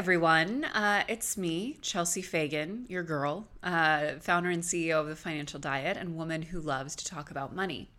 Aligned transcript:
everyone. 0.00 0.64
Uh, 0.64 1.04
it's 1.08 1.36
me, 1.36 1.76
Chelsea 1.82 2.22
Fagan, 2.22 2.86
your 2.88 3.02
girl, 3.02 3.46
uh, 3.62 4.12
founder 4.20 4.48
and 4.48 4.62
CEO 4.62 4.98
of 4.98 5.08
The 5.08 5.14
Financial 5.14 5.60
Diet, 5.60 5.98
and 5.98 6.16
woman 6.16 6.40
who 6.40 6.58
loves 6.58 6.96
to 6.96 7.04
talk 7.04 7.30
about 7.30 7.54
money. 7.54 7.90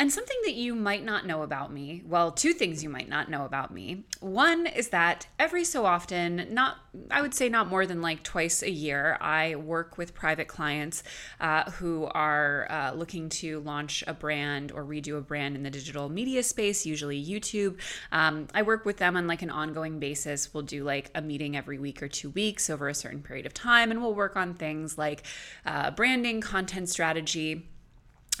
And 0.00 0.10
something 0.10 0.38
that 0.44 0.54
you 0.54 0.74
might 0.74 1.04
not 1.04 1.26
know 1.26 1.42
about 1.42 1.70
me, 1.70 2.02
well, 2.06 2.32
two 2.32 2.54
things 2.54 2.82
you 2.82 2.88
might 2.88 3.10
not 3.10 3.28
know 3.28 3.44
about 3.44 3.70
me. 3.70 4.04
One 4.20 4.66
is 4.66 4.88
that 4.88 5.26
every 5.38 5.62
so 5.62 5.84
often, 5.84 6.46
not, 6.52 6.78
I 7.10 7.20
would 7.20 7.34
say 7.34 7.50
not 7.50 7.68
more 7.68 7.84
than 7.84 8.00
like 8.00 8.22
twice 8.22 8.62
a 8.62 8.70
year, 8.70 9.18
I 9.20 9.56
work 9.56 9.98
with 9.98 10.14
private 10.14 10.48
clients 10.48 11.02
uh, 11.38 11.70
who 11.72 12.06
are 12.06 12.66
uh, 12.70 12.92
looking 12.94 13.28
to 13.28 13.60
launch 13.60 14.02
a 14.06 14.14
brand 14.14 14.72
or 14.72 14.86
redo 14.86 15.18
a 15.18 15.20
brand 15.20 15.54
in 15.54 15.64
the 15.64 15.70
digital 15.70 16.08
media 16.08 16.42
space, 16.44 16.86
usually 16.86 17.22
YouTube. 17.22 17.78
Um, 18.10 18.48
I 18.54 18.62
work 18.62 18.86
with 18.86 18.96
them 18.96 19.18
on 19.18 19.26
like 19.26 19.42
an 19.42 19.50
ongoing 19.50 19.98
basis. 19.98 20.54
We'll 20.54 20.62
do 20.62 20.82
like 20.82 21.10
a 21.14 21.20
meeting 21.20 21.58
every 21.58 21.78
week 21.78 22.02
or 22.02 22.08
two 22.08 22.30
weeks 22.30 22.70
over 22.70 22.88
a 22.88 22.94
certain 22.94 23.22
period 23.22 23.44
of 23.44 23.52
time, 23.52 23.90
and 23.90 24.00
we'll 24.00 24.14
work 24.14 24.34
on 24.34 24.54
things 24.54 24.96
like 24.96 25.26
uh, 25.66 25.90
branding, 25.90 26.40
content 26.40 26.88
strategy 26.88 27.66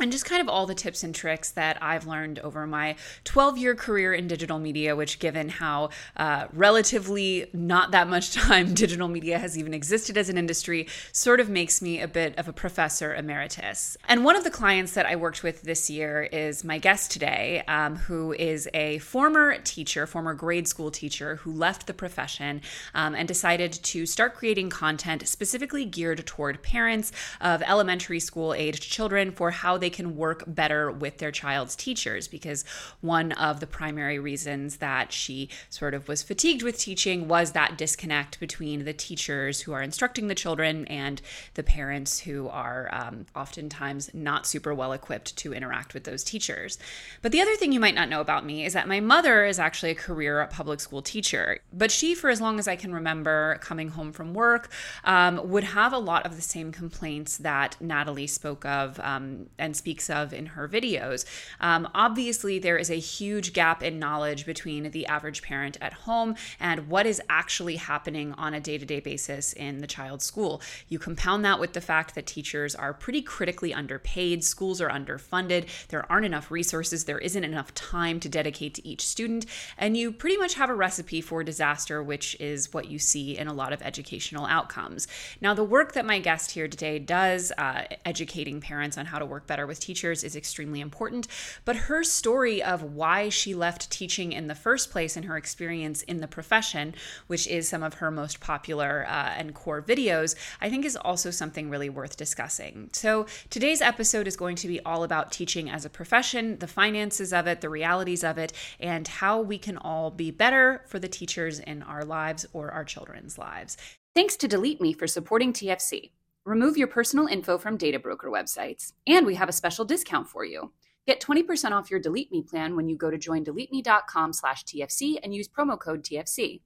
and 0.00 0.10
just 0.10 0.24
kind 0.24 0.40
of 0.40 0.48
all 0.48 0.66
the 0.66 0.74
tips 0.74 1.02
and 1.02 1.14
tricks 1.14 1.50
that 1.52 1.82
I've 1.82 2.06
learned 2.06 2.38
over 2.40 2.66
my 2.66 2.96
12 3.24 3.58
year 3.58 3.74
career 3.74 4.14
in 4.14 4.26
digital 4.26 4.58
media, 4.58 4.96
which, 4.96 5.18
given 5.18 5.48
how 5.48 5.90
uh, 6.16 6.46
relatively 6.52 7.48
not 7.52 7.90
that 7.90 8.08
much 8.08 8.32
time 8.34 8.74
digital 8.74 9.08
media 9.08 9.38
has 9.38 9.58
even 9.58 9.74
existed 9.74 10.16
as 10.16 10.28
an 10.28 10.38
industry, 10.38 10.88
sort 11.12 11.40
of 11.40 11.48
makes 11.48 11.82
me 11.82 12.00
a 12.00 12.08
bit 12.08 12.36
of 12.38 12.48
a 12.48 12.52
professor 12.52 13.14
emeritus. 13.14 13.96
And 14.08 14.24
one 14.24 14.36
of 14.36 14.44
the 14.44 14.50
clients 14.50 14.92
that 14.94 15.06
I 15.06 15.16
worked 15.16 15.42
with 15.42 15.62
this 15.62 15.90
year 15.90 16.22
is 16.22 16.64
my 16.64 16.78
guest 16.78 17.10
today, 17.10 17.62
um, 17.68 17.96
who 17.96 18.32
is 18.32 18.68
a 18.72 18.98
former 18.98 19.58
teacher, 19.58 20.06
former 20.06 20.34
grade 20.34 20.66
school 20.66 20.90
teacher 20.90 21.36
who 21.36 21.52
left 21.52 21.86
the 21.86 21.94
profession 21.94 22.62
um, 22.94 23.14
and 23.14 23.28
decided 23.28 23.72
to 23.72 24.06
start 24.06 24.34
creating 24.34 24.70
content 24.70 25.26
specifically 25.28 25.84
geared 25.84 26.26
toward 26.26 26.62
parents 26.62 27.12
of 27.40 27.62
elementary 27.62 28.20
school 28.20 28.54
aged 28.54 28.82
children 28.82 29.30
for 29.30 29.50
how 29.50 29.76
they 29.76 29.89
can 29.90 30.16
work 30.16 30.44
better 30.46 30.90
with 30.90 31.18
their 31.18 31.30
child's 31.30 31.76
teachers 31.76 32.28
because 32.28 32.64
one 33.00 33.32
of 33.32 33.60
the 33.60 33.66
primary 33.66 34.18
reasons 34.18 34.78
that 34.78 35.12
she 35.12 35.48
sort 35.68 35.94
of 35.94 36.08
was 36.08 36.22
fatigued 36.22 36.62
with 36.62 36.78
teaching 36.78 37.28
was 37.28 37.52
that 37.52 37.76
disconnect 37.76 38.40
between 38.40 38.84
the 38.84 38.92
teachers 38.92 39.62
who 39.62 39.72
are 39.72 39.82
instructing 39.82 40.28
the 40.28 40.34
children 40.34 40.86
and 40.86 41.20
the 41.54 41.62
parents 41.62 42.20
who 42.20 42.48
are 42.48 42.88
um, 42.92 43.26
oftentimes 43.36 44.10
not 44.14 44.46
super 44.46 44.74
well 44.74 44.92
equipped 44.92 45.36
to 45.36 45.52
interact 45.52 45.94
with 45.94 46.04
those 46.04 46.24
teachers. 46.24 46.78
But 47.22 47.32
the 47.32 47.40
other 47.40 47.54
thing 47.56 47.72
you 47.72 47.80
might 47.80 47.94
not 47.94 48.08
know 48.08 48.20
about 48.20 48.44
me 48.44 48.64
is 48.64 48.72
that 48.72 48.88
my 48.88 49.00
mother 49.00 49.44
is 49.44 49.58
actually 49.58 49.90
a 49.90 49.94
career 49.94 50.40
public 50.50 50.80
school 50.80 51.02
teacher, 51.02 51.60
but 51.72 51.90
she, 51.90 52.14
for 52.14 52.30
as 52.30 52.40
long 52.40 52.58
as 52.58 52.68
I 52.68 52.76
can 52.76 52.92
remember 52.92 53.58
coming 53.60 53.88
home 53.88 54.12
from 54.12 54.34
work, 54.34 54.70
um, 55.04 55.48
would 55.48 55.64
have 55.64 55.92
a 55.92 55.98
lot 55.98 56.26
of 56.26 56.36
the 56.36 56.42
same 56.42 56.72
complaints 56.72 57.38
that 57.38 57.76
Natalie 57.80 58.26
spoke 58.26 58.64
of 58.64 59.00
um, 59.00 59.46
and 59.58 59.76
speaks 59.80 60.10
of 60.10 60.32
in 60.32 60.46
her 60.54 60.68
videos. 60.68 61.24
Um, 61.60 61.88
obviously, 61.94 62.58
there 62.58 62.76
is 62.76 62.90
a 62.90 63.06
huge 63.16 63.52
gap 63.52 63.82
in 63.82 63.98
knowledge 63.98 64.44
between 64.44 64.90
the 64.90 65.06
average 65.06 65.40
parent 65.42 65.76
at 65.80 65.92
home 66.06 66.36
and 66.60 66.88
what 66.88 67.06
is 67.06 67.20
actually 67.28 67.76
happening 67.76 68.34
on 68.34 68.54
a 68.54 68.60
day 68.60 68.76
to 68.78 68.86
day 68.86 69.00
basis 69.00 69.52
in 69.54 69.78
the 69.78 69.86
child's 69.86 70.24
school. 70.24 70.60
You 70.88 70.98
compound 70.98 71.44
that 71.46 71.58
with 71.58 71.72
the 71.72 71.80
fact 71.80 72.14
that 72.14 72.26
teachers 72.26 72.74
are 72.74 72.92
pretty 72.92 73.22
critically 73.22 73.72
underpaid, 73.72 74.44
schools 74.44 74.80
are 74.80 74.90
underfunded, 74.90 75.62
there 75.88 76.04
aren't 76.12 76.26
enough 76.26 76.50
resources, 76.50 77.04
there 77.04 77.18
isn't 77.18 77.44
enough 77.52 77.72
time 77.74 78.20
to 78.20 78.28
dedicate 78.28 78.74
to 78.74 78.86
each 78.86 79.06
student, 79.06 79.46
and 79.78 79.96
you 79.96 80.12
pretty 80.12 80.36
much 80.36 80.54
have 80.54 80.70
a 80.70 80.74
recipe 80.74 81.20
for 81.22 81.42
disaster, 81.42 82.02
which 82.02 82.36
is 82.38 82.72
what 82.74 82.90
you 82.90 82.98
see 82.98 83.38
in 83.38 83.48
a 83.48 83.54
lot 83.54 83.72
of 83.72 83.80
educational 83.82 84.46
outcomes. 84.46 85.08
Now, 85.40 85.54
the 85.54 85.64
work 85.64 85.92
that 85.94 86.04
my 86.04 86.18
guest 86.18 86.50
here 86.52 86.68
today 86.68 86.98
does, 86.98 87.52
uh, 87.56 87.84
educating 88.04 88.60
parents 88.60 88.98
on 88.98 89.06
how 89.06 89.18
to 89.18 89.26
work 89.26 89.46
better 89.46 89.59
with 89.66 89.80
teachers 89.80 90.24
is 90.24 90.36
extremely 90.36 90.80
important. 90.80 91.28
But 91.64 91.76
her 91.76 92.04
story 92.04 92.62
of 92.62 92.82
why 92.82 93.28
she 93.28 93.54
left 93.54 93.90
teaching 93.90 94.32
in 94.32 94.46
the 94.46 94.54
first 94.54 94.90
place 94.90 95.16
and 95.16 95.26
her 95.26 95.36
experience 95.36 96.02
in 96.02 96.18
the 96.18 96.28
profession, 96.28 96.94
which 97.26 97.46
is 97.46 97.68
some 97.68 97.82
of 97.82 97.94
her 97.94 98.10
most 98.10 98.40
popular 98.40 99.06
uh, 99.08 99.34
and 99.36 99.54
core 99.54 99.82
videos, 99.82 100.34
I 100.60 100.70
think 100.70 100.84
is 100.84 100.96
also 100.96 101.30
something 101.30 101.70
really 101.70 101.88
worth 101.88 102.16
discussing. 102.16 102.90
So 102.92 103.26
today's 103.50 103.80
episode 103.80 104.26
is 104.26 104.36
going 104.36 104.56
to 104.56 104.68
be 104.68 104.80
all 104.80 105.04
about 105.04 105.32
teaching 105.32 105.70
as 105.70 105.84
a 105.84 105.90
profession, 105.90 106.58
the 106.58 106.66
finances 106.66 107.32
of 107.32 107.46
it, 107.46 107.60
the 107.60 107.68
realities 107.68 108.24
of 108.24 108.38
it, 108.38 108.52
and 108.78 109.06
how 109.06 109.40
we 109.40 109.58
can 109.58 109.76
all 109.76 110.10
be 110.10 110.30
better 110.30 110.82
for 110.86 110.98
the 110.98 111.08
teachers 111.08 111.58
in 111.60 111.82
our 111.82 112.04
lives 112.04 112.46
or 112.52 112.70
our 112.70 112.84
children's 112.84 113.38
lives. 113.38 113.76
Thanks 114.14 114.36
to 114.36 114.48
Delete 114.48 114.80
Me 114.80 114.92
for 114.92 115.06
supporting 115.06 115.52
TFC. 115.52 116.10
Remove 116.50 116.76
your 116.76 116.88
personal 116.88 117.28
info 117.28 117.58
from 117.58 117.76
data 117.76 118.00
broker 118.00 118.28
websites, 118.28 118.94
and 119.06 119.24
we 119.24 119.36
have 119.36 119.48
a 119.48 119.52
special 119.52 119.84
discount 119.84 120.26
for 120.26 120.44
you. 120.44 120.72
Get 121.06 121.20
20% 121.20 121.70
off 121.70 121.92
your 121.92 122.00
Delete 122.00 122.32
Me 122.32 122.42
plan 122.42 122.74
when 122.74 122.88
you 122.88 122.96
go 122.96 123.08
to 123.08 123.16
joindeleteme.com 123.16 124.32
slash 124.32 124.64
TFC 124.64 125.20
and 125.22 125.32
use 125.32 125.46
promo 125.46 125.78
code 125.78 126.02
TFC. 126.02 126.60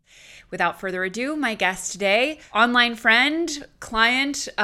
Without 0.51 0.81
further 0.81 1.05
ado, 1.05 1.37
my 1.37 1.55
guest 1.55 1.93
today, 1.93 2.39
online 2.55 2.95
friend, 2.95 3.67
client, 3.81 4.49
uh, 4.57 4.63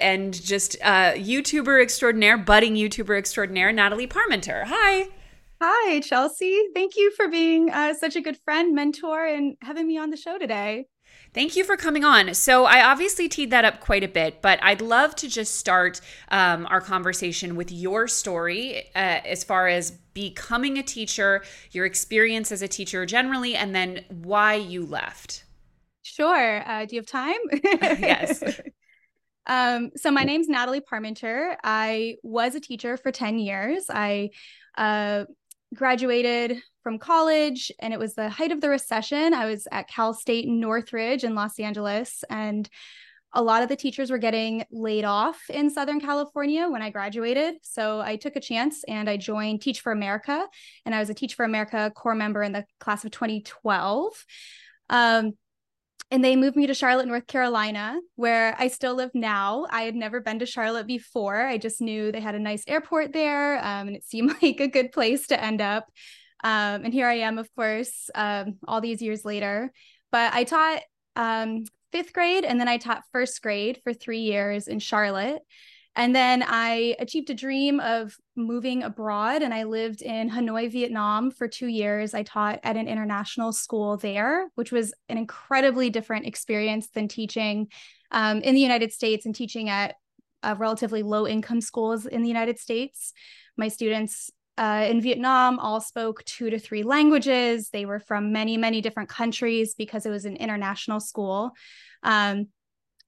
and 0.00 0.42
just 0.42 0.78
uh, 0.82 1.12
YouTuber 1.12 1.82
extraordinaire, 1.82 2.38
budding 2.38 2.76
YouTuber 2.76 3.18
extraordinaire, 3.18 3.72
Natalie 3.72 4.08
Parmenter. 4.08 4.64
Hi. 4.64 5.08
Hi, 5.60 6.00
Chelsea. 6.00 6.62
Thank 6.72 6.96
you 6.96 7.12
for 7.14 7.28
being 7.28 7.70
uh, 7.70 7.92
such 7.92 8.16
a 8.16 8.22
good 8.22 8.38
friend, 8.38 8.74
mentor, 8.74 9.22
and 9.22 9.58
having 9.60 9.86
me 9.86 9.98
on 9.98 10.08
the 10.08 10.16
show 10.16 10.38
today. 10.38 10.86
Thank 11.36 11.54
you 11.54 11.64
for 11.64 11.76
coming 11.76 12.02
on. 12.02 12.32
So, 12.32 12.64
I 12.64 12.82
obviously 12.82 13.28
teed 13.28 13.50
that 13.50 13.66
up 13.66 13.80
quite 13.80 14.02
a 14.02 14.08
bit, 14.08 14.40
but 14.40 14.58
I'd 14.62 14.80
love 14.80 15.14
to 15.16 15.28
just 15.28 15.56
start 15.56 16.00
um, 16.30 16.66
our 16.70 16.80
conversation 16.80 17.56
with 17.56 17.70
your 17.70 18.08
story 18.08 18.86
uh, 18.94 19.20
as 19.22 19.44
far 19.44 19.68
as 19.68 19.90
becoming 19.90 20.78
a 20.78 20.82
teacher, 20.82 21.44
your 21.72 21.84
experience 21.84 22.50
as 22.52 22.62
a 22.62 22.68
teacher 22.68 23.04
generally, 23.04 23.54
and 23.54 23.74
then 23.74 24.06
why 24.08 24.54
you 24.54 24.86
left. 24.86 25.44
Sure. 26.00 26.66
Uh, 26.66 26.86
do 26.86 26.96
you 26.96 27.02
have 27.02 27.06
time? 27.06 27.36
yes. 27.82 28.42
Um, 29.48 29.92
so 29.94 30.10
my 30.10 30.24
name's 30.24 30.48
Natalie 30.48 30.80
Parmenter. 30.80 31.54
I 31.62 32.16
was 32.24 32.56
a 32.56 32.60
teacher 32.60 32.96
for 32.96 33.12
10 33.12 33.38
years. 33.38 33.84
I 33.88 34.30
uh, 34.76 35.26
graduated 35.74 36.62
from 36.82 36.98
college 36.98 37.72
and 37.80 37.92
it 37.92 37.98
was 37.98 38.14
the 38.14 38.28
height 38.28 38.52
of 38.52 38.60
the 38.60 38.68
recession. 38.68 39.34
I 39.34 39.46
was 39.46 39.66
at 39.72 39.88
Cal 39.88 40.14
State 40.14 40.48
Northridge 40.48 41.24
in 41.24 41.34
Los 41.34 41.58
Angeles 41.58 42.24
and 42.30 42.68
a 43.32 43.42
lot 43.42 43.62
of 43.62 43.68
the 43.68 43.76
teachers 43.76 44.10
were 44.10 44.18
getting 44.18 44.64
laid 44.70 45.04
off 45.04 45.38
in 45.50 45.68
Southern 45.68 46.00
California 46.00 46.68
when 46.68 46.80
I 46.80 46.90
graduated. 46.90 47.56
So 47.62 48.00
I 48.00 48.16
took 48.16 48.34
a 48.36 48.40
chance 48.40 48.82
and 48.84 49.10
I 49.10 49.18
joined 49.18 49.60
Teach 49.60 49.80
for 49.80 49.92
America. 49.92 50.46
And 50.86 50.94
I 50.94 51.00
was 51.00 51.10
a 51.10 51.14
Teach 51.14 51.34
for 51.34 51.44
America 51.44 51.92
core 51.94 52.14
member 52.14 52.42
in 52.42 52.52
the 52.52 52.64
class 52.80 53.04
of 53.04 53.10
2012. 53.10 54.24
Um, 54.88 55.32
and 56.10 56.24
they 56.24 56.36
moved 56.36 56.56
me 56.56 56.66
to 56.66 56.74
Charlotte, 56.74 57.08
North 57.08 57.26
Carolina, 57.26 57.98
where 58.14 58.54
I 58.58 58.68
still 58.68 58.94
live 58.94 59.10
now. 59.14 59.66
I 59.70 59.82
had 59.82 59.94
never 59.94 60.20
been 60.20 60.38
to 60.38 60.46
Charlotte 60.46 60.86
before. 60.86 61.46
I 61.46 61.58
just 61.58 61.80
knew 61.80 62.12
they 62.12 62.20
had 62.20 62.34
a 62.34 62.40
nice 62.40 62.62
airport 62.68 63.12
there, 63.12 63.58
um, 63.58 63.88
and 63.88 63.96
it 63.96 64.04
seemed 64.08 64.34
like 64.40 64.60
a 64.60 64.68
good 64.68 64.92
place 64.92 65.26
to 65.28 65.42
end 65.42 65.60
up. 65.60 65.86
Um, 66.44 66.84
and 66.84 66.92
here 66.92 67.08
I 67.08 67.18
am, 67.18 67.38
of 67.38 67.52
course, 67.56 68.10
um, 68.14 68.58
all 68.68 68.80
these 68.80 69.02
years 69.02 69.24
later. 69.24 69.72
But 70.12 70.32
I 70.32 70.44
taught 70.44 70.82
um, 71.16 71.64
fifth 71.92 72.12
grade 72.12 72.44
and 72.44 72.60
then 72.60 72.68
I 72.68 72.76
taught 72.76 73.04
first 73.12 73.40
grade 73.42 73.80
for 73.82 73.92
three 73.92 74.20
years 74.20 74.68
in 74.68 74.78
Charlotte. 74.78 75.40
And 75.96 76.14
then 76.14 76.44
I 76.46 76.94
achieved 76.98 77.30
a 77.30 77.34
dream 77.34 77.80
of 77.80 78.16
moving 78.36 78.82
abroad 78.82 79.40
and 79.40 79.54
I 79.54 79.64
lived 79.64 80.02
in 80.02 80.28
Hanoi, 80.28 80.70
Vietnam 80.70 81.30
for 81.30 81.48
two 81.48 81.68
years. 81.68 82.12
I 82.12 82.22
taught 82.22 82.60
at 82.62 82.76
an 82.76 82.86
international 82.86 83.50
school 83.50 83.96
there, 83.96 84.48
which 84.56 84.70
was 84.70 84.92
an 85.08 85.16
incredibly 85.16 85.88
different 85.88 86.26
experience 86.26 86.88
than 86.88 87.08
teaching 87.08 87.68
um, 88.12 88.42
in 88.42 88.54
the 88.54 88.60
United 88.60 88.92
States 88.92 89.24
and 89.24 89.34
teaching 89.34 89.70
at 89.70 89.94
uh, 90.42 90.54
relatively 90.58 91.02
low 91.02 91.26
income 91.26 91.62
schools 91.62 92.04
in 92.04 92.20
the 92.20 92.28
United 92.28 92.58
States. 92.58 93.14
My 93.56 93.68
students 93.68 94.30
uh, 94.58 94.86
in 94.88 95.00
Vietnam 95.00 95.58
all 95.58 95.80
spoke 95.80 96.24
two 96.24 96.50
to 96.50 96.58
three 96.58 96.82
languages. 96.82 97.70
They 97.70 97.86
were 97.86 98.00
from 98.00 98.32
many, 98.32 98.58
many 98.58 98.82
different 98.82 99.08
countries 99.08 99.74
because 99.74 100.04
it 100.04 100.10
was 100.10 100.26
an 100.26 100.36
international 100.36 101.00
school. 101.00 101.52
Um, 102.02 102.48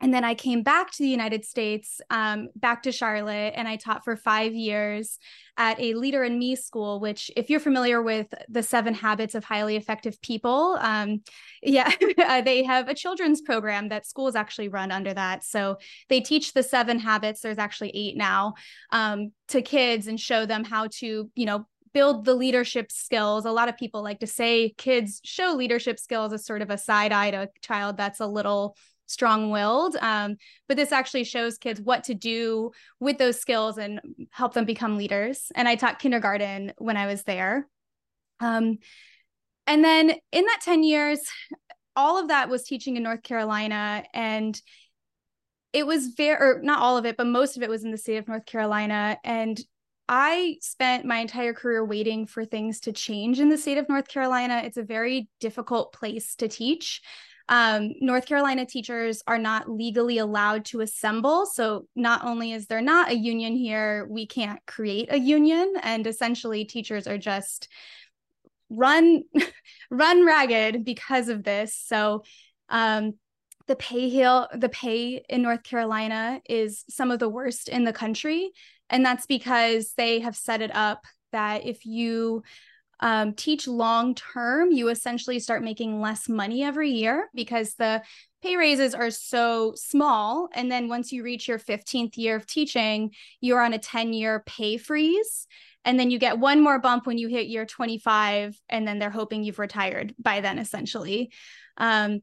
and 0.01 0.15
then 0.15 0.23
I 0.25 0.35
came 0.35 0.63
back 0.63 0.93
to 0.93 1.03
the 1.03 1.09
United 1.09 1.45
States, 1.45 2.01
um, 2.11 2.49
back 2.55 2.85
to 2.85 2.93
Charlotte, 2.93 3.55
and 3.57 3.67
I 3.67 3.77
taught 3.77 4.05
for 4.05 4.17
five 4.17 4.55
years 4.55 5.19
at 5.57 5.81
a 5.81 5.95
Leader 5.95 6.23
in 6.23 6.39
Me 6.39 6.55
school, 6.55 7.01
which, 7.01 7.33
if 7.37 7.51
you're 7.51 7.59
familiar 7.59 8.01
with 8.01 8.33
the 8.49 8.63
seven 8.63 8.95
habits 8.95 9.35
of 9.35 9.43
highly 9.43 9.75
effective 9.75 10.21
people, 10.23 10.79
um, 10.81 11.23
yeah, 11.63 11.91
they 12.45 12.63
have 12.63 12.89
a 12.89 12.95
children's 12.95 13.41
program 13.41 13.89
that 13.89 14.07
schools 14.07 14.37
actually 14.37 14.69
run 14.69 14.93
under 14.93 15.13
that. 15.13 15.43
So 15.43 15.79
they 16.09 16.21
teach 16.21 16.53
the 16.53 16.63
seven 16.63 17.01
habits, 17.01 17.41
there's 17.41 17.59
actually 17.59 17.91
eight 17.91 18.17
now, 18.17 18.55
um, 18.93 19.33
to 19.49 19.63
kids 19.63 20.07
and 20.07 20.21
show 20.21 20.47
them 20.47 20.63
how 20.63 20.87
to, 20.99 21.29
you 21.35 21.47
know, 21.47 21.67
build 21.93 22.25
the 22.25 22.35
leadership 22.35 22.93
skills. 22.93 23.45
A 23.45 23.51
lot 23.51 23.69
of 23.69 23.77
people 23.77 24.03
like 24.05 24.21
to 24.21 24.27
say 24.27 24.75
kids 24.77 25.21
show 25.25 25.55
leadership 25.55 25.99
skills 25.99 26.33
as 26.33 26.47
sort 26.47 26.63
of 26.63 26.71
a 26.71 26.79
side 26.79 27.11
eye 27.11 27.33
to 27.33 27.43
a 27.43 27.49
child 27.63 27.97
that's 27.97 28.21
a 28.21 28.27
little 28.27 28.77
strong 29.09 29.51
willed. 29.51 29.97
Um, 30.01 30.37
but 30.69 30.77
this 30.77 30.93
actually 30.93 31.25
shows 31.25 31.59
kids 31.59 31.81
what 31.81 32.05
to 32.05 32.15
do 32.15 32.71
with 33.01 33.19
those 33.19 33.41
skills 33.41 33.79
and 33.79 34.01
help 34.31 34.55
them 34.55 34.65
become 34.65 34.97
leaders. 34.97 35.51
And 35.57 35.67
I 35.67 35.75
taught 35.75 35.99
kindergarten 35.99 36.73
when 36.79 36.97
I 36.97 37.07
was 37.07 37.25
there. 37.25 37.67
Um, 38.39 38.79
and 39.67 39.85
then 39.85 40.11
in 40.33 40.45
that 40.45 40.61
10 40.63 40.85
years, 40.85 41.21
all 41.97 42.21
of 42.21 42.29
that 42.29 42.49
was 42.49 42.63
teaching 42.63 42.97
in 42.97 43.03
North 43.03 43.23
Carolina. 43.23 44.05
And 44.15 44.61
it 45.73 45.87
was 45.87 46.09
very, 46.17 46.37
or 46.41 46.61
not 46.63 46.81
all 46.81 46.97
of 46.97 47.05
it, 47.05 47.17
but 47.17 47.27
most 47.27 47.57
of 47.57 47.63
it 47.63 47.69
was 47.69 47.85
in 47.85 47.91
the 47.91 47.99
state 47.99 48.17
of 48.19 48.29
North 48.29 48.47
Carolina. 48.47 49.19
And 49.25 49.61
I 50.09 50.57
spent 50.63 51.05
my 51.05 51.19
entire 51.19 51.53
career 51.53 51.85
waiting 51.85 52.27
for 52.27 52.45
things 52.45 52.81
to 52.81 52.93
change 52.93 53.41
in 53.41 53.51
the 53.51 53.59
state 53.59 53.77
of 53.77 53.89
North 53.89 54.09
Carolina. 54.09 54.63
It's 54.65 54.79
a 54.79 54.83
very 54.83 55.29
difficult 55.41 55.93
place 55.93 56.35
to 56.37 56.49
teach. 56.49 57.03
Um, 57.49 57.95
North 58.01 58.27
Carolina 58.27 58.67
teachers 58.67 59.23
are 59.27 59.39
not 59.39 59.71
legally 59.71 60.19
allowed 60.19 60.65
to 60.67 60.81
assemble. 60.81 61.47
So, 61.47 61.87
not 61.97 62.25
only 62.25 62.53
is 62.53 62.67
there 62.67 62.83
not 62.83 63.11
a 63.11 63.17
union 63.17 63.57
here, 63.57 64.07
we 64.11 64.27
can't 64.27 64.61
create 64.67 65.13
a 65.13 65.19
union. 65.19 65.75
And 65.83 66.07
essentially, 66.07 66.65
teachers 66.65 67.07
are 67.07 67.19
just 67.19 67.69
run 68.71 69.23
run 69.91 70.27
ragged 70.27 70.85
because 70.85 71.29
of 71.29 71.43
this 71.43 71.75
so 71.75 72.23
um 72.69 73.15
the 73.67 73.77
pay 73.77 74.09
hill 74.09 74.49
the 74.55 74.69
pay 74.69 75.23
in 75.29 75.43
north 75.43 75.63
carolina 75.63 76.41
is 76.49 76.85
some 76.89 77.11
of 77.11 77.19
the 77.19 77.29
worst 77.29 77.69
in 77.69 77.85
the 77.85 77.93
country 77.93 78.51
and 78.91 79.05
that's 79.05 79.27
because 79.27 79.93
they 79.97 80.21
have 80.21 80.37
set 80.37 80.63
it 80.63 80.75
up 80.75 81.05
that 81.33 81.67
if 81.67 81.85
you 81.85 82.43
um, 83.01 83.35
teach 83.35 83.69
long 83.69 84.15
term, 84.15 84.73
you 84.73 84.89
essentially 84.89 85.39
start 85.39 85.63
making 85.63 86.01
less 86.01 86.29
money 86.29 86.63
every 86.65 86.91
year 86.91 87.29
because 87.35 87.75
the 87.75 88.03
pay 88.43 88.57
raises 88.57 88.95
are 88.95 89.11
so 89.11 89.75
small. 89.77 90.49
And 90.55 90.71
then 90.71 90.89
once 90.89 91.13
you 91.13 91.23
reach 91.23 91.49
your 91.49 91.59
15th 91.59 92.17
year 92.17 92.37
of 92.37 92.47
teaching, 92.47 93.13
you're 93.41 93.63
on 93.63 93.73
a 93.73 93.79
10 93.79 94.13
year 94.13 94.43
pay 94.47 94.77
freeze. 94.77 95.47
And 95.85 95.99
then 95.99 96.11
you 96.11 96.19
get 96.19 96.39
one 96.39 96.61
more 96.61 96.81
bump 96.81 97.07
when 97.07 97.19
you 97.19 97.29
hit 97.29 97.47
year 97.47 97.65
25, 97.65 98.61
and 98.69 98.87
then 98.87 98.99
they're 98.99 99.11
hoping 99.11 99.43
you've 99.43 99.61
retired 99.61 100.15
by 100.19 100.41
then, 100.41 100.59
essentially. 100.59 101.33
Um, 101.77 102.21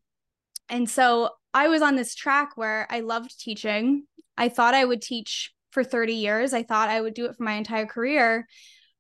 and 0.69 0.89
so 0.89 1.30
I 1.54 1.69
was 1.69 1.81
on 1.81 1.95
this 1.95 2.16
track 2.16 2.57
where 2.57 2.86
I 2.89 3.00
loved 3.00 3.39
teaching. 3.39 4.04
I 4.38 4.50
thought 4.50 4.74
I 4.74 4.83
would 4.83 5.01
teach 5.01 5.54
for 5.72 5.83
30 5.83 6.13
years. 6.13 6.54
I 6.54 6.63
thought 6.63 6.89
I 6.89 7.00
would 7.00 7.13
do 7.13 7.25
it 7.25 7.36
for 7.36 7.44
my 7.44 7.54
entire 7.54 7.86
career. 7.86 8.45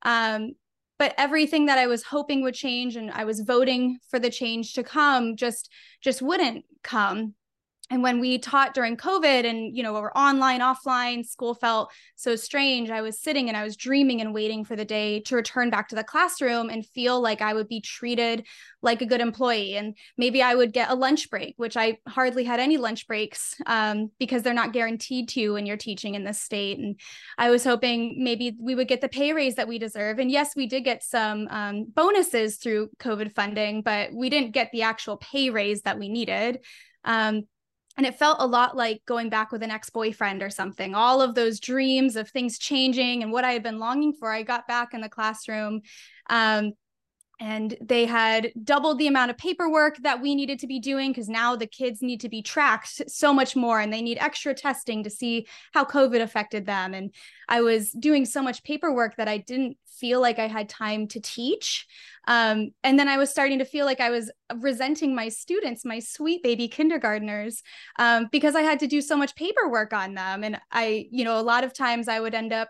Um, 0.03 0.53
but 0.97 1.13
everything 1.17 1.65
that 1.65 1.77
I 1.77 1.87
was 1.87 2.03
hoping 2.03 2.41
would 2.43 2.53
change 2.53 2.95
and 2.95 3.11
I 3.11 3.25
was 3.25 3.41
voting 3.41 3.99
for 4.09 4.19
the 4.19 4.29
change 4.29 4.73
to 4.73 4.83
come 4.83 5.35
just 5.35 5.69
just 6.01 6.21
wouldn't 6.21 6.65
come 6.83 7.35
and 7.91 8.01
when 8.01 8.19
we 8.19 8.37
taught 8.39 8.73
during 8.73 8.97
covid 8.97 9.45
and 9.45 9.75
you 9.75 9.83
know 9.83 9.93
we 9.93 9.99
were 9.99 10.17
online 10.17 10.59
offline 10.59 11.25
school 11.25 11.53
felt 11.53 11.91
so 12.15 12.35
strange. 12.35 12.89
I 12.89 13.01
was 13.01 13.19
sitting 13.19 13.47
and 13.47 13.57
i 13.57 13.63
was 13.63 13.75
dreaming 13.75 14.21
and 14.21 14.33
waiting 14.33 14.63
for 14.63 14.75
the 14.75 14.85
day 14.85 15.19
to 15.21 15.35
return 15.35 15.69
back 15.69 15.89
to 15.89 15.95
the 15.95 16.03
classroom 16.03 16.69
and 16.69 16.85
feel 16.85 17.21
like 17.21 17.41
i 17.41 17.53
would 17.53 17.67
be 17.67 17.81
treated 17.81 18.45
like 18.81 19.01
a 19.01 19.05
good 19.05 19.21
employee. 19.21 19.75
And 19.75 19.95
maybe 20.17 20.41
i 20.41 20.55
would 20.55 20.73
get 20.73 20.89
a 20.89 20.95
lunch 20.95 21.29
break 21.29 21.53
which 21.57 21.77
i 21.77 21.97
hardly 22.07 22.43
had 22.43 22.59
any 22.59 22.77
lunch 22.77 23.07
breaks 23.07 23.55
um, 23.65 24.11
because 24.19 24.43
they're 24.43 24.53
not 24.53 24.73
guaranteed 24.73 25.29
to 25.29 25.53
when 25.53 25.65
you're 25.65 25.77
teaching 25.77 26.15
in 26.15 26.23
this 26.23 26.41
state. 26.41 26.79
And 26.79 26.99
i 27.37 27.49
was 27.49 27.63
hoping 27.63 28.23
maybe 28.23 28.55
we 28.59 28.75
would 28.75 28.87
get 28.87 29.01
the 29.01 29.09
pay 29.09 29.33
raise 29.33 29.55
that 29.55 29.67
we 29.67 29.77
deserve. 29.77 30.19
And 30.19 30.31
yes 30.31 30.55
we 30.55 30.67
did 30.67 30.83
get 30.83 31.03
some 31.03 31.47
um, 31.49 31.85
bonuses 31.93 32.57
through 32.57 32.89
covid 32.99 33.33
funding 33.33 33.81
but 33.81 34.13
we 34.13 34.29
didn't 34.29 34.51
get 34.51 34.71
the 34.71 34.83
actual 34.83 35.17
pay 35.17 35.49
raise 35.49 35.81
that 35.81 35.99
we 35.99 36.09
needed. 36.09 36.59
Um, 37.03 37.43
and 37.97 38.05
it 38.05 38.19
felt 38.19 38.37
a 38.39 38.47
lot 38.47 38.75
like 38.75 39.01
going 39.05 39.29
back 39.29 39.51
with 39.51 39.63
an 39.63 39.71
ex-boyfriend 39.71 40.43
or 40.43 40.49
something. 40.49 40.95
All 40.95 41.21
of 41.21 41.35
those 41.35 41.59
dreams 41.59 42.15
of 42.15 42.29
things 42.29 42.57
changing 42.57 43.23
and 43.23 43.31
what 43.31 43.45
i 43.45 43.51
had 43.51 43.63
been 43.63 43.79
longing 43.79 44.13
for 44.13 44.31
i 44.31 44.43
got 44.43 44.67
back 44.67 44.93
in 44.93 45.01
the 45.01 45.09
classroom 45.09 45.81
um, 46.29 46.73
and 47.39 47.75
they 47.81 48.05
had 48.05 48.51
doubled 48.63 48.97
the 48.97 49.07
amount 49.07 49.31
of 49.31 49.37
paperwork 49.37 49.97
that 49.97 50.21
we 50.21 50.35
needed 50.35 50.59
to 50.59 50.67
be 50.67 50.79
doing 50.79 51.11
because 51.11 51.27
now 51.27 51.55
the 51.55 51.67
kids 51.67 52.01
need 52.01 52.21
to 52.21 52.29
be 52.29 52.41
tracked 52.41 53.09
so 53.09 53.33
much 53.33 53.55
more 53.55 53.79
and 53.79 53.91
they 53.91 54.01
need 54.01 54.17
extra 54.19 54.53
testing 54.53 55.03
to 55.03 55.09
see 55.09 55.47
how 55.73 55.83
covid 55.83 56.21
affected 56.21 56.65
them. 56.65 56.93
And 56.93 57.13
i 57.49 57.61
was 57.61 57.91
doing 57.91 58.25
so 58.25 58.41
much 58.41 58.63
paperwork 58.63 59.17
that 59.17 59.27
i 59.27 59.37
didn't 59.37 59.77
feel 59.85 60.21
like 60.21 60.39
i 60.39 60.47
had 60.47 60.69
time 60.69 61.07
to 61.07 61.19
teach. 61.19 61.85
Um, 62.27 62.71
and 62.83 62.97
then 62.97 63.07
i 63.07 63.17
was 63.17 63.29
starting 63.29 63.59
to 63.59 63.65
feel 63.65 63.85
like 63.85 63.99
i 63.99 64.09
was 64.09 64.31
resenting 64.61 65.13
my 65.15 65.29
students 65.29 65.85
my 65.85 65.99
sweet 65.99 66.41
baby 66.43 66.69
kindergarteners 66.69 67.61
um, 67.99 68.27
because 68.31 68.55
i 68.55 68.61
had 68.61 68.79
to 68.79 68.87
do 68.87 69.01
so 69.01 69.17
much 69.17 69.35
paperwork 69.35 69.93
on 69.93 70.13
them. 70.13 70.43
And 70.43 70.59
i 70.71 71.07
you 71.11 71.25
know 71.25 71.39
a 71.39 71.41
lot 71.41 71.63
of 71.63 71.73
times 71.73 72.07
i 72.07 72.19
would 72.19 72.33
end 72.33 72.53
up 72.53 72.69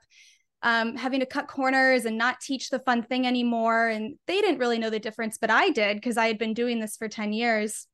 um, 0.65 0.97
having 0.97 1.19
to 1.19 1.27
cut 1.27 1.47
corners 1.47 2.05
and 2.05 2.17
not 2.17 2.41
teach 2.41 2.71
the 2.71 2.79
fun 2.79 3.03
thing 3.03 3.27
anymore. 3.27 3.87
And 3.87 4.15
they 4.25 4.41
didn't 4.41 4.57
really 4.57 4.79
know 4.79 4.89
the 4.89 4.99
difference, 4.99 5.37
but 5.37 5.51
I 5.51 5.69
did 5.69 5.97
because 5.97 6.17
I 6.17 6.25
had 6.25 6.39
been 6.39 6.55
doing 6.55 6.79
this 6.79 6.97
for 6.97 7.07
10 7.07 7.33
years. 7.33 7.85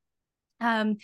Um, 0.61 0.97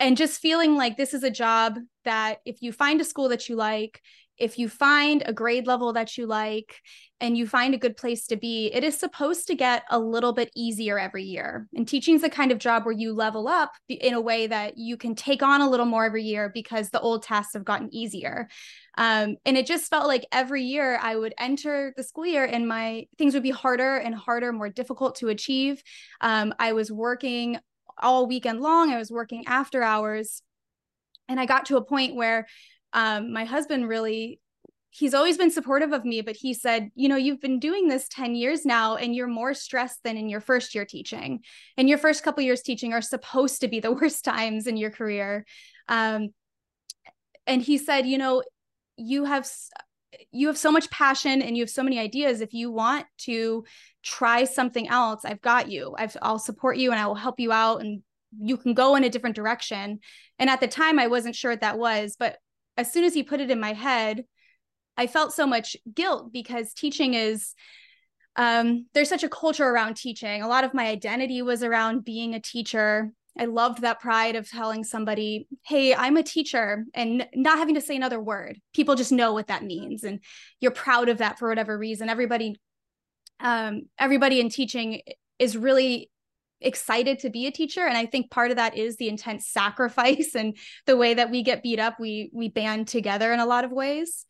and 0.00 0.16
just 0.16 0.40
feeling 0.40 0.74
like 0.74 0.96
this 0.96 1.14
is 1.14 1.22
a 1.22 1.30
job 1.30 1.78
that 2.04 2.38
if 2.44 2.60
you 2.60 2.72
find 2.72 3.00
a 3.00 3.04
school 3.04 3.28
that 3.28 3.48
you 3.48 3.54
like, 3.54 4.02
if 4.38 4.58
you 4.58 4.68
find 4.68 5.22
a 5.24 5.32
grade 5.32 5.66
level 5.66 5.92
that 5.94 6.16
you 6.16 6.26
like 6.26 6.80
and 7.20 7.36
you 7.36 7.46
find 7.46 7.74
a 7.74 7.78
good 7.78 7.96
place 7.96 8.26
to 8.26 8.36
be, 8.36 8.66
it 8.66 8.84
is 8.84 8.96
supposed 8.96 9.46
to 9.46 9.54
get 9.54 9.84
a 9.90 9.98
little 9.98 10.32
bit 10.32 10.50
easier 10.54 10.98
every 10.98 11.24
year. 11.24 11.66
And 11.74 11.88
teaching 11.88 12.14
is 12.14 12.20
the 12.20 12.28
kind 12.28 12.52
of 12.52 12.58
job 12.58 12.84
where 12.84 12.94
you 12.94 13.14
level 13.14 13.48
up 13.48 13.72
in 13.88 14.12
a 14.12 14.20
way 14.20 14.46
that 14.46 14.76
you 14.76 14.96
can 14.96 15.14
take 15.14 15.42
on 15.42 15.62
a 15.62 15.70
little 15.70 15.86
more 15.86 16.04
every 16.04 16.24
year 16.24 16.50
because 16.52 16.90
the 16.90 17.00
old 17.00 17.22
tasks 17.22 17.54
have 17.54 17.64
gotten 17.64 17.94
easier. 17.94 18.48
Um, 18.98 19.36
and 19.44 19.56
it 19.56 19.66
just 19.66 19.88
felt 19.88 20.06
like 20.06 20.26
every 20.32 20.64
year 20.64 20.98
I 21.00 21.16
would 21.16 21.34
enter 21.38 21.94
the 21.96 22.02
school 22.02 22.26
year 22.26 22.44
and 22.44 22.68
my 22.68 23.06
things 23.18 23.34
would 23.34 23.42
be 23.42 23.50
harder 23.50 23.96
and 23.96 24.14
harder, 24.14 24.52
more 24.52 24.68
difficult 24.68 25.16
to 25.16 25.28
achieve. 25.28 25.82
Um, 26.20 26.54
I 26.58 26.72
was 26.72 26.90
working 26.92 27.58
all 27.98 28.26
weekend 28.26 28.60
long, 28.60 28.90
I 28.90 28.98
was 28.98 29.10
working 29.10 29.44
after 29.46 29.82
hours. 29.82 30.42
And 31.28 31.40
I 31.40 31.46
got 31.46 31.66
to 31.66 31.76
a 31.76 31.84
point 31.84 32.14
where 32.14 32.46
um, 32.92 33.32
my 33.32 33.44
husband 33.44 33.88
really 33.88 34.40
he's 34.90 35.14
always 35.14 35.36
been 35.36 35.50
supportive 35.50 35.92
of 35.92 36.04
me 36.04 36.22
but 36.22 36.36
he 36.36 36.54
said 36.54 36.90
you 36.94 37.08
know 37.08 37.16
you've 37.16 37.40
been 37.40 37.58
doing 37.58 37.88
this 37.88 38.08
10 38.08 38.34
years 38.34 38.64
now 38.64 38.96
and 38.96 39.14
you're 39.14 39.26
more 39.26 39.52
stressed 39.52 40.02
than 40.04 40.16
in 40.16 40.28
your 40.28 40.40
first 40.40 40.74
year 40.74 40.84
teaching. 40.84 41.40
And 41.76 41.88
your 41.88 41.98
first 41.98 42.22
couple 42.22 42.42
years 42.42 42.62
teaching 42.62 42.92
are 42.92 43.02
supposed 43.02 43.60
to 43.60 43.68
be 43.68 43.80
the 43.80 43.92
worst 44.00 44.24
times 44.24 44.66
in 44.66 44.76
your 44.76 44.90
career. 44.90 45.44
Um, 45.88 46.30
and 47.46 47.62
he 47.62 47.78
said 47.78 48.06
you 48.06 48.18
know 48.18 48.42
you 48.96 49.24
have 49.24 49.48
you 50.32 50.46
have 50.46 50.56
so 50.56 50.72
much 50.72 50.90
passion 50.90 51.42
and 51.42 51.56
you 51.56 51.62
have 51.62 51.70
so 51.70 51.82
many 51.82 51.98
ideas. 51.98 52.40
If 52.40 52.54
you 52.54 52.70
want 52.70 53.06
to 53.18 53.64
try 54.02 54.44
something 54.44 54.88
else 54.88 55.24
i've 55.24 55.42
got 55.42 55.68
you. 55.68 55.94
I 55.98 56.08
will 56.22 56.38
support 56.38 56.76
you 56.76 56.92
and 56.92 57.00
i 57.00 57.06
will 57.06 57.16
help 57.16 57.40
you 57.40 57.50
out 57.50 57.80
and 57.80 58.02
you 58.38 58.56
can 58.56 58.72
go 58.72 58.94
in 58.94 59.04
a 59.04 59.10
different 59.10 59.36
direction. 59.36 59.98
And 60.38 60.48
at 60.48 60.60
the 60.60 60.68
time 60.68 60.98
i 60.98 61.08
wasn't 61.08 61.34
sure 61.34 61.52
what 61.52 61.60
that 61.60 61.78
was 61.78 62.16
but 62.18 62.38
as 62.76 62.92
soon 62.92 63.04
as 63.04 63.14
he 63.14 63.22
put 63.22 63.40
it 63.40 63.50
in 63.50 63.60
my 63.60 63.72
head, 63.72 64.24
I 64.96 65.06
felt 65.06 65.32
so 65.32 65.46
much 65.46 65.76
guilt 65.94 66.32
because 66.32 66.72
teaching 66.72 67.14
is 67.14 67.54
um, 68.36 68.86
there's 68.92 69.08
such 69.08 69.24
a 69.24 69.28
culture 69.28 69.66
around 69.66 69.96
teaching. 69.96 70.42
A 70.42 70.48
lot 70.48 70.64
of 70.64 70.74
my 70.74 70.86
identity 70.86 71.40
was 71.42 71.62
around 71.62 72.04
being 72.04 72.34
a 72.34 72.40
teacher. 72.40 73.10
I 73.38 73.46
loved 73.46 73.82
that 73.82 74.00
pride 74.00 74.36
of 74.36 74.48
telling 74.48 74.84
somebody, 74.84 75.46
"Hey, 75.62 75.94
I'm 75.94 76.16
a 76.16 76.22
teacher," 76.22 76.84
and 76.94 77.26
not 77.34 77.58
having 77.58 77.74
to 77.74 77.80
say 77.80 77.96
another 77.96 78.20
word. 78.20 78.60
People 78.74 78.94
just 78.94 79.12
know 79.12 79.32
what 79.32 79.48
that 79.48 79.64
means, 79.64 80.04
and 80.04 80.20
you're 80.60 80.70
proud 80.70 81.08
of 81.08 81.18
that 81.18 81.38
for 81.38 81.48
whatever 81.48 81.76
reason. 81.76 82.08
Everybody, 82.08 82.56
um, 83.40 83.82
everybody 83.98 84.40
in 84.40 84.48
teaching 84.48 85.02
is 85.38 85.56
really 85.56 86.10
excited 86.60 87.18
to 87.20 87.30
be 87.30 87.46
a 87.46 87.50
teacher. 87.50 87.86
And 87.86 87.96
i 87.96 88.06
think 88.06 88.30
part 88.30 88.50
of 88.50 88.56
that 88.56 88.76
is 88.76 88.96
the 88.96 89.08
intense 89.08 89.48
sacrifice 89.48 90.34
and 90.34 90.56
the 90.86 90.96
way 90.96 91.14
that 91.14 91.30
we 91.30 91.42
get 91.42 91.62
beat 91.62 91.78
up 91.78 92.00
we 92.00 92.30
we 92.32 92.48
band 92.48 92.88
together 92.88 93.32
in 93.32 93.40
a 93.40 93.46
lot 93.46 93.64
of 93.64 93.72
ways. 93.72 94.24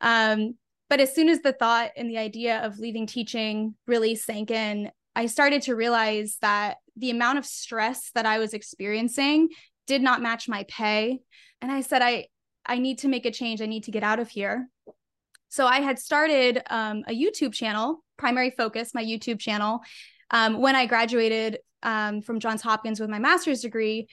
Um, 0.00 0.54
but 0.88 1.00
as 1.00 1.14
soon 1.14 1.28
as 1.28 1.40
the 1.40 1.52
thought 1.52 1.90
and 1.96 2.10
the 2.10 2.18
idea 2.18 2.64
of 2.64 2.78
leaving 2.78 3.06
teaching 3.06 3.74
really 3.86 4.14
sank 4.14 4.50
in 4.50 4.90
i 5.14 5.26
started 5.26 5.62
to 5.62 5.74
realize 5.76 6.36
that 6.40 6.78
the 6.96 7.10
amount 7.10 7.38
of 7.38 7.46
stress 7.46 8.10
that 8.14 8.26
i 8.26 8.38
was 8.38 8.54
experiencing 8.54 9.48
did 9.86 10.02
not 10.02 10.22
match 10.22 10.48
my 10.48 10.64
pay. 10.68 11.20
And 11.60 11.72
i 11.72 11.80
said 11.80 12.02
i 12.02 12.26
i 12.66 12.78
need 12.78 12.98
to 12.98 13.08
make 13.08 13.26
a 13.26 13.30
change. 13.30 13.62
I 13.62 13.66
need 13.66 13.84
to 13.84 13.90
get 13.90 14.02
out 14.02 14.20
of 14.20 14.28
here. 14.28 14.68
So 15.48 15.66
i 15.66 15.80
had 15.80 15.98
started 15.98 16.62
um, 16.68 17.04
a 17.08 17.12
youtube 17.12 17.54
channel 17.54 18.04
primary 18.18 18.50
focus 18.50 18.92
my 18.94 19.04
youtube 19.04 19.40
channel. 19.40 19.80
Um, 20.30 20.60
when 20.60 20.76
I 20.76 20.86
graduated 20.86 21.58
um, 21.82 22.22
from 22.22 22.40
Johns 22.40 22.62
Hopkins 22.62 23.00
with 23.00 23.10
my 23.10 23.18
master's 23.18 23.62
degree 23.62 24.08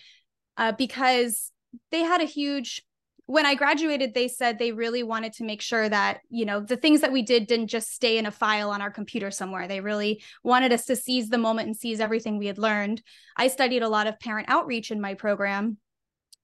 uh, 0.57 0.71
because 0.71 1.51
they 1.91 2.01
had 2.01 2.21
a 2.21 2.25
huge 2.25 2.83
when 3.27 3.45
I 3.45 3.55
graduated, 3.55 4.13
they 4.13 4.29
said 4.29 4.57
they 4.57 4.71
really 4.71 5.03
wanted 5.03 5.33
to 5.33 5.43
make 5.43 5.61
sure 5.61 5.87
that, 5.87 6.21
you 6.29 6.45
know, 6.45 6.61
the 6.61 6.77
things 6.77 7.01
that 7.01 7.11
we 7.11 7.21
did 7.21 7.45
didn't 7.45 7.67
just 7.67 7.91
stay 7.91 8.17
in 8.17 8.25
a 8.25 8.31
file 8.31 8.69
on 8.69 8.81
our 8.81 8.89
computer 8.89 9.31
somewhere. 9.31 9.67
They 9.67 9.81
really 9.81 10.23
wanted 10.45 10.71
us 10.71 10.85
to 10.85 10.95
seize 10.95 11.27
the 11.27 11.37
moment 11.37 11.67
and 11.67 11.75
seize 11.75 11.99
everything 11.99 12.37
we 12.37 12.47
had 12.47 12.57
learned. 12.57 13.01
I 13.35 13.49
studied 13.49 13.83
a 13.83 13.89
lot 13.89 14.07
of 14.07 14.17
parent 14.21 14.47
outreach 14.49 14.91
in 14.91 15.01
my 15.01 15.13
program. 15.13 15.77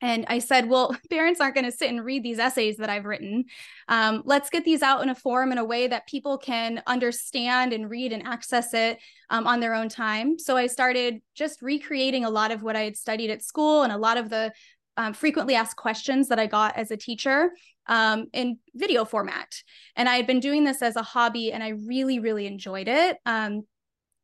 And 0.03 0.25
I 0.27 0.39
said, 0.39 0.67
well, 0.67 0.95
parents 1.10 1.39
aren't 1.39 1.55
going 1.55 1.65
to 1.65 1.72
sit 1.72 1.89
and 1.89 2.03
read 2.03 2.24
these 2.24 2.38
essays 2.38 2.75
that 2.77 2.89
I've 2.89 3.05
written. 3.05 3.45
Um, 3.88 4.22
let's 4.25 4.50
get 4.50 4.65
these 4.65 4.83
out 4.83 5.01
in 5.01 5.10
a 5.10 5.15
form 5.15 5.53
in 5.53 5.57
a 5.57 5.63
way 5.63 5.88
that 5.88 6.07
people 6.07 6.38
can 6.38 6.83
understand 6.86 7.72
and 7.72 7.89
read 7.89 8.12
and 8.12 8.27
access 8.27 8.74
it 8.74 9.00
um, 9.29 9.48
on 9.48 9.62
their 9.62 9.74
own 9.74 9.88
time. 9.88 10.38
So 10.38 10.57
I 10.57 10.67
started 10.67 11.22
just 11.36 11.62
recreating 11.62 12.25
a 12.25 12.29
lot 12.29 12.51
of 12.51 12.62
what 12.62 12.75
I 12.75 12.81
had 12.81 12.98
studied 12.98 13.31
at 13.31 13.41
school 13.41 13.83
and 13.83 13.93
a 13.93 13.98
lot 13.98 14.17
of 14.17 14.29
the 14.29 14.51
um, 14.98 15.13
frequently 15.13 15.55
asked 15.55 15.77
questions 15.77 16.27
that 16.27 16.38
I 16.38 16.48
got 16.48 16.77
as 16.77 16.91
a 16.91 16.98
teacher 16.98 17.51
um, 17.88 18.27
in 18.33 18.60
video 18.75 19.05
format. 19.05 19.55
And 19.95 20.10
I 20.10 20.17
had 20.17 20.27
been 20.27 20.41
doing 20.41 20.65
this 20.65 20.81
as 20.81 20.98
a 20.98 21.01
hobby 21.01 21.53
and 21.53 21.63
I 21.63 21.69
really, 21.69 22.19
really 22.19 22.45
enjoyed 22.45 22.89
it. 22.89 23.17
Um, 23.25 23.63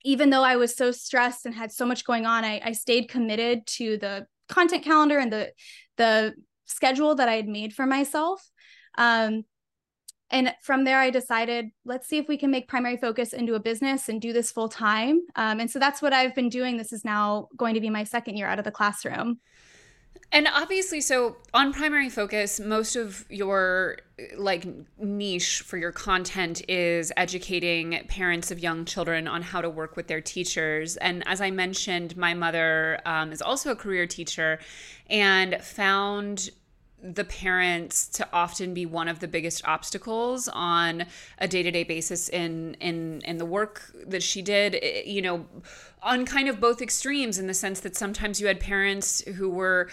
even 0.03 0.29
though 0.29 0.43
I 0.43 0.57
was 0.57 0.75
so 0.75 0.91
stressed 0.91 1.45
and 1.45 1.55
had 1.55 1.71
so 1.71 1.85
much 1.85 2.03
going 2.03 2.25
on, 2.25 2.43
I, 2.43 2.61
I 2.63 2.71
stayed 2.73 3.09
committed 3.09 3.65
to 3.67 3.97
the 3.97 4.27
content 4.49 4.83
calendar 4.83 5.19
and 5.19 5.31
the 5.31 5.51
the 5.97 6.33
schedule 6.65 7.15
that 7.15 7.29
I 7.29 7.35
had 7.35 7.47
made 7.47 7.73
for 7.73 7.85
myself. 7.85 8.47
Um, 8.97 9.43
and 10.31 10.53
from 10.61 10.83
there, 10.83 10.99
I 10.99 11.09
decided, 11.09 11.69
let's 11.85 12.07
see 12.07 12.19
if 12.19 12.27
we 12.27 12.37
can 12.37 12.51
make 12.51 12.67
primary 12.67 12.97
focus 12.97 13.33
into 13.33 13.55
a 13.55 13.59
business 13.59 14.09
and 14.09 14.21
do 14.21 14.31
this 14.31 14.51
full 14.51 14.69
time. 14.69 15.21
Um, 15.35 15.59
and 15.59 15.71
so 15.71 15.79
that's 15.79 16.01
what 16.01 16.13
I've 16.13 16.35
been 16.35 16.49
doing. 16.49 16.77
This 16.77 16.93
is 16.93 17.03
now 17.03 17.47
going 17.57 17.73
to 17.73 17.81
be 17.81 17.89
my 17.89 18.03
second 18.03 18.37
year 18.37 18.47
out 18.47 18.59
of 18.59 18.65
the 18.65 18.71
classroom. 18.71 19.39
And 20.31 20.47
obviously, 20.47 21.01
so 21.01 21.37
on 21.53 21.73
primary 21.73 22.09
focus, 22.09 22.59
most 22.59 22.95
of 22.95 23.25
your 23.29 23.97
like 24.37 24.67
niche 24.99 25.61
for 25.61 25.77
your 25.77 25.91
content 25.91 26.61
is 26.69 27.11
educating 27.17 28.05
parents 28.07 28.51
of 28.51 28.59
young 28.59 28.85
children 28.85 29.27
on 29.27 29.41
how 29.41 29.61
to 29.61 29.69
work 29.69 29.95
with 29.95 30.07
their 30.07 30.21
teachers. 30.21 30.97
And 30.97 31.23
as 31.27 31.41
I 31.41 31.49
mentioned, 31.49 32.15
my 32.15 32.33
mother 32.33 32.99
um, 33.05 33.31
is 33.31 33.41
also 33.41 33.71
a 33.71 33.75
career 33.75 34.05
teacher 34.05 34.59
and 35.09 35.61
found 35.63 36.51
the 37.01 37.23
parents 37.23 38.07
to 38.07 38.27
often 38.33 38.73
be 38.73 38.85
one 38.85 39.07
of 39.07 39.19
the 39.19 39.27
biggest 39.27 39.65
obstacles 39.65 40.49
on 40.49 41.05
a 41.37 41.47
day-to-day 41.47 41.83
basis 41.83 42.29
in 42.29 42.75
in 42.75 43.21
in 43.25 43.37
the 43.37 43.45
work 43.45 43.91
that 44.07 44.21
she 44.21 44.41
did 44.41 44.75
eh, 44.81 45.03
you 45.05 45.21
know 45.21 45.45
on 46.03 46.25
kind 46.25 46.49
of 46.49 46.59
both 46.59 46.81
extremes 46.81 47.37
in 47.37 47.47
the 47.47 47.53
sense 47.53 47.79
that 47.81 47.95
sometimes 47.95 48.41
you 48.41 48.47
had 48.47 48.59
parents 48.59 49.21
who 49.35 49.49
were 49.49 49.89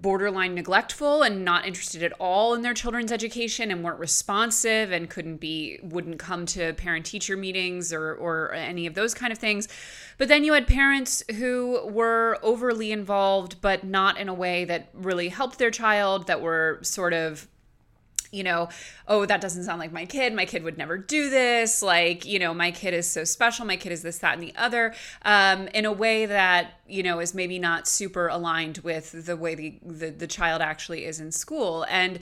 borderline 0.00 0.54
neglectful 0.54 1.22
and 1.22 1.44
not 1.44 1.66
interested 1.66 2.02
at 2.02 2.12
all 2.18 2.54
in 2.54 2.62
their 2.62 2.74
children's 2.74 3.12
education 3.12 3.70
and 3.70 3.84
weren't 3.84 3.98
responsive 3.98 4.92
and 4.92 5.08
couldn't 5.08 5.36
be 5.36 5.78
wouldn't 5.82 6.18
come 6.18 6.46
to 6.46 6.72
parent 6.74 7.06
teacher 7.06 7.36
meetings 7.36 7.92
or 7.92 8.14
or 8.14 8.52
any 8.52 8.86
of 8.86 8.94
those 8.94 9.14
kind 9.14 9.32
of 9.32 9.38
things. 9.38 9.68
But 10.18 10.28
then 10.28 10.44
you 10.44 10.52
had 10.52 10.66
parents 10.66 11.22
who 11.36 11.88
were 11.90 12.38
overly 12.42 12.92
involved 12.92 13.60
but 13.60 13.84
not 13.84 14.18
in 14.18 14.28
a 14.28 14.34
way 14.34 14.64
that 14.64 14.88
really 14.92 15.28
helped 15.28 15.58
their 15.58 15.70
child 15.70 16.26
that 16.26 16.40
were 16.40 16.78
sort 16.82 17.12
of 17.12 17.48
you 18.34 18.42
know, 18.42 18.68
oh, 19.06 19.24
that 19.26 19.40
doesn't 19.40 19.64
sound 19.64 19.78
like 19.78 19.92
my 19.92 20.04
kid. 20.04 20.34
My 20.34 20.44
kid 20.44 20.62
would 20.64 20.76
never 20.76 20.98
do 20.98 21.30
this. 21.30 21.82
Like, 21.82 22.24
you 22.24 22.38
know, 22.38 22.52
my 22.52 22.70
kid 22.70 22.94
is 22.94 23.10
so 23.10 23.24
special. 23.24 23.64
My 23.64 23.76
kid 23.76 23.92
is 23.92 24.02
this, 24.02 24.18
that, 24.18 24.34
and 24.34 24.42
the 24.42 24.54
other, 24.56 24.94
um, 25.22 25.68
in 25.68 25.84
a 25.84 25.92
way 25.92 26.26
that, 26.26 26.80
you 26.88 27.02
know, 27.02 27.20
is 27.20 27.34
maybe 27.34 27.58
not 27.58 27.86
super 27.86 28.28
aligned 28.28 28.78
with 28.78 29.26
the 29.26 29.36
way 29.36 29.54
the, 29.54 29.78
the, 29.82 30.10
the 30.10 30.26
child 30.26 30.60
actually 30.60 31.04
is 31.04 31.20
in 31.20 31.32
school. 31.32 31.86
And, 31.88 32.18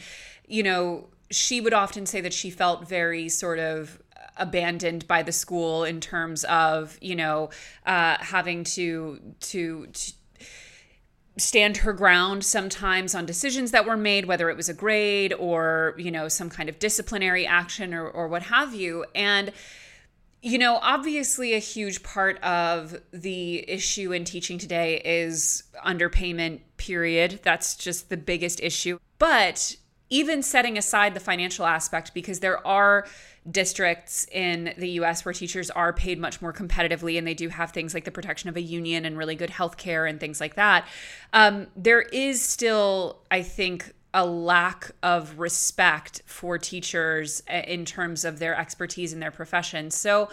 you 0.47 0.63
know, 0.63 1.09
she 1.31 1.61
would 1.61 1.73
often 1.73 2.07
say 2.07 2.21
that 2.21 2.33
she 2.33 2.51
felt 2.51 2.89
very 2.89 3.29
sort 3.29 3.59
of 3.59 3.99
abandoned 4.37 5.07
by 5.07 5.23
the 5.23 5.33
school 5.33 5.85
in 5.85 6.01
terms 6.01 6.45
of 6.45 6.97
you 7.03 7.15
know 7.15 7.51
uh, 7.85 8.17
having 8.19 8.65
to, 8.65 9.21
to 9.41 9.87
to 9.89 10.13
stand 11.37 11.79
her 11.79 11.93
ground 11.93 12.45
sometimes 12.45 13.15
on 13.15 13.25
decisions 13.25 13.71
that 13.71 13.87
were 13.87 13.97
made 13.97 14.27
whether 14.27 14.51
it 14.51 14.57
was 14.57 14.69
a 14.69 14.75
grade 14.75 15.33
or 15.39 15.95
you 15.97 16.11
know 16.11 16.29
some 16.29 16.51
kind 16.51 16.69
of 16.69 16.79
disciplinary 16.79 17.47
action 17.47 17.95
or, 17.95 18.07
or 18.09 18.29
what 18.29 18.43
have 18.43 18.75
you. 18.75 19.05
And 19.15 19.53
you 20.43 20.59
know 20.59 20.79
obviously 20.83 21.55
a 21.55 21.59
huge 21.59 22.03
part 22.03 22.43
of 22.43 22.97
the 23.13 23.69
issue 23.69 24.13
in 24.13 24.25
teaching 24.25 24.59
today 24.59 25.01
is 25.05 25.65
underpayment 25.85 26.61
period. 26.77 27.41
That's 27.43 27.77
just 27.77 28.11
the 28.11 28.17
biggest 28.17 28.61
issue. 28.61 28.99
But 29.19 29.77
even 30.13 30.43
setting 30.43 30.77
aside 30.77 31.15
the 31.15 31.21
financial 31.21 31.65
aspect 31.65 32.13
because 32.13 32.41
there 32.41 32.65
are 32.67 33.07
districts 33.51 34.27
in 34.31 34.75
the 34.77 34.91
US 34.91 35.25
where 35.25 35.33
teachers 35.33 35.71
are 35.71 35.93
paid 35.93 36.21
much 36.21 36.43
more 36.43 36.53
competitively 36.53 37.17
and 37.17 37.27
they 37.27 37.35
do 37.35 37.49
have 37.49 37.73
things 37.73 37.95
like 37.95 38.05
the 38.05 38.11
protection 38.11 38.51
of 38.51 38.57
a 38.57 38.61
union 38.61 39.07
and 39.07 39.17
really 39.17 39.35
good 39.35 39.51
health 39.51 39.79
care 39.79 40.05
and 40.05 40.21
things 40.21 40.39
like 40.39 40.55
that. 40.55 40.87
Um, 41.33 41.67
there 41.75 42.03
is 42.03 42.43
still, 42.43 43.23
I 43.31 43.43
think, 43.43 43.95
a 44.13 44.27
lack 44.27 44.91
of 45.03 45.39
respect 45.39 46.21
for 46.27 46.59
teachers 46.59 47.43
uh, 47.51 47.63
in 47.67 47.87
terms 47.87 48.27
of 48.27 48.39
their 48.39 48.55
expertise 48.55 49.15
in 49.15 49.21
their 49.21 49.31
profession. 49.31 49.91
So, 49.91 50.29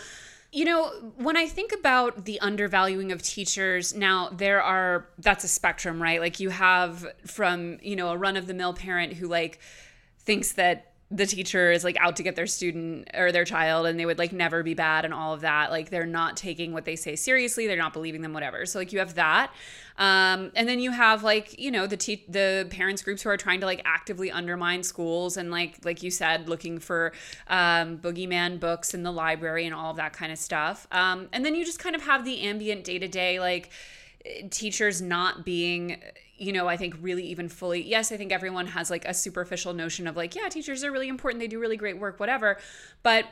you 0.52 0.66
know, 0.66 0.90
when 1.18 1.38
I 1.38 1.48
think 1.48 1.74
about 1.74 2.26
the 2.26 2.40
undervaluing 2.40 3.12
of 3.12 3.22
teachers, 3.22 3.94
now 3.94 4.30
there 4.30 4.62
are, 4.62 5.08
that's 5.20 5.44
a 5.44 5.48
spectrum, 5.48 6.02
right? 6.02 6.20
Like 6.20 6.40
you 6.40 6.50
have 6.50 7.06
from, 7.26 7.78
you 7.84 7.96
know, 7.96 8.10
a 8.10 8.18
run 8.18 8.36
of 8.36 8.48
the 8.48 8.54
mill 8.54 8.74
parent 8.74 9.14
who 9.14 9.28
like 9.28 9.60
thinks 10.20 10.54
that 10.54 10.94
the 11.12 11.26
teacher 11.26 11.72
is 11.72 11.84
like 11.84 11.98
out 12.00 12.16
to 12.18 12.24
get 12.24 12.36
their 12.36 12.46
student 12.46 13.10
or 13.16 13.32
their 13.32 13.46
child 13.46 13.88
and 13.88 14.00
they 14.00 14.06
would 14.06 14.20
like 14.20 14.32
never 14.32 14.62
be 14.62 14.76
bad 14.76 15.06
and 15.06 15.14
all 15.14 15.34
of 15.34 15.42
that. 15.42 15.72
Like 15.72 15.90
they're 15.90 16.06
not 16.06 16.38
taking 16.38 16.72
what 16.72 16.86
they 16.86 16.96
say 16.96 17.16
seriously. 17.16 17.66
They're 17.66 17.78
not 17.78 17.94
believing 17.94 18.22
them 18.22 18.32
whatever. 18.32 18.68
So 18.68 18.78
like 18.78 18.94
you 18.94 19.00
have 19.00 19.16
that. 19.16 19.52
Um, 19.98 20.52
and 20.56 20.70
then 20.70 20.80
you 20.80 20.92
have 20.92 21.24
like 21.24 21.60
you 21.60 21.72
know 21.72 21.88
the 21.88 21.98
te- 21.98 22.26
the 22.30 22.68
parents 22.70 23.02
groups 23.02 23.24
who 23.24 23.30
are 23.30 23.38
trying 23.38 23.60
to 23.62 23.66
like 23.66 23.82
actively 23.86 24.30
undermine 24.30 24.84
schools 24.84 25.36
and 25.36 25.50
like 25.50 25.84
like 25.84 26.04
you 26.04 26.12
said 26.12 26.48
looking 26.48 26.78
for 26.78 27.12
um, 27.48 27.98
boogeyman 27.98 28.60
books 28.60 28.94
in 28.94 29.02
the 29.02 29.12
library 29.12 29.66
and 29.66 29.74
all 29.74 29.90
of 29.90 29.98
that 29.98 30.14
kind 30.14 30.32
of 30.32 30.38
stuff. 30.38 30.88
Um, 30.92 31.28
and 31.34 31.44
then 31.44 31.56
you 31.56 31.66
just 31.66 31.80
kind 31.80 31.96
of 31.96 32.04
have 32.04 32.24
the 32.24 32.42
ambient 32.42 32.84
day-to-day 32.84 33.40
like 33.40 33.72
teachers 34.52 35.02
not 35.02 35.44
being 35.44 36.00
you 36.40 36.54
know, 36.54 36.68
I 36.68 36.78
think 36.78 36.96
really 37.02 37.24
even 37.28 37.50
fully, 37.50 37.82
yes, 37.82 38.12
I 38.12 38.18
think 38.18 38.32
everyone 38.32 38.68
has 38.68 38.90
like 38.90 39.06
a 39.06 39.14
superficial 39.14 39.74
notion 39.74 40.08
of 40.08 40.16
like, 40.16 40.36
yeah, 40.36 40.50
teachers 40.50 40.84
are 40.84 40.92
really 40.92 41.10
important, 41.10 41.40
they 41.40 41.48
do 41.48 41.60
really 41.60 41.78
great 41.78 42.00
work, 42.00 42.20
whatever. 42.20 42.58
But 43.04 43.26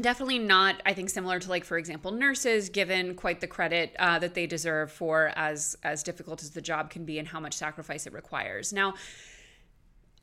definitely 0.00 0.38
not 0.38 0.82
i 0.84 0.92
think 0.92 1.08
similar 1.08 1.38
to 1.38 1.48
like 1.48 1.64
for 1.64 1.78
example 1.78 2.10
nurses 2.10 2.68
given 2.68 3.14
quite 3.14 3.40
the 3.40 3.46
credit 3.46 3.94
uh, 3.98 4.18
that 4.18 4.34
they 4.34 4.46
deserve 4.46 4.90
for 4.90 5.32
as 5.36 5.76
as 5.84 6.02
difficult 6.02 6.42
as 6.42 6.50
the 6.50 6.60
job 6.60 6.90
can 6.90 7.04
be 7.04 7.18
and 7.18 7.28
how 7.28 7.38
much 7.38 7.54
sacrifice 7.54 8.06
it 8.06 8.12
requires 8.12 8.72
now 8.72 8.92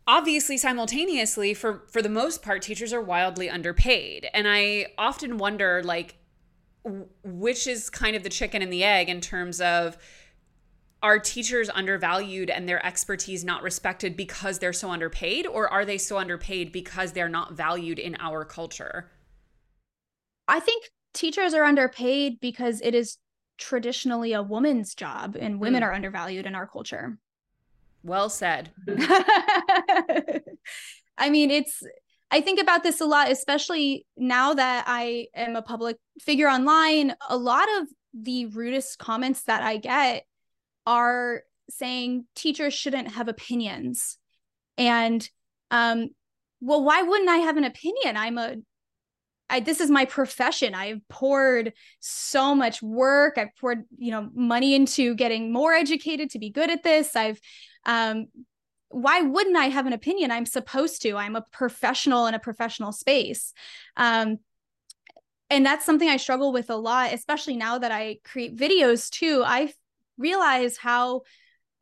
obviously 0.07 0.57
simultaneously 0.57 1.53
for 1.53 1.83
for 1.87 2.01
the 2.01 2.09
most 2.09 2.41
part 2.41 2.61
teachers 2.61 2.91
are 2.91 3.01
wildly 3.01 3.49
underpaid 3.49 4.27
and 4.33 4.45
i 4.47 4.85
often 4.97 5.37
wonder 5.37 5.81
like 5.83 6.17
which 7.23 7.67
is 7.67 7.89
kind 7.89 8.15
of 8.15 8.23
the 8.23 8.29
chicken 8.29 8.61
and 8.61 8.73
the 8.73 8.83
egg 8.83 9.07
in 9.07 9.21
terms 9.21 9.61
of 9.61 9.97
are 11.03 11.19
teachers 11.19 11.69
undervalued 11.69 12.49
and 12.49 12.69
their 12.69 12.85
expertise 12.85 13.43
not 13.43 13.63
respected 13.63 14.15
because 14.15 14.59
they're 14.59 14.73
so 14.73 14.91
underpaid? 14.91 15.47
Or 15.47 15.67
are 15.67 15.85
they 15.85 15.97
so 15.97 16.17
underpaid 16.17 16.71
because 16.71 17.11
they're 17.11 17.29
not 17.29 17.53
valued 17.53 17.99
in 17.99 18.15
our 18.19 18.45
culture? 18.45 19.09
I 20.47 20.59
think 20.59 20.85
teachers 21.13 21.53
are 21.53 21.63
underpaid 21.63 22.39
because 22.39 22.81
it 22.81 22.93
is 22.93 23.17
traditionally 23.57 24.33
a 24.33 24.43
woman's 24.43 24.95
job 24.95 25.35
and 25.39 25.59
women 25.59 25.81
mm. 25.81 25.85
are 25.85 25.93
undervalued 25.93 26.45
in 26.45 26.55
our 26.55 26.67
culture. 26.67 27.17
Well 28.03 28.29
said. 28.29 28.71
I 31.17 31.29
mean 31.29 31.51
it's 31.51 31.83
i 32.31 32.41
think 32.41 32.59
about 32.59 32.81
this 32.81 32.99
a 33.01 33.05
lot 33.05 33.29
especially 33.29 34.05
now 34.17 34.53
that 34.53 34.85
i 34.87 35.27
am 35.35 35.55
a 35.55 35.61
public 35.61 35.97
figure 36.19 36.47
online 36.47 37.13
a 37.29 37.37
lot 37.37 37.67
of 37.79 37.87
the 38.13 38.47
rudest 38.47 38.97
comments 38.97 39.43
that 39.43 39.61
i 39.61 39.77
get 39.77 40.25
are 40.85 41.43
saying 41.69 42.25
teachers 42.35 42.73
shouldn't 42.73 43.13
have 43.13 43.27
opinions. 43.27 44.17
And 44.77 45.27
um, 45.69 46.09
well, 46.59 46.83
why 46.83 47.01
wouldn't 47.01 47.29
I 47.29 47.37
have 47.37 47.57
an 47.57 47.63
opinion? 47.63 48.17
I'm 48.17 48.37
a 48.37 48.55
I, 49.51 49.59
this 49.59 49.81
is 49.81 49.91
my 49.91 50.05
profession. 50.05 50.73
I've 50.73 51.05
poured 51.09 51.73
so 51.99 52.55
much 52.55 52.81
work. 52.81 53.37
I've 53.37 53.53
poured, 53.59 53.83
you 53.97 54.09
know, 54.09 54.29
money 54.33 54.73
into 54.73 55.13
getting 55.13 55.51
more 55.51 55.73
educated 55.73 56.29
to 56.31 56.39
be 56.39 56.49
good 56.49 56.71
at 56.71 56.83
this. 56.83 57.17
I've, 57.17 57.39
um, 57.85 58.27
why 58.87 59.21
wouldn't 59.21 59.57
I 59.57 59.65
have 59.65 59.87
an 59.87 59.93
opinion? 59.93 60.31
I'm 60.31 60.45
supposed 60.45 61.01
to. 61.01 61.17
I'm 61.17 61.35
a 61.35 61.43
professional 61.51 62.27
in 62.27 62.33
a 62.33 62.39
professional 62.39 62.93
space. 62.93 63.53
Um, 63.97 64.37
and 65.49 65.65
that's 65.65 65.85
something 65.85 66.07
I 66.07 66.15
struggle 66.15 66.53
with 66.53 66.69
a 66.69 66.77
lot, 66.77 67.13
especially 67.13 67.57
now 67.57 67.77
that 67.77 67.91
I 67.91 68.19
create 68.23 68.55
videos 68.55 69.09
too. 69.09 69.43
I 69.45 69.73
realize 70.17 70.77
how 70.77 71.21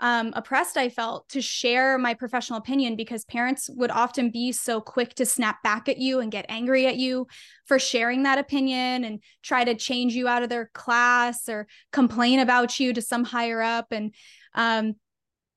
um, 0.02 0.32
oppressed 0.34 0.78
I 0.78 0.90
felt 0.90 1.28
to 1.30 1.42
share 1.42 1.98
my 1.98 2.14
professional 2.14 2.60
opinion 2.60 2.96
because 2.96 3.26
parents 3.26 3.70
would 3.74 3.92
often 3.92 4.32
be 4.32 4.54
so 4.54 4.80
quick 4.80 5.14
to 5.16 5.26
snap 5.26 5.62
back 5.62 5.90
at 5.90 5.98
you 5.98 6.22
and 6.22 6.32
get 6.32 6.46
angry 6.48 6.88
at 6.88 6.96
you 6.96 7.28
for 7.66 7.80
sharing 7.80 8.24
that 8.24 8.38
opinion 8.38 9.04
and 9.04 9.22
try 9.44 9.66
to 9.66 9.76
change 9.76 10.14
you 10.14 10.28
out 10.28 10.42
of 10.42 10.50
their 10.50 10.72
class 10.74 11.50
or 11.50 11.68
complain 11.92 12.40
about 12.40 12.80
you 12.80 12.94
to 12.94 13.02
some 13.02 13.26
higher 13.26 13.62
up. 13.62 13.88
And 13.92 14.14
um, 14.54 14.94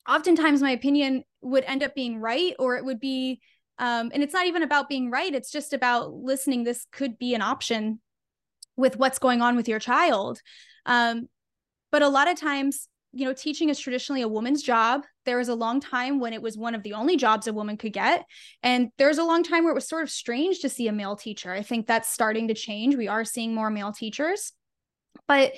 oftentimes 0.09 0.61
my 0.61 0.73
opinion 0.73 1.23
would 1.41 1.65
end 1.65 1.85
up 1.85 1.95
being 1.95 2.19
right 2.19 2.55
or 2.59 2.77
it 2.77 2.85
would 2.85 2.99
be, 2.99 3.41
um, 3.79 4.11
and 4.13 4.25
it's 4.25 4.35
not 4.35 4.47
even 4.47 4.65
about 4.65 4.89
being 4.89 5.09
right, 5.09 5.33
it's 5.33 5.53
just 5.53 5.73
about 5.73 6.13
listening. 6.13 6.65
This 6.65 6.85
could 6.91 7.17
be 7.17 7.35
an 7.35 7.43
option 7.43 8.01
with 8.77 8.97
what's 8.97 9.21
going 9.21 9.41
on 9.41 9.55
with 9.55 9.69
your 9.69 9.79
child. 9.79 10.41
Um, 10.85 11.29
but 11.93 12.03
a 12.03 12.09
lot 12.09 12.29
of 12.29 12.41
times 12.41 12.89
you 13.13 13.27
know, 13.27 13.35
teaching 13.35 13.69
is 13.69 13.79
traditionally 13.79 14.23
a 14.23 14.29
woman's 14.29 14.63
job. 14.63 15.03
There 15.27 15.37
was 15.37 15.51
a 15.51 15.55
long 15.55 15.81
time 15.81 16.19
when 16.19 16.33
it 16.33 16.41
was 16.41 16.57
one 16.57 16.75
of 16.75 16.83
the 16.83 16.95
only 16.95 17.17
jobs 17.17 17.47
a 17.47 17.53
woman 17.53 17.77
could 17.77 17.93
get. 17.93 18.25
And 18.63 18.89
there's 18.97 19.19
a 19.19 19.25
long 19.25 19.43
time 19.43 19.65
where 19.65 19.73
it 19.73 19.75
was 19.75 19.87
sort 19.87 20.03
of 20.03 20.11
strange 20.11 20.61
to 20.61 20.71
see 20.71 20.89
a 20.89 20.93
male 20.93 21.15
teacher. 21.15 21.53
I 21.53 21.63
think 21.63 21.87
that's 21.87 22.09
starting 22.09 22.49
to 22.49 22.55
change. 22.55 22.97
We 22.97 23.09
are 23.09 23.27
seeing 23.27 23.55
more 23.55 23.69
male 23.69 23.93
teachers. 23.93 24.53
But 25.29 25.53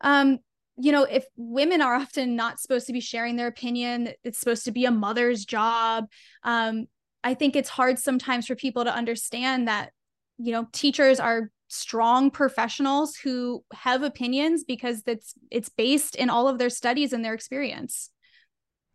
um, 0.00 0.40
you 0.76 0.92
know, 0.92 1.04
if 1.04 1.24
women 1.36 1.80
are 1.80 1.94
often 1.94 2.36
not 2.36 2.60
supposed 2.60 2.88
to 2.88 2.92
be 2.92 3.00
sharing 3.00 3.36
their 3.36 3.46
opinion, 3.46 4.10
it's 4.24 4.38
supposed 4.38 4.64
to 4.64 4.72
be 4.72 4.84
a 4.84 4.90
mother's 4.90 5.44
job. 5.44 6.06
Um, 6.42 6.86
I 7.24 7.34
think 7.34 7.56
it's 7.56 7.70
hard 7.70 7.98
sometimes 7.98 8.46
for 8.46 8.56
people 8.56 8.84
to 8.84 8.94
understand 8.94 9.68
that, 9.68 9.92
you 10.38 10.52
know, 10.52 10.66
teachers 10.72 11.18
are 11.18 11.50
strong 11.68 12.30
professionals 12.30 13.16
who 13.16 13.64
have 13.72 14.02
opinions 14.02 14.64
because 14.64 15.02
that's 15.02 15.34
it's 15.50 15.68
based 15.68 16.14
in 16.14 16.30
all 16.30 16.48
of 16.48 16.58
their 16.58 16.70
studies 16.70 17.12
and 17.12 17.24
their 17.24 17.34
experience. 17.34 18.10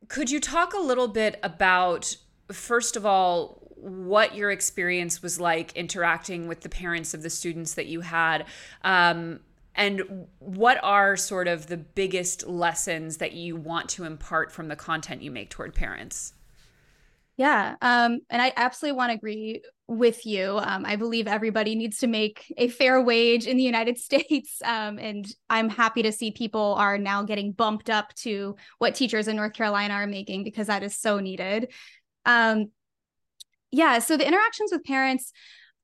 Could 0.08 0.32
you 0.32 0.40
talk 0.40 0.74
a 0.74 0.80
little 0.80 1.08
bit 1.08 1.40
about 1.44 2.16
first 2.52 2.96
of 2.96 3.06
all 3.06 3.62
what 3.82 4.36
your 4.36 4.52
experience 4.52 5.24
was 5.24 5.40
like 5.40 5.76
interacting 5.76 6.48
with 6.48 6.62
the 6.62 6.70
parents 6.70 7.14
of 7.14 7.24
the 7.24 7.30
students 7.30 7.74
that 7.74 7.88
you 7.88 8.02
had 8.02 8.46
um, 8.84 9.40
and 9.74 10.28
what 10.40 10.80
are 10.84 11.16
sort 11.18 11.48
of 11.48 11.68
the 11.68 11.78
biggest 11.78 12.46
lessons 12.46 13.18
that 13.18 13.34
you 13.34 13.56
want 13.56 13.90
to 13.90 14.04
impart 14.04 14.52
from 14.52 14.68
the 14.68 14.76
content 14.76 15.24
you 15.24 15.32
make 15.32 15.50
toward 15.50 15.74
parents 15.74 16.34
yeah 17.38 17.76
um, 17.82 18.20
and 18.30 18.42
i 18.42 18.54
absolutely 18.56 18.96
want 18.96 19.10
to 19.10 19.16
agree 19.16 19.62
with 19.92 20.26
you. 20.26 20.58
Um, 20.58 20.86
I 20.86 20.96
believe 20.96 21.28
everybody 21.28 21.76
needs 21.76 21.98
to 21.98 22.08
make 22.08 22.54
a 22.58 22.70
fair 22.70 23.02
wage 23.02 23.46
in 23.46 23.58
the 23.58 23.64
United 23.64 23.98
States. 24.00 24.62
Um, 24.64 24.98
and 24.98 25.26
I'm 25.50 25.70
happy 25.70 26.02
to 26.04 26.12
see 26.12 26.32
people 26.32 26.76
are 26.76 26.98
now 26.98 27.24
getting 27.24 27.52
bumped 27.52 27.90
up 27.90 28.14
to 28.16 28.56
what 28.78 28.96
teachers 28.96 29.28
in 29.28 29.36
North 29.36 29.54
Carolina 29.54 29.96
are 29.96 30.08
making 30.08 30.46
because 30.46 30.68
that 30.68 30.82
is 30.82 30.98
so 30.98 31.20
needed. 31.20 31.74
Um, 32.26 32.72
yeah, 33.72 34.00
so 34.00 34.16
the 34.16 34.28
interactions 34.28 34.72
with 34.72 34.84
parents, 34.84 35.34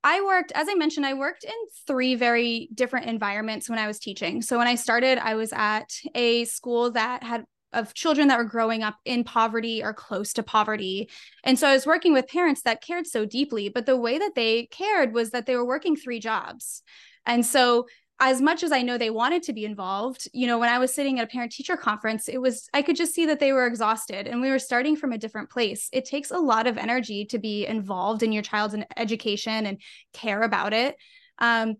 I 0.02 0.24
worked, 0.24 0.52
as 0.54 0.68
I 0.70 0.74
mentioned, 0.74 1.04
I 1.04 1.14
worked 1.14 1.44
in 1.44 1.52
three 1.86 2.14
very 2.14 2.70
different 2.72 3.06
environments 3.06 3.68
when 3.68 3.78
I 3.78 3.86
was 3.86 3.98
teaching. 3.98 4.40
So 4.40 4.56
when 4.56 4.68
I 4.68 4.76
started, 4.76 5.18
I 5.18 5.34
was 5.34 5.52
at 5.52 5.90
a 6.14 6.44
school 6.46 6.92
that 6.92 7.22
had 7.22 7.44
of 7.72 7.94
children 7.94 8.28
that 8.28 8.38
were 8.38 8.44
growing 8.44 8.82
up 8.82 8.96
in 9.04 9.24
poverty 9.24 9.82
or 9.82 9.92
close 9.92 10.32
to 10.34 10.42
poverty. 10.42 11.10
And 11.44 11.58
so 11.58 11.68
I 11.68 11.74
was 11.74 11.86
working 11.86 12.12
with 12.12 12.28
parents 12.28 12.62
that 12.62 12.82
cared 12.82 13.06
so 13.06 13.24
deeply, 13.24 13.68
but 13.68 13.86
the 13.86 13.96
way 13.96 14.18
that 14.18 14.34
they 14.34 14.66
cared 14.66 15.12
was 15.12 15.30
that 15.30 15.46
they 15.46 15.56
were 15.56 15.66
working 15.66 15.96
three 15.96 16.20
jobs. 16.20 16.82
And 17.26 17.44
so 17.44 17.86
as 18.20 18.40
much 18.40 18.64
as 18.64 18.72
I 18.72 18.82
know 18.82 18.98
they 18.98 19.10
wanted 19.10 19.44
to 19.44 19.52
be 19.52 19.64
involved, 19.64 20.28
you 20.32 20.46
know, 20.46 20.58
when 20.58 20.70
I 20.70 20.78
was 20.78 20.92
sitting 20.92 21.20
at 21.20 21.24
a 21.24 21.30
parent 21.30 21.52
teacher 21.52 21.76
conference, 21.76 22.28
it 22.28 22.40
was, 22.40 22.68
I 22.74 22.82
could 22.82 22.96
just 22.96 23.14
see 23.14 23.26
that 23.26 23.38
they 23.38 23.52
were 23.52 23.66
exhausted 23.66 24.26
and 24.26 24.40
we 24.40 24.50
were 24.50 24.58
starting 24.58 24.96
from 24.96 25.12
a 25.12 25.18
different 25.18 25.50
place. 25.50 25.88
It 25.92 26.04
takes 26.04 26.32
a 26.32 26.38
lot 26.38 26.66
of 26.66 26.78
energy 26.78 27.26
to 27.26 27.38
be 27.38 27.64
involved 27.66 28.24
in 28.24 28.32
your 28.32 28.42
child's 28.42 28.74
education 28.96 29.66
and 29.66 29.80
care 30.12 30.42
about 30.42 30.72
it. 30.72 30.96
Um, 31.38 31.76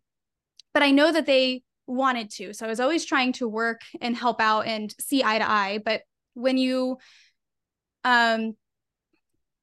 but 0.72 0.84
I 0.84 0.92
know 0.92 1.10
that 1.10 1.26
they 1.26 1.62
wanted 1.88 2.30
to. 2.30 2.52
So 2.52 2.66
I 2.66 2.68
was 2.68 2.80
always 2.80 3.04
trying 3.04 3.32
to 3.34 3.48
work 3.48 3.80
and 4.00 4.16
help 4.16 4.40
out 4.40 4.66
and 4.66 4.94
see 5.00 5.24
eye 5.24 5.38
to 5.38 5.50
eye. 5.50 5.80
But 5.84 6.02
when 6.34 6.58
you, 6.58 6.98
um, 8.04 8.54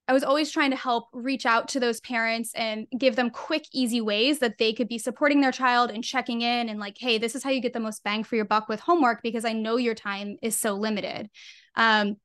I 0.08 0.14
was 0.14 0.24
always 0.24 0.52
trying 0.52 0.72
to 0.72 0.78
help 0.78 1.08
reach 1.14 1.46
out 1.46 1.70
to 1.70 1.80
those 1.80 2.00
parents 2.02 2.52
and 2.54 2.86
give 2.96 3.16
them 3.16 3.32
quick, 3.32 3.66
easy 3.74 4.02
ways 4.02 4.40
that 4.40 4.58
they 4.60 4.74
could 4.74 4.88
be 4.88 5.00
supporting 5.00 5.42
their 5.42 5.52
child 5.52 5.90
and 5.90 6.04
checking 6.04 6.42
in 6.42 6.70
and 6.70 6.80
like, 6.80 6.98
hey, 7.00 7.18
this 7.18 7.34
is 7.34 7.44
how 7.44 7.50
you 7.50 7.62
get 7.62 7.74
the 7.74 7.80
most 7.80 8.04
bang 8.04 8.24
for 8.24 8.36
your 8.36 8.46
buck 8.46 8.68
with 8.68 8.80
homework 8.80 9.24
because 9.24 9.46
I 9.46 9.54
know 9.54 9.78
your 9.78 9.96
time 9.96 10.38
is 10.44 10.58
so 10.58 10.74
limited. 10.74 11.30
Um, 11.76 12.18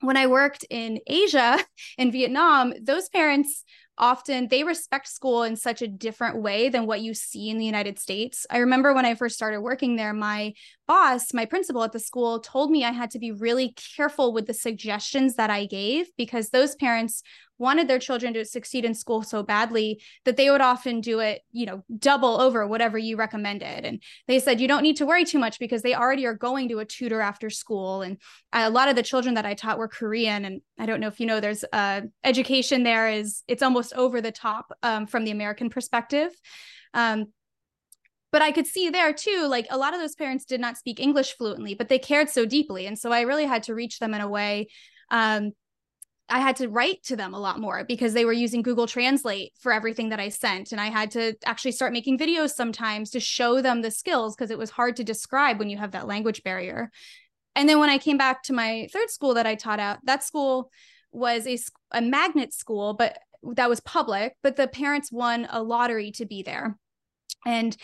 when 0.00 0.16
I 0.16 0.26
worked 0.26 0.64
in 0.70 1.00
Asia, 1.06 1.58
in 1.98 2.12
Vietnam, 2.12 2.72
those 2.80 3.08
parents 3.08 3.64
often 3.98 4.48
they 4.48 4.64
respect 4.64 5.08
school 5.08 5.42
in 5.42 5.56
such 5.56 5.82
a 5.82 5.88
different 5.88 6.42
way 6.42 6.68
than 6.68 6.86
what 6.86 7.00
you 7.00 7.14
see 7.14 7.50
in 7.50 7.58
the 7.58 7.64
United 7.64 7.98
States. 7.98 8.46
I 8.50 8.58
remember 8.58 8.92
when 8.92 9.04
I 9.04 9.14
first 9.14 9.36
started 9.36 9.60
working 9.60 9.96
there, 9.96 10.12
my 10.12 10.54
boss, 10.86 11.32
my 11.32 11.44
principal 11.44 11.82
at 11.84 11.92
the 11.92 12.00
school, 12.00 12.40
told 12.40 12.70
me 12.70 12.84
I 12.84 12.92
had 12.92 13.10
to 13.12 13.18
be 13.18 13.32
really 13.32 13.74
careful 13.96 14.32
with 14.32 14.46
the 14.46 14.54
suggestions 14.54 15.36
that 15.36 15.50
I 15.50 15.66
gave 15.66 16.06
because 16.16 16.50
those 16.50 16.74
parents 16.74 17.22
wanted 17.58 17.86
their 17.86 17.98
children 17.98 18.34
to 18.34 18.44
succeed 18.44 18.84
in 18.84 18.94
school 18.94 19.22
so 19.22 19.42
badly 19.42 20.02
that 20.24 20.36
they 20.36 20.50
would 20.50 20.60
often 20.60 21.00
do 21.00 21.20
it, 21.20 21.42
you 21.52 21.66
know, 21.66 21.84
double 21.98 22.40
over 22.40 22.66
whatever 22.66 22.98
you 22.98 23.16
recommended. 23.16 23.84
And 23.84 24.02
they 24.26 24.40
said, 24.40 24.60
you 24.60 24.68
don't 24.68 24.82
need 24.82 24.96
to 24.96 25.06
worry 25.06 25.24
too 25.24 25.38
much 25.38 25.58
because 25.58 25.82
they 25.82 25.94
already 25.94 26.26
are 26.26 26.34
going 26.34 26.68
to 26.70 26.80
a 26.80 26.84
tutor 26.84 27.20
after 27.20 27.50
school. 27.50 28.02
And 28.02 28.18
a 28.52 28.70
lot 28.70 28.88
of 28.88 28.96
the 28.96 29.02
children 29.02 29.36
that 29.36 29.46
I 29.46 29.54
taught 29.54 29.78
were 29.78 29.88
Korean. 29.88 30.44
And 30.44 30.62
I 30.78 30.86
don't 30.86 31.00
know 31.00 31.06
if 31.06 31.20
you 31.20 31.26
know, 31.26 31.40
there's 31.40 31.64
uh, 31.72 32.02
education 32.24 32.82
there 32.82 33.08
is, 33.08 33.42
it's 33.46 33.62
almost 33.62 33.83
over 33.92 34.20
the 34.20 34.32
top 34.32 34.72
um, 34.82 35.06
from 35.06 35.24
the 35.24 35.30
American 35.30 35.70
perspective. 35.70 36.30
Um, 36.92 37.26
but 38.32 38.42
I 38.42 38.50
could 38.50 38.66
see 38.66 38.90
there 38.90 39.12
too, 39.12 39.46
like 39.48 39.66
a 39.70 39.78
lot 39.78 39.94
of 39.94 40.00
those 40.00 40.16
parents 40.16 40.44
did 40.44 40.60
not 40.60 40.76
speak 40.76 40.98
English 40.98 41.36
fluently, 41.36 41.74
but 41.74 41.88
they 41.88 41.98
cared 41.98 42.28
so 42.28 42.44
deeply. 42.44 42.86
And 42.86 42.98
so 42.98 43.12
I 43.12 43.20
really 43.22 43.46
had 43.46 43.64
to 43.64 43.74
reach 43.74 43.98
them 44.00 44.12
in 44.12 44.20
a 44.20 44.28
way 44.28 44.68
um, 45.10 45.52
I 46.28 46.40
had 46.40 46.56
to 46.56 46.68
write 46.68 47.02
to 47.04 47.16
them 47.16 47.34
a 47.34 47.38
lot 47.38 47.60
more 47.60 47.84
because 47.84 48.14
they 48.14 48.24
were 48.24 48.32
using 48.32 48.62
Google 48.62 48.86
Translate 48.86 49.52
for 49.60 49.72
everything 49.72 50.08
that 50.08 50.20
I 50.20 50.30
sent. 50.30 50.72
And 50.72 50.80
I 50.80 50.86
had 50.86 51.10
to 51.12 51.34
actually 51.44 51.72
start 51.72 51.92
making 51.92 52.18
videos 52.18 52.50
sometimes 52.50 53.10
to 53.10 53.20
show 53.20 53.60
them 53.60 53.82
the 53.82 53.90
skills 53.90 54.34
because 54.34 54.50
it 54.50 54.58
was 54.58 54.70
hard 54.70 54.96
to 54.96 55.04
describe 55.04 55.58
when 55.58 55.68
you 55.68 55.76
have 55.76 55.92
that 55.92 56.06
language 56.06 56.42
barrier. 56.42 56.90
And 57.54 57.68
then 57.68 57.78
when 57.78 57.90
I 57.90 57.98
came 57.98 58.16
back 58.16 58.42
to 58.44 58.54
my 58.54 58.88
third 58.90 59.10
school 59.10 59.34
that 59.34 59.46
I 59.46 59.54
taught 59.54 59.80
at, 59.80 60.00
that 60.04 60.24
school 60.24 60.70
was 61.12 61.46
a, 61.46 61.58
a 61.92 62.00
magnet 62.00 62.54
school, 62.54 62.94
but 62.94 63.18
that 63.52 63.68
was 63.68 63.80
public, 63.80 64.36
but 64.42 64.56
the 64.56 64.68
parents 64.68 65.12
won 65.12 65.46
a 65.50 65.62
lottery 65.62 66.10
to 66.12 66.26
be 66.26 66.42
there. 66.42 66.78
And 67.46 67.76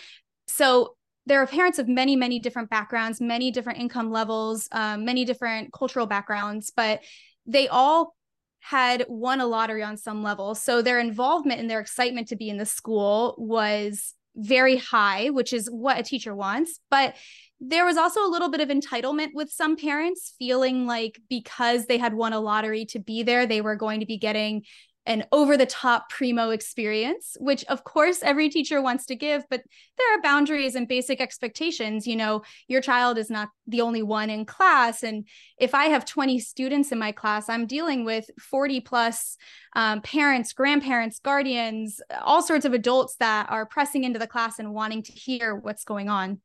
so 0.49 0.97
there 1.27 1.41
are 1.41 1.47
parents 1.47 1.79
of 1.79 1.89
many, 1.89 2.17
many 2.17 2.39
different 2.39 2.71
backgrounds, 2.71 3.21
many 3.21 3.51
different 3.51 3.79
income 3.79 4.11
levels, 4.11 4.69
um, 4.73 5.05
many 5.05 5.25
different 5.25 5.73
cultural 5.73 6.07
backgrounds, 6.07 6.73
but 6.75 7.03
they 7.47 7.69
all 7.69 8.15
had 8.61 9.05
won 9.09 9.41
a 9.41 9.47
lottery 9.47 9.83
on 9.83 9.97
some 9.97 10.23
level. 10.23 10.55
So 10.55 10.83
their 10.83 10.99
involvement 10.99 11.61
and 11.61 11.71
their 11.71 11.81
excitement 11.81 12.29
to 12.29 12.37
be 12.37 12.49
in 12.49 12.59
the 12.59 12.67
school 12.67 13.35
was 13.39 14.15
very 14.37 14.77
high, 14.77 15.31
which 15.31 15.53
is 15.53 15.69
what 15.71 15.99
a 15.99 16.03
teacher 16.03 16.35
wants. 16.35 16.81
But 16.91 17.17
there 17.61 17.85
was 17.85 17.97
also 17.97 18.25
a 18.25 18.29
little 18.29 18.51
bit 18.51 18.61
of 18.61 18.69
entitlement 18.69 19.31
with 19.35 19.51
some 19.51 19.77
parents 19.77 20.35
feeling 20.39 20.87
like 20.87 21.21
because 21.29 21.87
they 21.87 21.99
had 21.99 22.15
won 22.15 22.33
a 22.33 22.41
lottery 22.41 22.87
to 22.87 22.99
be 22.99 23.23
there, 23.23 23.47
they 23.47 23.61
were 23.61 23.77
going 23.77 24.01
to 24.01 24.07
be 24.07 24.19
getting 24.19 24.63
an 25.07 25.25
over 25.33 25.57
the 25.57 25.67
top 25.67 26.11
primo 26.11 26.51
experience, 26.51 27.37
which 27.41 27.65
of 27.65 27.85
course 27.85 28.23
every 28.23 28.49
teacher 28.49 28.83
wants 28.83 29.07
to 29.07 29.17
give, 29.17 29.45
but 29.49 29.63
there 29.97 30.15
are 30.15 30.23
boundaries 30.23 30.75
and 30.75 30.87
basic 30.87 31.21
expectations. 31.21 32.07
You 32.07 32.17
know, 32.17 32.43
your 32.69 32.81
child 32.81 33.17
is 33.17 33.31
not 33.31 33.49
the 33.67 33.81
only 33.81 34.03
one 34.03 34.29
in 34.29 34.45
class. 34.45 35.03
And 35.03 35.27
if 35.59 35.75
I 35.75 35.87
have 35.87 36.05
20 36.05 36.39
students 36.39 36.93
in 36.93 36.99
my 36.99 37.13
class, 37.13 37.49
I'm 37.49 37.67
dealing 37.67 38.05
with 38.05 38.29
40 38.39 38.81
plus 38.81 39.37
um, 39.75 40.03
parents, 40.03 40.53
grandparents, 40.53 41.19
guardians, 41.19 42.01
all 42.21 42.43
sorts 42.43 42.67
of 42.67 42.75
adults 42.75 43.17
that 43.21 43.51
are 43.51 43.67
pressing 43.67 44.05
into 44.05 44.19
the 44.19 44.27
class 44.27 44.59
and 44.59 44.75
wanting 44.75 45.03
to 45.05 45.13
hear 45.13 45.55
what's 45.55 45.85
going 45.85 46.09
on. 46.09 46.41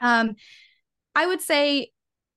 Um, 0.00 0.36
I 1.14 1.26
would 1.26 1.40
say 1.40 1.90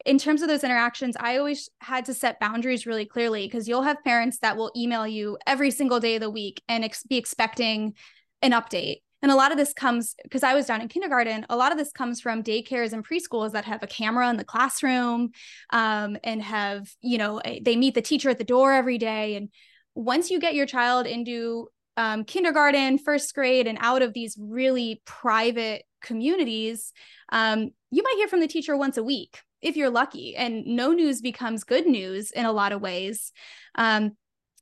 in 0.05 0.17
terms 0.17 0.41
of 0.41 0.47
those 0.47 0.63
interactions, 0.63 1.15
I 1.19 1.37
always 1.37 1.69
had 1.79 2.05
to 2.05 2.13
set 2.13 2.39
boundaries 2.39 2.85
really 2.85 3.05
clearly 3.05 3.45
because 3.45 3.67
you'll 3.67 3.83
have 3.83 4.03
parents 4.03 4.39
that 4.39 4.57
will 4.57 4.71
email 4.75 5.07
you 5.07 5.37
every 5.45 5.71
single 5.71 5.99
day 5.99 6.15
of 6.15 6.21
the 6.21 6.29
week 6.29 6.61
and 6.67 6.83
ex- 6.83 7.03
be 7.03 7.17
expecting 7.17 7.93
an 8.41 8.51
update. 8.51 8.97
And 9.21 9.31
a 9.31 9.35
lot 9.35 9.51
of 9.51 9.57
this 9.57 9.73
comes 9.73 10.15
because 10.23 10.41
I 10.41 10.55
was 10.55 10.65
down 10.65 10.81
in 10.81 10.87
kindergarten. 10.87 11.45
A 11.49 11.55
lot 11.55 11.71
of 11.71 11.77
this 11.77 11.91
comes 11.91 12.19
from 12.19 12.41
daycares 12.41 12.91
and 12.91 13.07
preschools 13.07 13.51
that 13.51 13.65
have 13.65 13.83
a 13.83 13.87
camera 13.87 14.29
in 14.29 14.37
the 14.37 14.43
classroom 14.43 15.29
um, 15.71 16.17
and 16.23 16.41
have, 16.41 16.89
you 17.01 17.19
know, 17.19 17.39
they 17.61 17.75
meet 17.75 17.93
the 17.93 18.01
teacher 18.01 18.31
at 18.31 18.39
the 18.39 18.43
door 18.43 18.73
every 18.73 18.97
day. 18.97 19.35
And 19.35 19.49
once 19.93 20.31
you 20.31 20.39
get 20.39 20.55
your 20.55 20.65
child 20.65 21.05
into 21.05 21.67
um, 21.97 22.23
kindergarten, 22.23 22.97
first 22.97 23.35
grade, 23.35 23.67
and 23.67 23.77
out 23.81 24.01
of 24.01 24.13
these 24.13 24.35
really 24.39 25.03
private 25.05 25.83
communities, 26.01 26.91
um, 27.31 27.69
you 27.91 28.01
might 28.01 28.15
hear 28.15 28.27
from 28.27 28.39
the 28.39 28.47
teacher 28.47 28.75
once 28.75 28.97
a 28.97 29.03
week 29.03 29.37
if 29.61 29.75
you're 29.75 29.89
lucky. 29.89 30.35
And 30.35 30.65
no 30.65 30.91
news 30.91 31.21
becomes 31.21 31.63
good 31.63 31.85
news 31.85 32.31
in 32.31 32.45
a 32.45 32.51
lot 32.51 32.71
of 32.71 32.81
ways. 32.81 33.31
Um, 33.75 34.17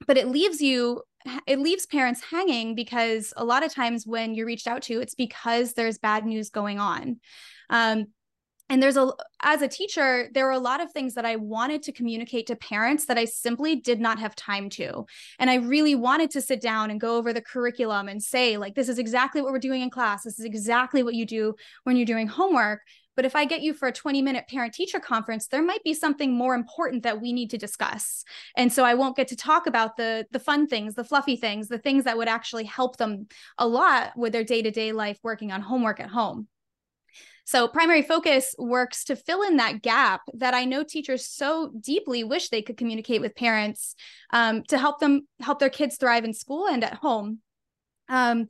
but 0.08 0.18
it 0.18 0.28
leaves 0.28 0.62
you 0.62 1.02
it 1.46 1.60
leaves 1.60 1.86
parents 1.86 2.22
hanging 2.24 2.76
because 2.76 3.34
a 3.36 3.44
lot 3.44 3.66
of 3.66 3.74
times 3.74 4.08
when 4.08 4.34
you're 4.34 4.46
reached 4.46 4.68
out 4.68 4.82
to 4.84 5.02
it's 5.02 5.16
because 5.16 5.74
there's 5.74 5.98
bad 5.98 6.26
news 6.26 6.50
going 6.50 6.80
on 6.80 7.20
um, 7.70 8.06
and 8.70 8.82
there's 8.82 8.98
a 8.98 9.12
as 9.42 9.62
a 9.62 9.68
teacher 9.68 10.30
there 10.34 10.46
were 10.46 10.52
a 10.52 10.60
lot 10.60 10.80
of 10.80 10.92
things 10.92 11.16
that 11.16 11.26
i 11.26 11.36
wanted 11.36 11.84
to 11.84 11.92
communicate 11.92 12.48
to 12.48 12.56
parents 12.56 13.06
that 13.06 13.18
i 13.18 13.26
simply 13.26 13.76
did 13.76 14.00
not 14.00 14.20
have 14.20 14.36
time 14.36 14.70
to 14.70 15.06
and 15.40 15.50
i 15.50 15.56
really 15.56 15.96
wanted 15.96 16.32
to 16.32 16.42
sit 16.42 16.62
down 16.62 16.90
and 16.90 17.02
go 17.02 17.18
over 17.18 17.34
the 17.34 17.42
curriculum 17.42 18.08
and 18.08 18.24
say 18.24 18.58
like 18.58 18.76
this 18.76 18.90
is 18.90 19.00
exactly 19.00 19.42
what 19.42 19.52
we're 19.52 19.60
doing 19.60 19.82
in 19.82 19.90
class 19.90 20.24
this 20.24 20.40
is 20.40 20.46
exactly 20.46 21.04
what 21.04 21.16
you 21.16 21.26
do 21.26 21.54
when 21.84 21.98
you're 21.98 22.06
doing 22.06 22.28
homework 22.28 22.82
but 23.16 23.26
if 23.26 23.36
i 23.36 23.46
get 23.46 23.62
you 23.62 23.74
for 23.74 23.88
a 23.88 23.94
20 23.94 24.22
minute 24.22 24.46
parent 24.48 24.74
teacher 24.74 25.00
conference 25.00 25.48
there 25.48 25.64
might 25.64 25.84
be 25.84 25.94
something 25.94 26.34
more 26.34 26.56
important 26.56 27.04
that 27.04 27.22
we 27.22 27.34
need 27.34 27.50
to 27.50 27.58
discuss 27.58 28.24
and 28.56 28.72
so 28.72 28.84
i 28.84 28.94
won't 28.94 29.18
get 29.18 29.28
to 29.28 29.36
talk 29.36 29.68
about 29.68 29.98
the 29.98 30.26
the 30.32 30.40
fun 30.40 30.68
things 30.68 30.96
the 30.96 31.04
fluffy 31.04 31.36
things 31.36 31.68
the 31.68 31.78
things 31.78 32.04
that 32.04 32.18
would 32.18 32.30
actually 32.30 32.66
help 32.66 32.98
them 32.98 33.28
a 33.58 33.68
lot 33.68 34.12
with 34.16 34.34
their 34.34 34.44
day-to-day 34.44 34.92
life 34.92 35.20
working 35.24 35.52
on 35.52 35.62
homework 35.62 36.00
at 36.00 36.10
home 36.10 36.48
so, 37.50 37.68
primary 37.68 38.04
focus 38.04 38.54
works 38.60 39.06
to 39.06 39.16
fill 39.16 39.42
in 39.42 39.58
that 39.58 39.82
gap 39.82 40.22
that 40.36 40.54
I 40.54 40.66
know 40.66 40.84
teachers 40.84 41.26
so 41.26 41.72
deeply 41.80 42.24
wish 42.24 42.50
they 42.50 42.62
could 42.62 42.78
communicate 42.78 43.22
with 43.22 43.36
parents 43.36 43.96
um, 44.32 44.62
to 44.66 44.78
help 44.78 45.00
them 45.00 45.28
help 45.40 45.58
their 45.58 45.72
kids 45.72 45.98
thrive 45.98 46.26
in 46.26 46.34
school 46.36 46.68
and 46.68 46.84
at 46.84 46.94
home. 46.94 47.40
Um, 48.08 48.50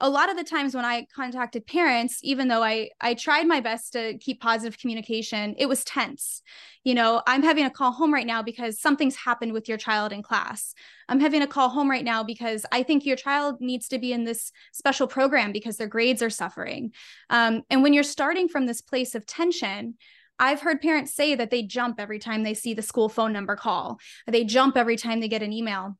a 0.00 0.08
lot 0.08 0.30
of 0.30 0.36
the 0.36 0.44
times 0.44 0.74
when 0.74 0.84
I 0.84 1.06
contacted 1.14 1.66
parents, 1.66 2.20
even 2.22 2.48
though 2.48 2.62
I 2.62 2.90
I 3.00 3.14
tried 3.14 3.46
my 3.46 3.60
best 3.60 3.92
to 3.94 4.16
keep 4.18 4.40
positive 4.40 4.78
communication, 4.78 5.54
it 5.58 5.66
was 5.66 5.84
tense. 5.84 6.42
You 6.84 6.94
know, 6.94 7.22
I'm 7.26 7.42
having 7.42 7.64
a 7.64 7.70
call 7.70 7.92
home 7.92 8.14
right 8.14 8.26
now 8.26 8.42
because 8.42 8.80
something's 8.80 9.16
happened 9.16 9.52
with 9.52 9.68
your 9.68 9.76
child 9.76 10.12
in 10.12 10.22
class. 10.22 10.74
I'm 11.08 11.20
having 11.20 11.42
a 11.42 11.46
call 11.46 11.68
home 11.68 11.90
right 11.90 12.04
now 12.04 12.22
because 12.22 12.64
I 12.70 12.82
think 12.82 13.04
your 13.04 13.16
child 13.16 13.56
needs 13.60 13.88
to 13.88 13.98
be 13.98 14.12
in 14.12 14.24
this 14.24 14.52
special 14.72 15.08
program 15.08 15.52
because 15.52 15.76
their 15.76 15.88
grades 15.88 16.22
are 16.22 16.30
suffering. 16.30 16.92
Um, 17.28 17.62
and 17.68 17.82
when 17.82 17.92
you're 17.92 18.04
starting 18.04 18.48
from 18.48 18.66
this 18.66 18.80
place 18.80 19.14
of 19.14 19.26
tension, 19.26 19.96
I've 20.38 20.60
heard 20.60 20.80
parents 20.80 21.12
say 21.12 21.34
that 21.34 21.50
they 21.50 21.64
jump 21.64 21.98
every 21.98 22.20
time 22.20 22.44
they 22.44 22.54
see 22.54 22.72
the 22.72 22.82
school 22.82 23.08
phone 23.08 23.32
number 23.32 23.56
call. 23.56 23.98
They 24.26 24.44
jump 24.44 24.76
every 24.76 24.96
time 24.96 25.18
they 25.18 25.28
get 25.28 25.42
an 25.42 25.52
email. 25.52 25.98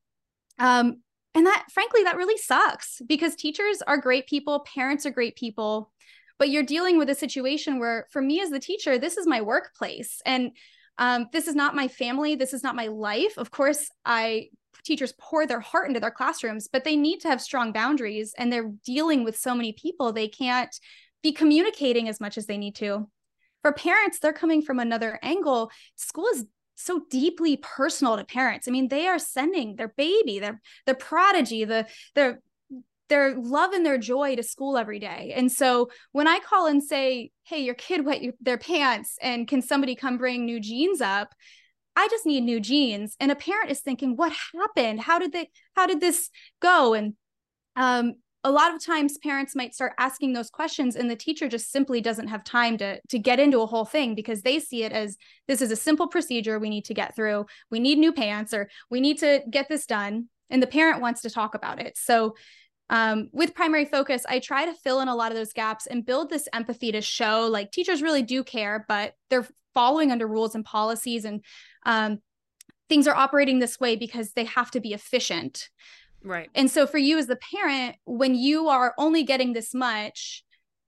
Um, 0.58 1.02
and 1.38 1.46
that, 1.46 1.66
frankly, 1.72 2.02
that 2.02 2.16
really 2.16 2.36
sucks 2.36 3.00
because 3.06 3.36
teachers 3.36 3.80
are 3.86 3.96
great 3.96 4.26
people, 4.26 4.66
parents 4.74 5.06
are 5.06 5.12
great 5.12 5.36
people, 5.36 5.92
but 6.36 6.48
you're 6.48 6.64
dealing 6.64 6.98
with 6.98 7.08
a 7.10 7.14
situation 7.14 7.78
where, 7.78 8.08
for 8.10 8.20
me 8.20 8.40
as 8.40 8.50
the 8.50 8.58
teacher, 8.58 8.98
this 8.98 9.16
is 9.16 9.24
my 9.24 9.40
workplace. 9.40 10.20
And 10.26 10.50
um, 10.98 11.28
this 11.32 11.46
is 11.46 11.54
not 11.54 11.76
my 11.76 11.86
family. 11.86 12.34
This 12.34 12.52
is 12.52 12.64
not 12.64 12.74
my 12.74 12.88
life. 12.88 13.38
Of 13.38 13.52
course, 13.52 13.88
I 14.04 14.48
teachers 14.82 15.14
pour 15.16 15.46
their 15.46 15.60
heart 15.60 15.86
into 15.86 16.00
their 16.00 16.10
classrooms, 16.10 16.66
but 16.66 16.82
they 16.82 16.96
need 16.96 17.20
to 17.20 17.28
have 17.28 17.40
strong 17.40 17.70
boundaries 17.70 18.34
and 18.36 18.52
they're 18.52 18.72
dealing 18.84 19.22
with 19.22 19.38
so 19.38 19.54
many 19.54 19.72
people. 19.72 20.12
They 20.12 20.26
can't 20.26 20.74
be 21.22 21.30
communicating 21.30 22.08
as 22.08 22.18
much 22.18 22.36
as 22.36 22.46
they 22.46 22.58
need 22.58 22.74
to. 22.76 23.08
For 23.62 23.72
parents, 23.72 24.18
they're 24.18 24.32
coming 24.32 24.60
from 24.60 24.80
another 24.80 25.20
angle. 25.22 25.70
School 25.94 26.26
is 26.34 26.46
so 26.78 27.02
deeply 27.10 27.56
personal 27.56 28.16
to 28.16 28.24
parents. 28.24 28.68
I 28.68 28.70
mean, 28.70 28.88
they 28.88 29.06
are 29.08 29.18
sending 29.18 29.76
their 29.76 29.88
baby, 29.88 30.38
their 30.38 30.60
their 30.86 30.94
prodigy, 30.94 31.64
the 31.64 31.86
their 32.14 32.40
their 33.08 33.34
love 33.36 33.72
and 33.72 33.84
their 33.84 33.98
joy 33.98 34.36
to 34.36 34.42
school 34.42 34.76
every 34.76 34.98
day. 34.98 35.32
And 35.34 35.50
so 35.50 35.90
when 36.12 36.28
I 36.28 36.38
call 36.38 36.66
and 36.66 36.82
say, 36.82 37.32
"Hey, 37.42 37.60
your 37.60 37.74
kid 37.74 38.04
wet 38.04 38.22
your, 38.22 38.34
their 38.40 38.58
pants, 38.58 39.18
and 39.20 39.48
can 39.48 39.60
somebody 39.60 39.94
come 39.94 40.18
bring 40.18 40.44
new 40.44 40.60
jeans 40.60 41.00
up?" 41.00 41.34
I 41.96 42.06
just 42.08 42.26
need 42.26 42.42
new 42.42 42.60
jeans. 42.60 43.16
And 43.18 43.32
a 43.32 43.36
parent 43.36 43.70
is 43.70 43.80
thinking, 43.80 44.16
"What 44.16 44.32
happened? 44.54 45.00
How 45.00 45.18
did 45.18 45.32
they? 45.32 45.50
How 45.74 45.86
did 45.86 46.00
this 46.00 46.30
go?" 46.60 46.94
And 46.94 47.14
um, 47.74 48.14
a 48.48 48.50
lot 48.50 48.74
of 48.74 48.82
times 48.82 49.18
parents 49.18 49.54
might 49.54 49.74
start 49.74 49.92
asking 49.98 50.32
those 50.32 50.48
questions 50.48 50.96
and 50.96 51.10
the 51.10 51.14
teacher 51.14 51.50
just 51.50 51.70
simply 51.70 52.00
doesn't 52.00 52.28
have 52.28 52.42
time 52.42 52.78
to 52.78 52.98
to 53.10 53.18
get 53.18 53.38
into 53.38 53.60
a 53.60 53.66
whole 53.66 53.84
thing 53.84 54.14
because 54.14 54.40
they 54.40 54.58
see 54.58 54.84
it 54.84 54.90
as 54.90 55.18
this 55.48 55.60
is 55.60 55.70
a 55.70 55.76
simple 55.76 56.08
procedure 56.08 56.58
we 56.58 56.70
need 56.70 56.86
to 56.86 56.94
get 56.94 57.14
through. 57.14 57.44
We 57.70 57.78
need 57.78 57.98
new 57.98 58.10
pants 58.10 58.54
or 58.54 58.70
we 58.90 59.02
need 59.02 59.18
to 59.18 59.42
get 59.50 59.68
this 59.68 59.84
done. 59.84 60.30
And 60.48 60.62
the 60.62 60.66
parent 60.66 61.02
wants 61.02 61.20
to 61.22 61.30
talk 61.30 61.54
about 61.54 61.78
it. 61.78 61.98
So 61.98 62.36
um, 62.88 63.28
with 63.32 63.54
primary 63.54 63.84
focus 63.84 64.24
i 64.30 64.38
try 64.38 64.64
to 64.64 64.72
fill 64.72 65.00
in 65.00 65.08
a 65.08 65.14
lot 65.14 65.30
of 65.30 65.36
those 65.36 65.52
gaps 65.52 65.86
and 65.86 66.06
build 66.06 66.30
this 66.30 66.48
empathy 66.54 66.90
to 66.92 67.02
show 67.02 67.46
like 67.46 67.70
teachers 67.70 68.00
really 68.00 68.22
do 68.22 68.42
care 68.42 68.86
but 68.88 69.12
they're 69.28 69.46
following 69.74 70.10
under 70.10 70.26
rules 70.26 70.54
and 70.54 70.64
policies 70.64 71.26
and 71.26 71.44
um, 71.84 72.18
things 72.88 73.06
are 73.06 73.14
operating 73.14 73.58
this 73.58 73.78
way 73.78 73.94
because 73.94 74.32
they 74.32 74.44
have 74.44 74.70
to 74.70 74.80
be 74.80 74.94
efficient 74.94 75.68
Right. 76.22 76.50
And 76.54 76.70
so 76.70 76.86
for 76.86 76.98
you 76.98 77.18
as 77.18 77.26
the 77.26 77.36
parent, 77.36 77.96
when 78.04 78.34
you 78.34 78.68
are 78.68 78.94
only 78.98 79.22
getting 79.22 79.52
this 79.52 79.74
much, 79.74 80.44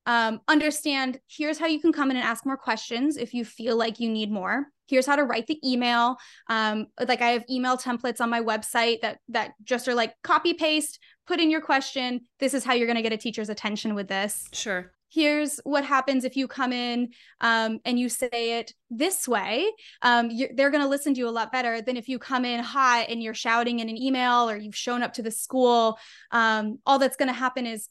um, 0.06 0.40
understand 0.48 1.20
here's 1.28 1.58
how 1.58 1.66
you 1.66 1.80
can 1.80 1.92
come 1.92 2.10
in 2.10 2.16
and 2.16 2.24
ask 2.24 2.44
more 2.44 2.56
questions 2.56 3.16
if 3.16 3.34
you 3.34 3.44
feel 3.44 3.76
like 3.76 4.00
you 4.00 4.10
need 4.10 4.30
more. 4.30 4.66
Here's 4.88 5.06
how 5.06 5.14
to 5.14 5.24
write 5.24 5.46
the 5.46 5.60
email. 5.64 6.16
Um, 6.48 6.86
like 7.06 7.22
I 7.22 7.30
have 7.30 7.44
email 7.48 7.76
templates 7.76 8.20
on 8.20 8.28
my 8.28 8.40
website 8.40 9.02
that 9.02 9.18
that 9.28 9.52
just 9.62 9.86
are 9.86 9.94
like 9.94 10.14
copy 10.24 10.54
paste, 10.54 10.98
put 11.26 11.38
in 11.38 11.50
your 11.50 11.60
question. 11.60 12.22
This 12.40 12.54
is 12.54 12.64
how 12.64 12.74
you're 12.74 12.88
going 12.88 12.96
to 12.96 13.02
get 13.02 13.12
a 13.12 13.16
teacher's 13.16 13.50
attention 13.50 13.94
with 13.94 14.08
this. 14.08 14.48
Sure 14.52 14.90
here's 15.10 15.58
what 15.64 15.84
happens 15.84 16.24
if 16.24 16.36
you 16.36 16.46
come 16.46 16.72
in 16.72 17.08
um, 17.40 17.80
and 17.84 17.98
you 17.98 18.08
say 18.08 18.58
it 18.58 18.74
this 18.90 19.26
way 19.26 19.70
um, 20.02 20.30
they're 20.54 20.70
going 20.70 20.82
to 20.82 20.88
listen 20.88 21.14
to 21.14 21.20
you 21.20 21.28
a 21.28 21.30
lot 21.30 21.52
better 21.52 21.82
than 21.82 21.96
if 21.96 22.08
you 22.08 22.18
come 22.18 22.44
in 22.44 22.60
hot 22.60 23.06
and 23.08 23.22
you're 23.22 23.34
shouting 23.34 23.80
in 23.80 23.88
an 23.88 23.96
email 23.96 24.48
or 24.48 24.56
you've 24.56 24.76
shown 24.76 25.02
up 25.02 25.12
to 25.14 25.22
the 25.22 25.30
school. 25.30 25.98
Um, 26.30 26.78
all 26.86 26.98
that's 26.98 27.16
going 27.16 27.28
to 27.28 27.34
happen 27.34 27.66
is 27.66 27.88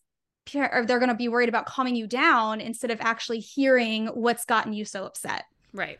or 0.55 0.83
they're 0.83 0.99
going 0.99 1.09
to 1.09 1.15
be 1.15 1.27
worried 1.27 1.49
about 1.49 1.67
calming 1.67 1.95
you 1.95 2.07
down 2.07 2.59
instead 2.59 2.89
of 2.89 2.99
actually 3.01 3.39
hearing 3.39 4.07
what's 4.07 4.45
gotten 4.45 4.73
you 4.73 4.83
so 4.83 5.03
upset. 5.03 5.45
Right 5.73 5.99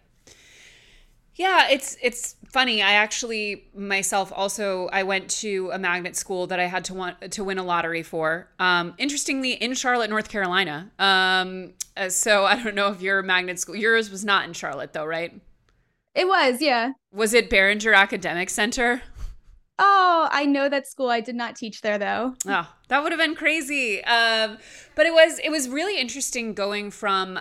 yeah, 1.40 1.70
it's 1.70 1.96
it's 2.02 2.36
funny. 2.50 2.82
I 2.84 2.92
actually 2.92 3.64
myself 3.74 4.34
also 4.36 4.90
I 4.92 5.04
went 5.04 5.30
to 5.40 5.72
a 5.72 5.80
magnet 5.80 6.18
school 6.18 6.48
that 6.48 6.60
I 6.60 6.66
had 6.66 6.84
to 6.86 6.94
want 6.94 7.32
to 7.32 7.44
win 7.46 7.58
a 7.58 7.64
lottery 7.64 8.04
for. 8.04 8.50
Um, 8.60 8.94
interestingly, 8.98 9.54
in 9.54 9.74
Charlotte, 9.74 10.10
North 10.10 10.28
Carolina. 10.28 10.92
Um, 11.00 11.76
uh, 11.96 12.10
so 12.10 12.44
I 12.44 12.62
don't 12.62 12.76
know 12.76 12.92
if 12.92 13.02
your 13.02 13.24
magnet 13.24 13.58
school 13.58 13.78
yours 13.78 14.12
was 14.12 14.26
not 14.26 14.46
in 14.50 14.54
Charlotte 14.54 14.92
though, 14.92 15.06
right? 15.06 15.34
It 16.14 16.28
was, 16.28 16.62
yeah. 16.62 16.92
Was 17.14 17.34
it 17.34 17.50
Barringer 17.50 17.94
Academic 17.94 18.50
Center? 18.50 19.02
Oh, 19.82 20.28
I 20.30 20.46
know 20.46 20.68
that 20.68 20.88
school. 20.88 21.10
I 21.10 21.22
did 21.22 21.36
not 21.36 21.56
teach 21.56 21.80
there 21.80 21.98
though. 21.98 22.36
Oh, 22.46 22.70
that 22.90 23.02
would 23.02 23.14
have 23.14 23.20
been 23.20 23.34
crazy. 23.34 24.04
Um, 24.04 24.58
but 24.94 25.06
it 25.06 25.14
was 25.14 25.40
it 25.40 25.50
was 25.50 25.70
really 25.70 25.98
interesting 25.98 26.54
going 26.54 26.92
from 26.92 27.36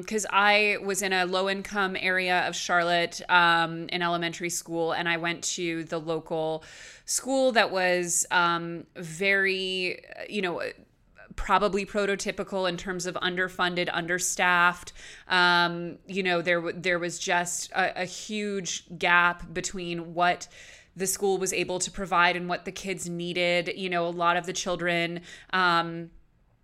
because 0.00 0.24
um, 0.24 0.30
I 0.30 0.78
was 0.84 1.02
in 1.02 1.12
a 1.12 1.26
low 1.26 1.50
income 1.50 1.96
area 1.98 2.46
of 2.46 2.54
Charlotte 2.54 3.20
um, 3.28 3.88
in 3.88 4.02
elementary 4.02 4.50
school, 4.50 4.92
and 4.92 5.08
I 5.08 5.16
went 5.16 5.42
to 5.56 5.82
the 5.82 5.98
local 5.98 6.62
school 7.06 7.50
that 7.52 7.72
was 7.72 8.24
um, 8.30 8.86
very 8.94 10.00
you 10.28 10.42
know 10.42 10.62
probably 11.34 11.86
prototypical 11.86 12.68
in 12.68 12.76
terms 12.76 13.06
of 13.06 13.14
underfunded, 13.16 13.88
understaffed. 13.92 14.92
Um, 15.26 15.98
you 16.06 16.22
know, 16.22 16.40
there 16.40 16.70
there 16.72 17.00
was 17.00 17.18
just 17.18 17.72
a, 17.72 18.02
a 18.02 18.04
huge 18.04 18.84
gap 18.98 19.52
between 19.52 20.14
what 20.14 20.46
the 21.00 21.08
school 21.08 21.36
was 21.38 21.52
able 21.52 21.80
to 21.80 21.90
provide 21.90 22.36
and 22.36 22.48
what 22.48 22.64
the 22.64 22.72
kids 22.72 23.08
needed. 23.08 23.72
You 23.74 23.90
know, 23.90 24.06
a 24.06 24.10
lot 24.10 24.36
of 24.36 24.46
the 24.46 24.52
children, 24.52 25.22
um, 25.52 26.10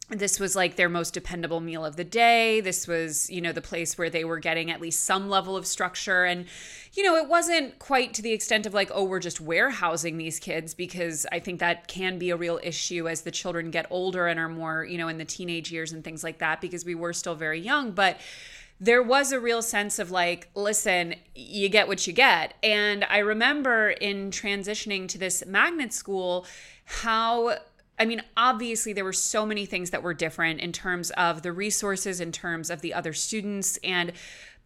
this 0.08 0.38
was 0.38 0.54
like 0.54 0.76
their 0.76 0.88
most 0.88 1.14
dependable 1.14 1.58
meal 1.58 1.84
of 1.84 1.96
the 1.96 2.04
day. 2.04 2.60
This 2.60 2.86
was, 2.86 3.28
you 3.28 3.40
know, 3.40 3.50
the 3.50 3.60
place 3.60 3.98
where 3.98 4.08
they 4.08 4.24
were 4.24 4.38
getting 4.38 4.70
at 4.70 4.80
least 4.80 5.04
some 5.04 5.28
level 5.28 5.56
of 5.56 5.66
structure. 5.66 6.24
And, 6.24 6.46
you 6.92 7.02
know, 7.02 7.16
it 7.16 7.28
wasn't 7.28 7.80
quite 7.80 8.14
to 8.14 8.22
the 8.22 8.32
extent 8.32 8.66
of 8.66 8.72
like, 8.72 8.88
oh, 8.94 9.02
we're 9.02 9.18
just 9.18 9.40
warehousing 9.40 10.16
these 10.16 10.38
kids, 10.38 10.74
because 10.74 11.26
I 11.32 11.40
think 11.40 11.58
that 11.58 11.88
can 11.88 12.20
be 12.20 12.30
a 12.30 12.36
real 12.36 12.60
issue 12.62 13.08
as 13.08 13.22
the 13.22 13.32
children 13.32 13.72
get 13.72 13.86
older 13.90 14.28
and 14.28 14.38
are 14.38 14.48
more, 14.48 14.84
you 14.84 14.96
know, 14.96 15.08
in 15.08 15.18
the 15.18 15.24
teenage 15.24 15.72
years 15.72 15.90
and 15.90 16.04
things 16.04 16.22
like 16.22 16.38
that, 16.38 16.60
because 16.60 16.84
we 16.84 16.94
were 16.94 17.12
still 17.12 17.34
very 17.34 17.60
young. 17.60 17.90
But, 17.90 18.20
there 18.78 19.02
was 19.02 19.32
a 19.32 19.40
real 19.40 19.62
sense 19.62 19.98
of 19.98 20.10
like, 20.10 20.50
listen, 20.54 21.14
you 21.34 21.68
get 21.68 21.88
what 21.88 22.06
you 22.06 22.12
get. 22.12 22.54
And 22.62 23.04
I 23.04 23.18
remember 23.18 23.90
in 23.90 24.30
transitioning 24.30 25.08
to 25.08 25.18
this 25.18 25.44
magnet 25.46 25.92
school, 25.92 26.46
how 26.84 27.56
I 27.98 28.04
mean, 28.04 28.22
obviously, 28.36 28.92
there 28.92 29.04
were 29.04 29.12
so 29.12 29.46
many 29.46 29.64
things 29.64 29.90
that 29.90 30.02
were 30.02 30.12
different 30.12 30.60
in 30.60 30.70
terms 30.72 31.10
of 31.12 31.42
the 31.42 31.52
resources, 31.52 32.20
in 32.20 32.30
terms 32.30 32.68
of 32.68 32.82
the 32.82 32.92
other 32.92 33.14
students. 33.14 33.78
And 33.82 34.12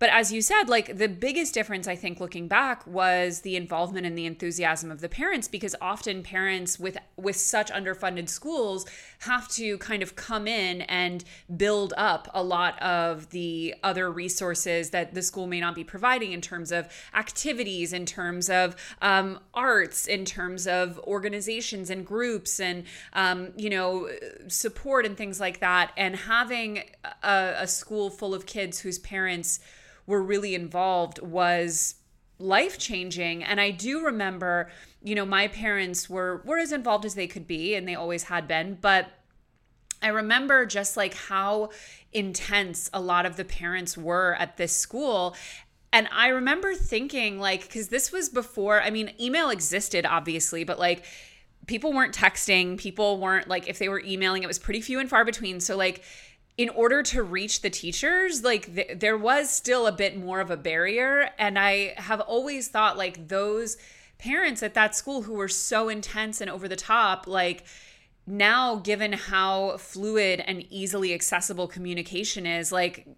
but 0.00 0.08
as 0.08 0.32
you 0.32 0.40
said, 0.40 0.70
like 0.70 0.96
the 0.96 1.08
biggest 1.08 1.52
difference, 1.52 1.86
I 1.86 1.94
think, 1.94 2.20
looking 2.20 2.48
back, 2.48 2.86
was 2.86 3.42
the 3.42 3.54
involvement 3.54 4.06
and 4.06 4.16
the 4.16 4.24
enthusiasm 4.24 4.90
of 4.90 5.02
the 5.02 5.10
parents, 5.10 5.46
because 5.46 5.76
often 5.78 6.22
parents 6.22 6.80
with 6.80 6.96
with 7.18 7.36
such 7.36 7.70
underfunded 7.70 8.30
schools 8.30 8.86
have 9.20 9.46
to 9.48 9.76
kind 9.76 10.02
of 10.02 10.16
come 10.16 10.48
in 10.48 10.80
and 10.82 11.22
build 11.54 11.92
up 11.98 12.30
a 12.32 12.42
lot 12.42 12.80
of 12.80 13.28
the 13.28 13.74
other 13.82 14.10
resources 14.10 14.88
that 14.88 15.12
the 15.12 15.20
school 15.20 15.46
may 15.46 15.60
not 15.60 15.74
be 15.74 15.84
providing 15.84 16.32
in 16.32 16.40
terms 16.40 16.72
of 16.72 16.88
activities, 17.12 17.92
in 17.92 18.06
terms 18.06 18.48
of 18.48 18.74
um, 19.02 19.38
arts, 19.52 20.06
in 20.06 20.24
terms 20.24 20.66
of 20.66 20.98
organizations 21.00 21.90
and 21.90 22.06
groups, 22.06 22.58
and 22.58 22.84
um, 23.12 23.52
you 23.54 23.68
know 23.68 24.08
support 24.48 25.04
and 25.04 25.18
things 25.18 25.38
like 25.38 25.60
that. 25.60 25.92
And 25.98 26.16
having 26.16 26.84
a, 27.22 27.56
a 27.58 27.66
school 27.66 28.08
full 28.08 28.34
of 28.34 28.46
kids 28.46 28.80
whose 28.80 28.98
parents 28.98 29.60
were 30.10 30.22
really 30.22 30.54
involved 30.54 31.20
was 31.22 31.94
life 32.38 32.78
changing 32.78 33.44
and 33.44 33.60
i 33.60 33.70
do 33.70 34.04
remember 34.04 34.70
you 35.02 35.14
know 35.14 35.24
my 35.24 35.48
parents 35.48 36.08
were 36.10 36.42
were 36.44 36.58
as 36.58 36.72
involved 36.72 37.04
as 37.04 37.14
they 37.14 37.26
could 37.26 37.46
be 37.46 37.74
and 37.74 37.88
they 37.88 37.94
always 37.94 38.24
had 38.24 38.46
been. 38.46 38.78
But 38.80 39.08
i 40.02 40.08
remember 40.08 40.66
just 40.66 40.96
like 40.96 41.14
how 41.14 41.70
intense 42.12 42.90
a 42.92 43.00
lot 43.00 43.26
of 43.26 43.36
the 43.36 43.44
parents 43.44 43.96
were 43.96 44.34
at 44.38 44.56
this 44.56 44.76
school. 44.76 45.36
And 45.92 46.08
i 46.12 46.28
remember 46.28 46.74
thinking 46.74 47.38
like 47.38 47.70
cuz 47.72 47.88
this 47.88 48.12
was 48.12 48.28
before 48.28 48.80
i 48.82 48.90
mean 48.90 49.12
email 49.20 49.50
existed 49.50 50.06
obviously 50.06 50.64
but 50.64 50.78
like 50.78 51.04
people 51.66 51.92
weren't 51.92 52.14
texting 52.14 52.78
people 52.78 53.18
weren't 53.18 53.48
like 53.48 53.68
if 53.68 53.78
they 53.78 53.88
were 53.88 54.02
emailing 54.04 54.42
it 54.42 54.46
was 54.46 54.58
pretty 54.58 54.80
few 54.80 54.98
and 54.98 55.08
far 55.08 55.24
between. 55.24 55.60
So 55.60 55.76
like 55.76 56.02
in 56.60 56.68
order 56.68 57.02
to 57.02 57.22
reach 57.22 57.62
the 57.62 57.70
teachers 57.70 58.44
like 58.44 58.74
th- 58.74 58.98
there 58.98 59.16
was 59.16 59.48
still 59.48 59.86
a 59.86 59.92
bit 59.92 60.14
more 60.14 60.40
of 60.40 60.50
a 60.50 60.58
barrier 60.58 61.30
and 61.38 61.58
i 61.58 61.94
have 61.96 62.20
always 62.20 62.68
thought 62.68 62.98
like 62.98 63.28
those 63.28 63.78
parents 64.18 64.62
at 64.62 64.74
that 64.74 64.94
school 64.94 65.22
who 65.22 65.32
were 65.32 65.48
so 65.48 65.88
intense 65.88 66.38
and 66.38 66.50
over 66.50 66.68
the 66.68 66.76
top 66.76 67.26
like 67.26 67.64
now 68.26 68.76
given 68.76 69.14
how 69.14 69.74
fluid 69.78 70.44
and 70.46 70.62
easily 70.68 71.14
accessible 71.14 71.66
communication 71.66 72.44
is 72.44 72.70
like 72.70 73.08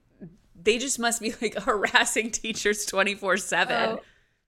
they 0.54 0.78
just 0.78 1.00
must 1.00 1.20
be 1.20 1.34
like 1.42 1.60
harassing 1.62 2.30
teachers 2.30 2.86
24 2.86 3.38
7 3.38 3.98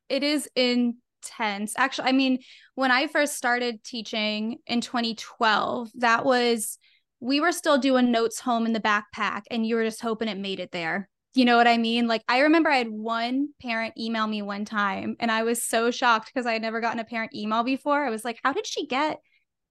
it 0.09 0.23
is 0.23 0.49
intense. 0.55 1.75
Actually 1.77 2.11
i 2.11 2.13
mean 2.13 2.39
when 2.77 2.93
i 2.93 3.09
first 3.09 3.35
started 3.35 3.83
teaching 3.83 4.59
in 4.69 4.81
2012 4.81 5.91
that 5.97 6.25
was 6.25 6.79
we 7.25 7.41
were 7.41 7.53
still 7.53 7.79
doing 7.79 8.13
notes 8.13 8.39
home 8.39 8.67
in 8.67 8.75
the 8.75 8.81
backpack 8.81 9.45
and 9.51 9.67
you 9.67 9.77
were 9.77 9.85
just 9.85 10.03
hoping 10.03 10.29
it 10.29 10.37
made 10.37 10.61
it 10.61 10.73
there. 10.73 11.09
You 11.33 11.47
know 11.47 11.57
what 11.57 11.67
I 11.67 11.79
mean? 11.79 12.07
Like 12.07 12.23
I 12.29 12.41
remember 12.41 12.69
I 12.69 12.77
had 12.77 12.91
one 12.91 13.49
parent 13.63 13.95
email 13.99 14.27
me 14.27 14.43
one 14.43 14.67
time 14.67 15.17
and 15.19 15.31
I 15.31 15.43
was 15.43 15.63
so 15.65 15.91
shocked 15.91 16.31
because 16.33 16.45
I 16.45 16.53
had 16.53 16.61
never 16.61 16.83
gotten 16.83 17.01
a 17.01 17.05
parent 17.05 17.35
email 17.35 17.63
before. 17.63 18.05
I 18.05 18.11
was 18.11 18.27
like, 18.27 18.39
how 18.45 18.53
did 18.53 18.67
she 18.67 18.87
get 18.87 19.21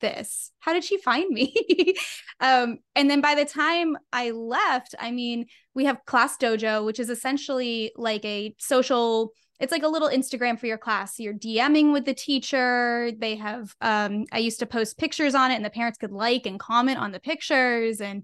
this? 0.02 0.50
How 0.62 0.74
did 0.74 0.84
she 0.84 0.98
find 0.98 1.30
me? 1.30 1.94
um, 2.40 2.80
and 2.96 3.08
then 3.08 3.22
by 3.22 3.36
the 3.36 3.46
time 3.46 3.98
I 4.12 4.32
left, 4.32 4.96
I 5.00 5.12
mean, 5.12 5.46
we 5.76 5.86
have 5.86 6.06
Class 6.08 6.38
Dojo, 6.38 6.84
which 6.84 7.00
is 7.00 7.12
essentially 7.12 7.92
like 7.96 8.26
a 8.26 8.56
social 8.58 9.30
it's 9.60 9.72
like 9.72 9.84
a 9.84 9.88
little 9.88 10.10
Instagram 10.10 10.60
for 10.60 10.68
your 10.68 10.78
class. 10.78 11.20
You're 11.20 11.34
DMing 11.34 11.94
with 11.94 12.06
the 12.06 12.14
teacher. 12.14 13.12
They 13.18 13.36
have 13.36 13.76
um, 13.82 14.26
I 14.32 14.40
used 14.40 14.60
to 14.60 14.66
post 14.66 14.98
pictures 14.98 15.36
on 15.36 15.52
it 15.52 15.56
and 15.56 15.66
the 15.66 15.70
parents 15.70 15.98
could 15.98 16.12
like 16.12 16.46
and 16.46 16.60
comment 16.60 17.00
on 17.00 17.12
the 17.12 17.20
pictures 17.20 18.02
and 18.02 18.24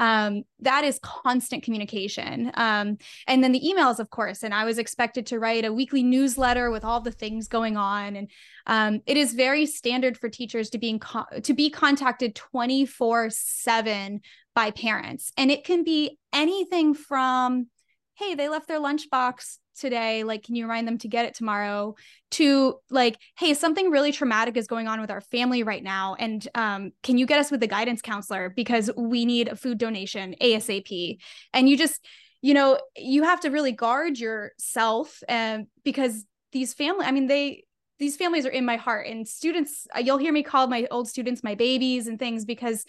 um, 0.00 0.44
that 0.60 0.84
is 0.84 0.98
constant 1.02 1.62
communication. 1.62 2.50
Um, 2.54 2.96
and 3.26 3.44
then 3.44 3.52
the 3.52 3.60
emails, 3.60 3.98
of 3.98 4.08
course. 4.08 4.42
And 4.42 4.54
I 4.54 4.64
was 4.64 4.78
expected 4.78 5.26
to 5.26 5.38
write 5.38 5.66
a 5.66 5.72
weekly 5.72 6.02
newsletter 6.02 6.70
with 6.70 6.84
all 6.84 7.02
the 7.02 7.12
things 7.12 7.48
going 7.48 7.76
on. 7.76 8.16
And 8.16 8.30
um, 8.66 9.00
it 9.06 9.18
is 9.18 9.34
very 9.34 9.66
standard 9.66 10.16
for 10.16 10.30
teachers 10.30 10.70
to 10.70 10.78
be 10.78 10.98
co- 10.98 11.40
to 11.42 11.52
be 11.52 11.68
contacted 11.68 12.34
24 12.34 13.28
seven 13.30 14.22
by 14.54 14.70
parents. 14.70 15.32
And 15.36 15.50
it 15.50 15.64
can 15.64 15.84
be 15.84 16.18
anything 16.32 16.94
from, 16.94 17.66
hey, 18.14 18.34
they 18.34 18.48
left 18.48 18.68
their 18.68 18.80
lunchbox 18.80 19.58
today 19.76 20.24
like 20.24 20.42
can 20.42 20.54
you 20.54 20.64
remind 20.64 20.86
them 20.86 20.98
to 20.98 21.08
get 21.08 21.24
it 21.24 21.34
tomorrow 21.34 21.94
to 22.30 22.76
like 22.90 23.16
hey 23.38 23.54
something 23.54 23.90
really 23.90 24.12
traumatic 24.12 24.56
is 24.56 24.66
going 24.66 24.88
on 24.88 25.00
with 25.00 25.10
our 25.10 25.20
family 25.20 25.62
right 25.62 25.82
now 25.82 26.14
and 26.18 26.48
um, 26.54 26.90
can 27.02 27.18
you 27.18 27.26
get 27.26 27.38
us 27.38 27.50
with 27.50 27.60
the 27.60 27.66
guidance 27.66 28.02
counselor? 28.02 28.48
Because 28.50 28.90
we 28.96 29.24
need 29.24 29.48
a 29.48 29.56
food 29.56 29.78
donation 29.78 30.34
asap 30.40 31.18
and 31.52 31.68
you 31.68 31.76
just 31.76 32.06
you 32.42 32.54
know 32.54 32.78
you 32.96 33.22
have 33.22 33.40
to 33.40 33.50
really 33.50 33.72
guard 33.72 34.18
yourself 34.18 35.22
and 35.28 35.62
um, 35.62 35.66
because 35.84 36.24
these 36.52 36.74
family 36.74 37.04
i 37.04 37.10
mean 37.10 37.26
they 37.26 37.64
these 37.98 38.16
families 38.16 38.46
are 38.46 38.50
in 38.50 38.64
my 38.64 38.76
heart 38.76 39.06
and 39.06 39.28
students 39.28 39.86
you'll 40.02 40.16
hear 40.16 40.32
me 40.32 40.42
call 40.42 40.66
my 40.66 40.86
old 40.90 41.06
students 41.06 41.44
my 41.44 41.54
babies 41.54 42.06
and 42.06 42.18
things 42.18 42.44
because 42.44 42.84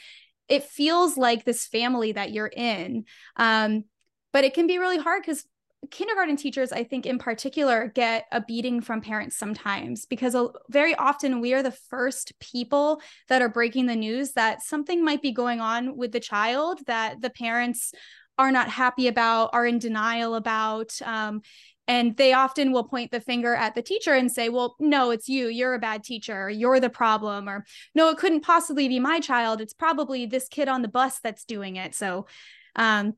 it 0.51 0.65
feels 0.65 1.15
like 1.15 1.45
this 1.45 1.65
family 1.65 2.11
that 2.11 2.31
you're 2.33 2.51
in. 2.53 3.05
Um, 3.37 3.85
but 4.33 4.43
it 4.43 4.53
can 4.53 4.67
be 4.67 4.79
really 4.79 4.97
hard 4.97 5.21
because 5.21 5.45
kindergarten 5.89 6.35
teachers, 6.35 6.71
I 6.71 6.83
think 6.83 7.05
in 7.05 7.17
particular, 7.17 7.91
get 7.93 8.25
a 8.31 8.41
beating 8.41 8.81
from 8.81 9.01
parents 9.01 9.35
sometimes 9.35 10.05
because 10.05 10.35
very 10.69 10.93
often 10.95 11.41
we 11.41 11.53
are 11.53 11.63
the 11.63 11.71
first 11.71 12.33
people 12.39 13.01
that 13.29 13.41
are 13.41 13.49
breaking 13.49 13.87
the 13.87 13.95
news 13.95 14.33
that 14.33 14.61
something 14.61 15.03
might 15.03 15.21
be 15.21 15.31
going 15.31 15.59
on 15.59 15.97
with 15.97 16.11
the 16.11 16.19
child 16.19 16.79
that 16.85 17.21
the 17.21 17.31
parents 17.31 17.93
are 18.37 18.51
not 18.51 18.69
happy 18.69 19.07
about, 19.07 19.49
are 19.53 19.65
in 19.65 19.79
denial 19.79 20.35
about. 20.35 20.93
Um, 21.03 21.41
and 21.87 22.15
they 22.15 22.31
often 22.31 22.71
will 22.71 22.83
point 22.83 23.11
the 23.11 23.19
finger 23.19 23.55
at 23.55 23.75
the 23.75 23.81
teacher 23.81 24.13
and 24.13 24.31
say, 24.31 24.49
well, 24.49 24.75
no, 24.79 25.09
it's 25.09 25.27
you. 25.27 25.47
You're 25.47 25.73
a 25.73 25.79
bad 25.79 26.03
teacher. 26.03 26.49
You're 26.49 26.79
the 26.79 26.89
problem. 26.89 27.49
Or 27.49 27.65
no, 27.95 28.09
it 28.09 28.17
couldn't 28.17 28.41
possibly 28.41 28.87
be 28.87 28.99
my 28.99 29.19
child. 29.19 29.61
It's 29.61 29.73
probably 29.73 30.25
this 30.25 30.47
kid 30.47 30.67
on 30.67 30.83
the 30.83 30.87
bus 30.87 31.19
that's 31.19 31.43
doing 31.43 31.75
it. 31.75 31.95
So, 31.95 32.27
um, 32.75 33.13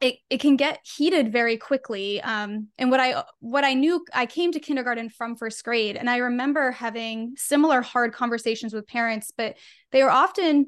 it, 0.00 0.16
it 0.30 0.40
can 0.40 0.56
get 0.56 0.80
heated 0.82 1.30
very 1.30 1.56
quickly. 1.56 2.20
Um, 2.22 2.68
and 2.78 2.90
what 2.90 3.00
i 3.00 3.22
what 3.40 3.64
i 3.64 3.74
knew 3.74 4.04
i 4.14 4.26
came 4.26 4.52
to 4.52 4.60
kindergarten 4.60 5.08
from 5.08 5.36
first 5.36 5.62
grade 5.64 5.96
and 5.96 6.08
i 6.08 6.18
remember 6.18 6.70
having 6.70 7.34
similar 7.36 7.82
hard 7.82 8.12
conversations 8.12 8.72
with 8.72 8.86
parents 8.86 9.30
but 9.36 9.56
they 9.92 10.02
were 10.02 10.10
often 10.10 10.66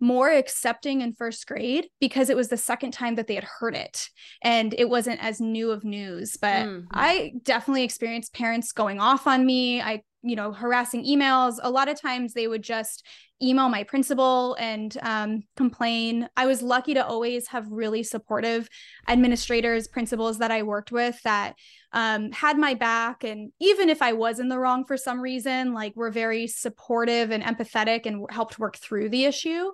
more 0.00 0.30
accepting 0.30 1.00
in 1.00 1.14
first 1.14 1.46
grade 1.46 1.88
because 2.00 2.28
it 2.28 2.36
was 2.36 2.48
the 2.48 2.56
second 2.56 2.92
time 2.92 3.14
that 3.14 3.26
they 3.26 3.34
had 3.34 3.44
heard 3.44 3.74
it 3.74 4.10
and 4.42 4.74
it 4.76 4.88
wasn't 4.88 5.22
as 5.22 5.40
new 5.40 5.70
of 5.70 5.84
news. 5.84 6.36
But 6.40 6.66
mm-hmm. 6.66 6.86
i 6.90 7.32
definitely 7.42 7.84
experienced 7.84 8.34
parents 8.34 8.72
going 8.72 9.00
off 9.00 9.26
on 9.26 9.46
me. 9.46 9.80
I 9.80 10.02
you 10.22 10.36
know 10.36 10.52
harassing 10.52 11.04
emails. 11.04 11.58
A 11.62 11.70
lot 11.70 11.88
of 11.88 12.00
times 12.00 12.32
they 12.32 12.46
would 12.46 12.62
just 12.62 13.06
email 13.44 13.68
my 13.68 13.82
principal 13.82 14.54
and 14.58 14.96
um, 15.02 15.42
complain. 15.56 16.28
I 16.36 16.46
was 16.46 16.62
lucky 16.62 16.94
to 16.94 17.06
always 17.06 17.48
have 17.48 17.70
really 17.70 18.02
supportive 18.02 18.68
administrators 19.08 19.86
principals 19.88 20.38
that 20.38 20.50
i 20.50 20.62
worked 20.62 20.90
with 20.90 21.20
that 21.22 21.54
um, 21.92 22.32
had 22.32 22.58
my 22.58 22.74
back. 22.74 23.24
And 23.24 23.52
even 23.60 23.88
if 23.88 24.02
i 24.02 24.12
was 24.12 24.38
in 24.38 24.48
the 24.48 24.58
wrong 24.58 24.84
for 24.84 24.96
some 24.96 25.20
reason 25.20 25.72
like 25.72 25.94
were 25.94 26.10
very 26.10 26.46
supportive 26.46 27.30
and 27.30 27.42
empathetic 27.42 28.06
and 28.06 28.26
helped 28.30 28.58
work 28.58 28.76
through 28.76 29.08
the 29.10 29.24
issue. 29.24 29.70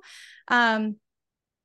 Um, 0.48 0.96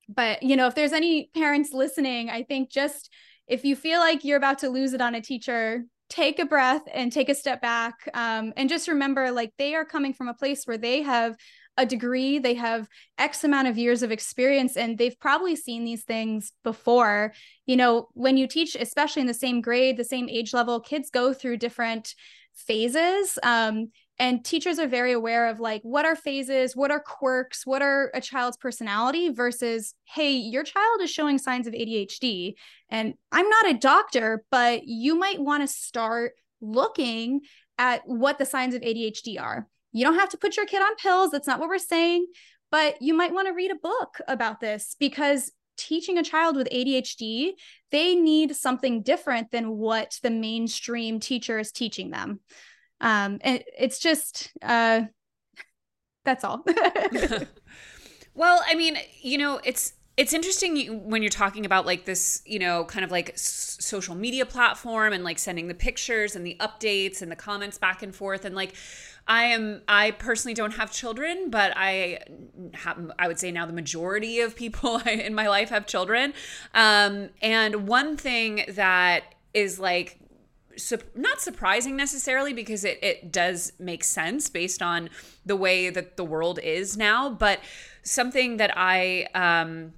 but 0.07 0.43
you 0.43 0.55
know 0.55 0.67
if 0.67 0.75
there's 0.75 0.93
any 0.93 1.31
parents 1.33 1.73
listening 1.73 2.29
i 2.29 2.43
think 2.43 2.69
just 2.69 3.11
if 3.47 3.65
you 3.65 3.75
feel 3.75 3.99
like 3.99 4.23
you're 4.23 4.37
about 4.37 4.59
to 4.59 4.69
lose 4.69 4.93
it 4.93 5.01
on 5.01 5.15
a 5.15 5.21
teacher 5.21 5.83
take 6.09 6.39
a 6.39 6.45
breath 6.45 6.83
and 6.93 7.11
take 7.11 7.29
a 7.29 7.35
step 7.35 7.61
back. 7.61 8.09
Um, 8.13 8.53
and 8.55 8.69
just 8.69 8.87
remember 8.87 9.31
like 9.31 9.51
they 9.57 9.75
are 9.75 9.85
coming 9.85 10.13
from 10.13 10.27
a 10.27 10.33
place 10.33 10.65
where 10.65 10.77
they 10.77 11.01
have 11.01 11.35
a 11.77 11.85
degree 11.85 12.39
they 12.39 12.53
have 12.53 12.87
x 13.17 13.43
amount 13.43 13.67
of 13.67 13.77
years 13.77 14.01
of 14.01 14.11
experience 14.11 14.77
and 14.77 14.97
they've 14.97 15.19
probably 15.19 15.55
seen 15.55 15.83
these 15.83 16.03
things 16.03 16.51
before. 16.63 17.33
You 17.65 17.77
know 17.77 18.07
when 18.13 18.37
you 18.37 18.47
teach 18.47 18.75
especially 18.75 19.21
in 19.21 19.27
the 19.27 19.33
same 19.33 19.61
grade 19.61 19.97
the 19.97 20.03
same 20.03 20.29
age 20.29 20.53
level 20.53 20.79
kids 20.79 21.09
go 21.09 21.33
through 21.33 21.57
different 21.57 22.15
phases 22.55 23.37
um, 23.43 23.91
and 24.17 24.45
teachers 24.45 24.79
are 24.79 24.87
very 24.87 25.11
aware 25.11 25.49
of 25.49 25.59
like 25.59 25.81
what 25.83 26.05
are 26.05 26.15
phases 26.15 26.75
what 26.75 26.91
are 26.91 27.01
quirks 27.01 27.65
what 27.65 27.81
are 27.81 28.11
a 28.13 28.21
child's 28.21 28.57
personality 28.57 29.29
versus 29.29 29.93
hey 30.05 30.31
your 30.31 30.63
child 30.63 31.01
is 31.01 31.09
showing 31.09 31.37
signs 31.37 31.67
of 31.67 31.73
adhd 31.73 32.53
and 32.89 33.13
i'm 33.31 33.49
not 33.49 33.69
a 33.69 33.73
doctor 33.73 34.45
but 34.51 34.85
you 34.85 35.15
might 35.15 35.39
want 35.39 35.67
to 35.67 35.67
start 35.67 36.33
looking 36.61 37.41
at 37.77 38.01
what 38.05 38.37
the 38.37 38.45
signs 38.45 38.73
of 38.73 38.81
adhd 38.81 39.39
are 39.39 39.67
you 39.95 40.03
don't 40.03 40.19
have 40.19 40.29
to 40.29 40.37
put 40.37 40.57
your 40.57 40.65
kid 40.65 40.81
on 40.81 40.95
pills 40.95 41.31
that's 41.31 41.47
not 41.47 41.59
what 41.59 41.69
we're 41.69 41.77
saying 41.77 42.25
but 42.71 43.01
you 43.01 43.13
might 43.13 43.33
want 43.33 43.47
to 43.47 43.53
read 43.53 43.71
a 43.71 43.75
book 43.75 44.19
about 44.27 44.59
this 44.59 44.95
because 44.99 45.51
teaching 45.77 46.17
a 46.17 46.23
child 46.23 46.55
with 46.55 46.69
ADHD, 46.69 47.51
they 47.91 48.15
need 48.15 48.55
something 48.55 49.01
different 49.01 49.51
than 49.51 49.77
what 49.77 50.17
the 50.23 50.29
mainstream 50.29 51.19
teacher 51.19 51.59
is 51.59 51.71
teaching 51.71 52.11
them. 52.11 52.39
Um 53.01 53.39
and 53.41 53.63
it's 53.77 53.99
just 53.99 54.51
uh 54.61 55.03
that's 56.23 56.43
all. 56.43 56.65
Well 58.37 58.61
i 58.67 58.75
mean 58.75 58.97
you 59.21 59.37
know 59.37 59.61
it's 59.63 59.93
it's 60.17 60.33
interesting 60.33 61.09
when 61.09 61.21
you're 61.21 61.29
talking 61.29 61.65
about 61.65 61.85
like 61.85 62.05
this, 62.05 62.41
you 62.45 62.57
know, 62.57 62.85
kind 62.85 63.03
of 63.03 63.11
like 63.11 63.33
social 63.35 64.15
media 64.15 64.45
platform 64.45 65.11
and 65.11 65.25
like 65.25 65.37
sending 65.37 65.67
the 65.67 65.73
pictures 65.73 66.37
and 66.37 66.45
the 66.45 66.55
updates 66.61 67.21
and 67.21 67.29
the 67.29 67.35
comments 67.35 67.77
back 67.77 68.01
and 68.01 68.15
forth 68.15 68.45
and 68.45 68.55
like 68.55 68.75
I 69.27 69.45
am 69.45 69.81
I 69.87 70.11
personally 70.11 70.53
don't 70.53 70.73
have 70.75 70.91
children, 70.91 71.49
but 71.49 71.73
I 71.75 72.19
have 72.73 73.11
I 73.17 73.27
would 73.27 73.39
say 73.39 73.51
now 73.51 73.65
the 73.65 73.73
majority 73.73 74.39
of 74.39 74.55
people 74.55 74.97
in 75.07 75.33
my 75.33 75.47
life 75.47 75.69
have 75.69 75.87
children. 75.87 76.33
Um, 76.73 77.29
and 77.41 77.87
one 77.87 78.17
thing 78.17 78.65
that 78.69 79.35
is 79.53 79.79
like 79.79 80.19
not 81.15 81.39
surprising 81.39 81.95
necessarily 81.95 82.53
because 82.53 82.83
it, 82.83 82.99
it 83.01 83.31
does 83.31 83.71
make 83.79 84.03
sense 84.03 84.49
based 84.49 84.81
on 84.81 85.09
the 85.45 85.55
way 85.55 85.89
that 85.89 86.17
the 86.17 86.23
world 86.23 86.59
is 86.61 86.97
now, 86.97 87.29
but 87.29 87.61
something 88.03 88.57
that 88.57 88.73
I 88.75 89.27
um, 89.33 89.93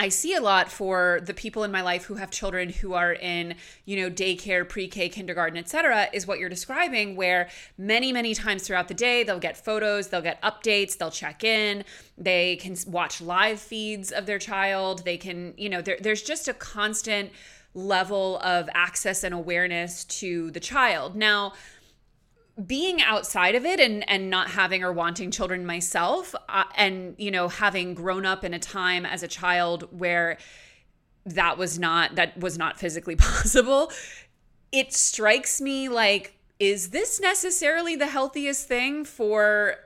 I 0.00 0.10
see 0.10 0.34
a 0.34 0.40
lot 0.40 0.70
for 0.70 1.20
the 1.24 1.34
people 1.34 1.64
in 1.64 1.72
my 1.72 1.82
life 1.82 2.04
who 2.04 2.14
have 2.14 2.30
children 2.30 2.70
who 2.70 2.94
are 2.94 3.12
in, 3.12 3.56
you 3.84 3.96
know, 3.96 4.08
daycare, 4.08 4.66
pre-K, 4.66 5.08
kindergarten, 5.08 5.58
etc., 5.58 6.08
is 6.12 6.24
what 6.24 6.38
you're 6.38 6.48
describing 6.48 7.16
where 7.16 7.48
many 7.76 8.12
many 8.12 8.32
times 8.32 8.62
throughout 8.62 8.86
the 8.86 8.94
day 8.94 9.24
they'll 9.24 9.40
get 9.40 9.56
photos, 9.56 10.08
they'll 10.08 10.22
get 10.22 10.40
updates, 10.42 10.96
they'll 10.96 11.10
check 11.10 11.42
in, 11.42 11.82
they 12.16 12.56
can 12.56 12.76
watch 12.86 13.20
live 13.20 13.58
feeds 13.58 14.12
of 14.12 14.26
their 14.26 14.38
child, 14.38 15.04
they 15.04 15.16
can, 15.16 15.52
you 15.56 15.68
know, 15.68 15.82
there, 15.82 15.98
there's 16.00 16.22
just 16.22 16.46
a 16.46 16.54
constant 16.54 17.32
level 17.74 18.38
of 18.38 18.68
access 18.72 19.24
and 19.24 19.34
awareness 19.34 20.04
to 20.04 20.50
the 20.52 20.60
child. 20.60 21.16
Now, 21.16 21.54
being 22.66 23.00
outside 23.00 23.54
of 23.54 23.64
it 23.64 23.78
and 23.78 24.08
and 24.08 24.30
not 24.30 24.50
having 24.50 24.82
or 24.82 24.92
wanting 24.92 25.30
children 25.30 25.64
myself 25.64 26.34
uh, 26.48 26.64
and 26.76 27.14
you 27.16 27.30
know 27.30 27.48
having 27.48 27.94
grown 27.94 28.26
up 28.26 28.44
in 28.44 28.52
a 28.52 28.58
time 28.58 29.06
as 29.06 29.22
a 29.22 29.28
child 29.28 29.86
where 29.96 30.38
that 31.24 31.56
was 31.56 31.78
not 31.78 32.16
that 32.16 32.36
was 32.38 32.58
not 32.58 32.78
physically 32.78 33.14
possible 33.16 33.92
it 34.72 34.92
strikes 34.92 35.60
me 35.60 35.88
like 35.88 36.34
is 36.58 36.90
this 36.90 37.20
necessarily 37.20 37.94
the 37.94 38.08
healthiest 38.08 38.66
thing 38.66 39.04
for 39.04 39.76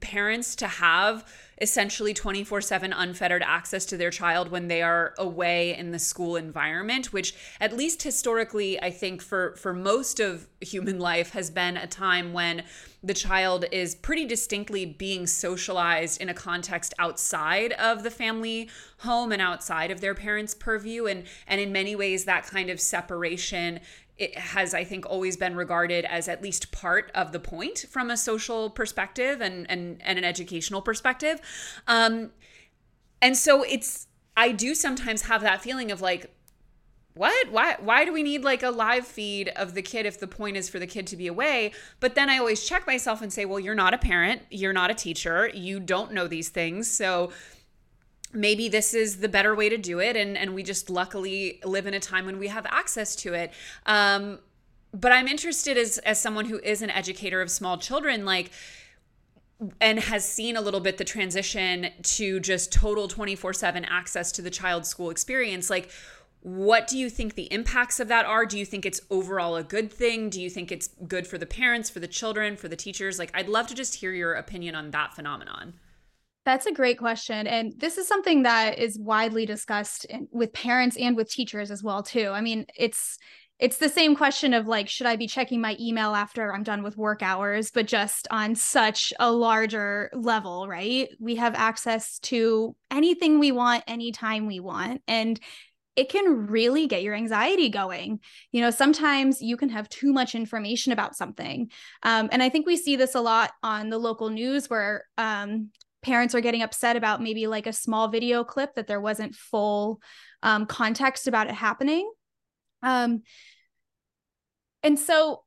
parents 0.00 0.56
to 0.56 0.66
have 0.66 1.24
essentially 1.60 2.12
24 2.12 2.60
7 2.60 2.92
unfettered 2.92 3.42
access 3.42 3.86
to 3.86 3.96
their 3.96 4.10
child 4.10 4.50
when 4.50 4.68
they 4.68 4.82
are 4.82 5.14
away 5.18 5.76
in 5.76 5.90
the 5.90 5.98
school 5.98 6.36
environment, 6.36 7.12
which, 7.12 7.34
at 7.60 7.76
least 7.76 8.02
historically, 8.02 8.80
I 8.80 8.90
think 8.90 9.22
for, 9.22 9.54
for 9.56 9.72
most 9.72 10.20
of 10.20 10.48
human 10.60 10.98
life 11.04 11.30
has 11.30 11.50
been 11.50 11.76
a 11.76 11.86
time 11.86 12.32
when 12.32 12.64
the 13.02 13.14
child 13.14 13.66
is 13.70 13.94
pretty 13.94 14.24
distinctly 14.24 14.86
being 14.86 15.26
socialized 15.26 16.20
in 16.20 16.28
a 16.28 16.34
context 16.34 16.94
outside 16.98 17.72
of 17.72 18.02
the 18.02 18.10
family 18.10 18.70
home 18.98 19.30
and 19.30 19.42
outside 19.42 19.90
of 19.90 20.00
their 20.00 20.14
parents' 20.14 20.54
purview. 20.54 21.06
And, 21.06 21.24
and 21.46 21.60
in 21.60 21.70
many 21.70 21.94
ways, 21.94 22.24
that 22.24 22.46
kind 22.46 22.70
of 22.70 22.80
separation 22.80 23.80
it 24.16 24.36
has 24.38 24.74
i 24.74 24.84
think 24.84 25.04
always 25.06 25.36
been 25.36 25.56
regarded 25.56 26.04
as 26.04 26.28
at 26.28 26.42
least 26.42 26.70
part 26.70 27.10
of 27.14 27.32
the 27.32 27.40
point 27.40 27.86
from 27.90 28.10
a 28.10 28.16
social 28.16 28.70
perspective 28.70 29.40
and 29.40 29.68
and, 29.70 30.00
and 30.02 30.18
an 30.18 30.24
educational 30.24 30.82
perspective. 30.82 31.40
Um 31.86 32.30
and 33.20 33.36
so 33.36 33.62
it's 33.62 34.06
i 34.36 34.52
do 34.52 34.74
sometimes 34.74 35.22
have 35.22 35.42
that 35.42 35.62
feeling 35.62 35.90
of 35.90 36.00
like 36.00 36.30
what? 37.16 37.52
Why 37.52 37.76
why 37.78 38.04
do 38.04 38.12
we 38.12 38.24
need 38.24 38.42
like 38.42 38.64
a 38.64 38.70
live 38.70 39.06
feed 39.06 39.48
of 39.50 39.74
the 39.74 39.82
kid 39.82 40.04
if 40.04 40.18
the 40.18 40.26
point 40.26 40.56
is 40.56 40.68
for 40.68 40.80
the 40.80 40.86
kid 40.86 41.06
to 41.08 41.16
be 41.16 41.28
away? 41.28 41.72
But 42.00 42.16
then 42.16 42.28
i 42.28 42.38
always 42.38 42.64
check 42.64 42.86
myself 42.88 43.22
and 43.22 43.32
say 43.32 43.44
well 43.44 43.60
you're 43.60 43.74
not 43.74 43.94
a 43.94 43.98
parent. 43.98 44.42
You're 44.50 44.72
not 44.72 44.90
a 44.90 44.94
teacher. 44.94 45.48
You 45.54 45.78
don't 45.78 46.12
know 46.12 46.26
these 46.26 46.48
things. 46.48 46.90
So 46.90 47.30
maybe 48.34 48.68
this 48.68 48.94
is 48.94 49.18
the 49.18 49.28
better 49.28 49.54
way 49.54 49.68
to 49.68 49.78
do 49.78 50.00
it 50.00 50.16
and 50.16 50.36
and 50.36 50.54
we 50.54 50.62
just 50.62 50.90
luckily 50.90 51.60
live 51.64 51.86
in 51.86 51.94
a 51.94 52.00
time 52.00 52.26
when 52.26 52.38
we 52.38 52.48
have 52.48 52.66
access 52.66 53.14
to 53.16 53.34
it 53.34 53.52
um, 53.86 54.38
but 54.92 55.12
i'm 55.12 55.28
interested 55.28 55.76
as 55.76 55.98
as 55.98 56.20
someone 56.20 56.46
who 56.46 56.58
is 56.60 56.82
an 56.82 56.90
educator 56.90 57.40
of 57.40 57.50
small 57.50 57.78
children 57.78 58.24
like 58.24 58.50
and 59.80 59.98
has 60.00 60.28
seen 60.28 60.56
a 60.56 60.60
little 60.60 60.80
bit 60.80 60.98
the 60.98 61.04
transition 61.04 61.88
to 62.02 62.40
just 62.40 62.72
total 62.72 63.08
24/7 63.08 63.86
access 63.88 64.32
to 64.32 64.42
the 64.42 64.50
child's 64.50 64.88
school 64.88 65.10
experience 65.10 65.70
like 65.70 65.90
what 66.44 66.86
do 66.86 66.98
you 66.98 67.08
think 67.08 67.36
the 67.36 67.50
impacts 67.50 67.98
of 68.00 68.08
that 68.08 68.26
are? 68.26 68.44
Do 68.44 68.58
you 68.58 68.66
think 68.66 68.84
it's 68.84 69.00
overall 69.08 69.56
a 69.56 69.64
good 69.64 69.90
thing? 69.90 70.28
Do 70.28 70.42
you 70.42 70.50
think 70.50 70.70
it's 70.70 70.88
good 71.08 71.26
for 71.26 71.38
the 71.38 71.46
parents, 71.46 71.88
for 71.88 72.00
the 72.00 72.06
children, 72.06 72.54
for 72.54 72.68
the 72.68 72.76
teachers? 72.76 73.18
Like, 73.18 73.30
I'd 73.32 73.48
love 73.48 73.66
to 73.68 73.74
just 73.74 73.94
hear 73.94 74.12
your 74.12 74.34
opinion 74.34 74.74
on 74.74 74.90
that 74.90 75.14
phenomenon. 75.14 75.72
That's 76.44 76.66
a 76.66 76.72
great 76.72 76.98
question. 76.98 77.46
And 77.46 77.72
this 77.78 77.96
is 77.96 78.06
something 78.06 78.42
that 78.42 78.78
is 78.78 78.98
widely 78.98 79.46
discussed 79.46 80.04
in, 80.04 80.28
with 80.30 80.52
parents 80.52 80.96
and 80.96 81.16
with 81.16 81.30
teachers 81.30 81.70
as 81.70 81.82
well 81.82 82.02
too. 82.02 82.28
I 82.28 82.40
mean, 82.40 82.66
it's 82.76 83.18
it's 83.60 83.78
the 83.78 83.88
same 83.88 84.16
question 84.16 84.52
of 84.52 84.66
like 84.66 84.88
should 84.88 85.06
I 85.06 85.16
be 85.16 85.28
checking 85.28 85.60
my 85.60 85.76
email 85.80 86.14
after 86.14 86.52
I'm 86.52 86.64
done 86.64 86.82
with 86.82 86.96
work 86.96 87.22
hours, 87.22 87.70
but 87.70 87.86
just 87.86 88.26
on 88.30 88.56
such 88.56 89.12
a 89.20 89.30
larger 89.30 90.10
level, 90.12 90.66
right? 90.68 91.08
We 91.20 91.36
have 91.36 91.54
access 91.54 92.18
to 92.20 92.74
anything 92.90 93.38
we 93.38 93.52
want 93.52 93.84
anytime 93.86 94.46
we 94.46 94.60
want 94.60 95.02
and 95.06 95.40
it 95.96 96.08
can 96.08 96.48
really 96.48 96.88
get 96.88 97.04
your 97.04 97.14
anxiety 97.14 97.68
going. 97.68 98.18
You 98.50 98.60
know, 98.62 98.70
sometimes 98.70 99.40
you 99.40 99.56
can 99.56 99.68
have 99.68 99.88
too 99.88 100.12
much 100.12 100.34
information 100.34 100.92
about 100.92 101.16
something. 101.16 101.70
Um, 102.02 102.28
and 102.32 102.42
I 102.42 102.48
think 102.48 102.66
we 102.66 102.76
see 102.76 102.96
this 102.96 103.14
a 103.14 103.20
lot 103.20 103.52
on 103.62 103.90
the 103.90 103.98
local 103.98 104.28
news 104.28 104.68
where 104.68 105.04
um, 105.16 105.70
parents 106.04 106.34
are 106.34 106.40
getting 106.40 106.62
upset 106.62 106.96
about 106.96 107.22
maybe 107.22 107.46
like 107.46 107.66
a 107.66 107.72
small 107.72 108.08
video 108.08 108.44
clip 108.44 108.74
that 108.74 108.86
there 108.86 109.00
wasn't 109.00 109.34
full 109.34 110.00
um, 110.42 110.66
context 110.66 111.26
about 111.26 111.48
it 111.48 111.54
happening. 111.54 112.08
Um, 112.82 113.22
and 114.82 114.98
so, 114.98 115.42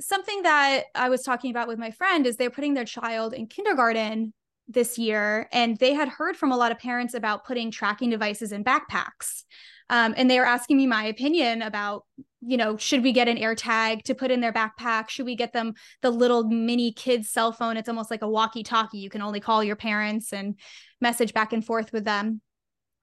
something 0.00 0.42
that 0.42 0.84
I 0.94 1.08
was 1.08 1.22
talking 1.22 1.50
about 1.50 1.68
with 1.68 1.78
my 1.78 1.92
friend 1.92 2.26
is 2.26 2.36
they're 2.36 2.50
putting 2.50 2.74
their 2.74 2.84
child 2.84 3.32
in 3.32 3.46
kindergarten 3.46 4.34
this 4.66 4.98
year, 4.98 5.48
and 5.52 5.78
they 5.78 5.94
had 5.94 6.08
heard 6.08 6.36
from 6.36 6.50
a 6.50 6.56
lot 6.56 6.72
of 6.72 6.78
parents 6.78 7.14
about 7.14 7.44
putting 7.44 7.70
tracking 7.70 8.10
devices 8.10 8.50
in 8.52 8.64
backpacks. 8.64 9.44
Um, 9.88 10.14
and 10.16 10.30
they 10.30 10.38
were 10.38 10.46
asking 10.46 10.78
me 10.78 10.86
my 10.86 11.04
opinion 11.04 11.62
about 11.62 12.04
you 12.46 12.56
know, 12.56 12.76
should 12.76 13.02
we 13.02 13.12
get 13.12 13.28
an 13.28 13.36
AirTag 13.36 14.02
to 14.04 14.14
put 14.14 14.30
in 14.30 14.40
their 14.40 14.52
backpack? 14.52 15.08
Should 15.08 15.26
we 15.26 15.36
get 15.36 15.52
them 15.52 15.74
the 16.02 16.10
little 16.10 16.44
mini 16.44 16.92
kid's 16.92 17.30
cell 17.30 17.52
phone? 17.52 17.76
It's 17.76 17.88
almost 17.88 18.10
like 18.10 18.22
a 18.22 18.28
walkie 18.28 18.62
talkie. 18.62 18.98
You 18.98 19.10
can 19.10 19.22
only 19.22 19.40
call 19.40 19.64
your 19.64 19.76
parents 19.76 20.32
and 20.32 20.58
message 21.00 21.32
back 21.34 21.52
and 21.52 21.64
forth 21.64 21.92
with 21.92 22.04
them. 22.04 22.40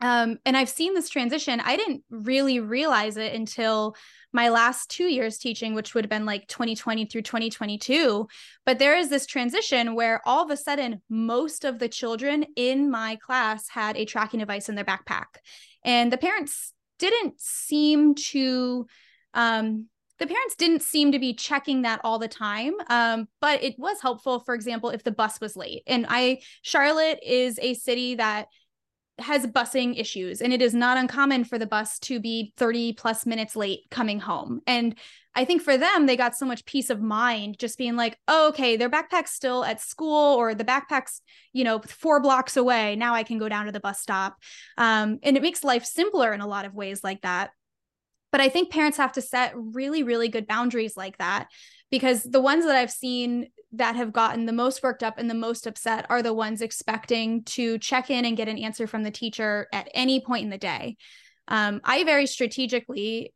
Um, 0.01 0.39
and 0.45 0.58
I've 0.58 0.69
seen 0.69 0.95
this 0.95 1.10
transition. 1.10 1.60
I 1.60 1.77
didn't 1.77 2.04
really 2.10 2.60
realize 2.60 3.17
it 3.17 3.34
until 3.34 3.95
my 4.34 4.49
last 4.49 4.89
two 4.89 5.06
years 5.06 5.38
teaching, 5.38 5.75
which 5.75 5.93
would 5.93 6.04
have 6.04 6.10
been 6.10 6.25
like 6.25 6.47
2020 6.47 7.06
through 7.06 7.21
2022. 7.21 8.27
But 8.65 8.80
there 8.80 8.97
is 8.97 9.10
this 9.10 9.27
transition 9.27 9.93
where 9.93 10.21
all 10.25 10.43
of 10.43 10.49
a 10.49 10.58
sudden, 10.58 11.01
most 11.08 11.65
of 11.65 11.77
the 11.77 11.89
children 11.89 12.45
in 12.56 12.89
my 12.89 13.17
class 13.17 13.69
had 13.69 13.95
a 13.95 14.06
tracking 14.06 14.39
device 14.39 14.69
in 14.69 14.75
their 14.75 14.86
backpack. 14.86 15.25
And 15.86 16.12
the 16.12 16.17
parents 16.17 16.73
didn't 16.97 17.39
seem 17.39 18.15
to 18.15 18.88
um, 19.34 19.88
the 20.22 20.28
parents 20.28 20.56
didn't 20.56 20.84
seem 20.84 21.12
to 21.12 21.20
be 21.20 21.34
checking 21.34 21.82
that 21.82 22.00
all 22.04 22.20
the 22.20 22.28
time 22.28 22.74
um, 22.89 23.28
but 23.41 23.62
it 23.63 23.78
was 23.80 24.00
helpful 24.02 24.39
for 24.39 24.54
example 24.54 24.91
if 24.91 25.04
the 25.04 25.12
bus 25.12 25.41
was 25.41 25.58
late. 25.58 25.84
And 25.88 26.06
i 26.08 26.41
charlotte 26.62 27.20
is 27.24 27.60
a 27.62 27.74
city 27.74 28.15
that 28.15 28.48
has 29.17 29.46
busing 29.46 30.00
issues 30.00 30.41
and 30.41 30.54
it 30.54 30.62
is 30.62 30.74
not 30.74 30.98
uncommon 30.98 31.44
for 31.44 31.60
the 31.60 31.67
bus 31.67 32.00
to 32.00 32.20
be 32.20 32.54
30 32.58 32.94
plus 32.94 33.26
minutes 33.26 33.56
late 33.56 33.82
coming 33.89 34.20
home. 34.20 34.62
And 34.67 34.96
i 35.34 35.44
think 35.44 35.62
for 35.62 35.78
them 35.78 36.06
they 36.06 36.17
got 36.17 36.36
so 36.36 36.46
much 36.46 36.65
peace 36.65 36.89
of 36.89 37.02
mind 37.02 37.58
just 37.58 37.78
being 37.78 37.96
like 37.96 38.17
oh, 38.28 38.50
okay 38.50 38.76
their 38.76 38.89
backpack's 38.89 39.32
still 39.32 39.63
at 39.63 39.80
school 39.80 40.36
or 40.36 40.54
the 40.54 40.65
backpack's 40.65 41.22
you 41.52 41.63
know 41.63 41.80
four 41.80 42.22
blocks 42.22 42.58
away. 42.58 42.96
Now 42.96 43.15
i 43.15 43.24
can 43.24 43.39
go 43.39 43.50
down 43.50 43.65
to 43.65 43.72
the 43.72 43.80
bus 43.80 44.00
stop. 44.00 44.38
Um, 44.78 45.17
and 45.24 45.36
it 45.36 45.41
makes 45.41 45.63
life 45.63 45.84
simpler 45.84 46.32
in 46.32 46.41
a 46.41 46.48
lot 46.48 46.65
of 46.65 46.76
ways 46.76 47.04
like 47.04 47.22
that 47.22 47.52
but 48.32 48.41
I 48.41 48.50
think 48.50 48.72
parents 48.72 48.98
have 48.98 49.12
to 49.13 49.22
set 49.22 49.54
really, 49.56 50.04
really 50.04 50.30
good 50.30 50.48
boundaries 50.48 50.96
like 50.98 51.17
that 51.17 51.48
because 51.89 52.24
the 52.24 52.41
ones 52.41 52.65
that 52.65 52.76
I've 52.76 52.91
seen 52.91 53.50
that 53.74 53.96
have 53.96 54.12
gotten 54.12 54.46
the 54.46 54.54
most 54.54 54.84
worked 54.84 55.04
up 55.04 55.17
and 55.17 55.30
the 55.30 55.36
most 55.36 55.67
upset 55.67 56.06
are 56.10 56.22
the 56.22 56.34
ones 56.34 56.62
expecting 56.62 57.44
to 57.44 57.78
check 57.80 58.10
in 58.10 58.26
and 58.26 58.38
get 58.38 58.50
an 58.50 58.58
answer 58.58 58.88
from 58.88 59.04
the 59.04 59.12
teacher 59.12 59.67
at 59.74 59.89
any 59.94 60.20
point 60.20 60.44
in 60.44 60.50
the 60.50 60.58
day. 60.58 60.98
Um, 61.48 61.82
I 61.84 62.04
very 62.04 62.28
strategically, 62.28 63.34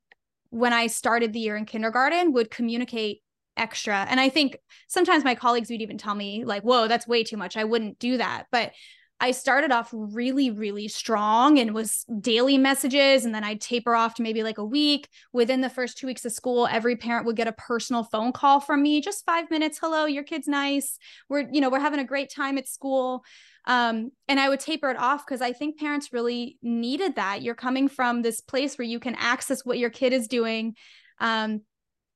when 0.49 0.73
I 0.73 0.87
started 0.87 1.33
the 1.33 1.39
year 1.39 1.55
in 1.55 1.65
kindergarten, 1.65 2.33
would 2.33 2.51
communicate 2.51 3.21
extra. 3.57 4.05
And 4.09 4.19
I 4.19 4.29
think 4.29 4.57
sometimes 4.87 5.23
my 5.23 5.35
colleagues 5.35 5.69
would 5.69 5.81
even 5.81 5.97
tell 5.97 6.15
me, 6.15 6.43
like, 6.45 6.63
whoa, 6.63 6.87
that's 6.87 7.07
way 7.07 7.23
too 7.23 7.37
much. 7.37 7.57
I 7.57 7.63
wouldn't 7.63 7.99
do 7.99 8.17
that. 8.17 8.45
But 8.51 8.71
I 9.19 9.31
started 9.31 9.71
off 9.71 9.89
really, 9.93 10.51
really 10.51 10.89
strong 10.89 11.57
and 11.57 11.73
was 11.73 12.05
daily 12.19 12.57
messages. 12.57 13.23
And 13.23 13.33
then 13.33 13.45
I'd 13.45 13.61
taper 13.61 13.95
off 13.95 14.15
to 14.15 14.23
maybe 14.23 14.43
like 14.43 14.57
a 14.57 14.65
week. 14.65 15.07
Within 15.31 15.61
the 15.61 15.69
first 15.69 15.97
two 15.97 16.07
weeks 16.07 16.25
of 16.25 16.33
school, 16.33 16.67
every 16.67 16.97
parent 16.97 17.25
would 17.25 17.37
get 17.37 17.47
a 17.47 17.53
personal 17.53 18.03
phone 18.03 18.33
call 18.33 18.59
from 18.59 18.83
me, 18.83 18.99
just 18.99 19.25
five 19.25 19.49
minutes. 19.49 19.79
Hello, 19.81 20.05
your 20.05 20.23
kid's 20.23 20.47
nice. 20.47 20.99
We're, 21.29 21.47
you 21.49 21.61
know, 21.61 21.69
we're 21.69 21.79
having 21.79 22.01
a 22.01 22.05
great 22.05 22.29
time 22.29 22.57
at 22.57 22.67
school. 22.67 23.23
Um, 23.65 24.11
and 24.27 24.39
I 24.39 24.49
would 24.49 24.59
taper 24.59 24.91
it 24.91 24.97
off 24.97 25.25
because 25.25 25.41
I 25.41 25.53
think 25.53 25.79
parents 25.79 26.11
really 26.11 26.57
needed 26.61 27.15
that. 27.15 27.41
You're 27.41 27.55
coming 27.55 27.87
from 27.87 28.21
this 28.21 28.41
place 28.41 28.77
where 28.77 28.85
you 28.85 28.99
can 28.99 29.15
access 29.15 29.65
what 29.65 29.79
your 29.79 29.89
kid 29.89 30.11
is 30.11 30.27
doing 30.27 30.75
um, 31.19 31.61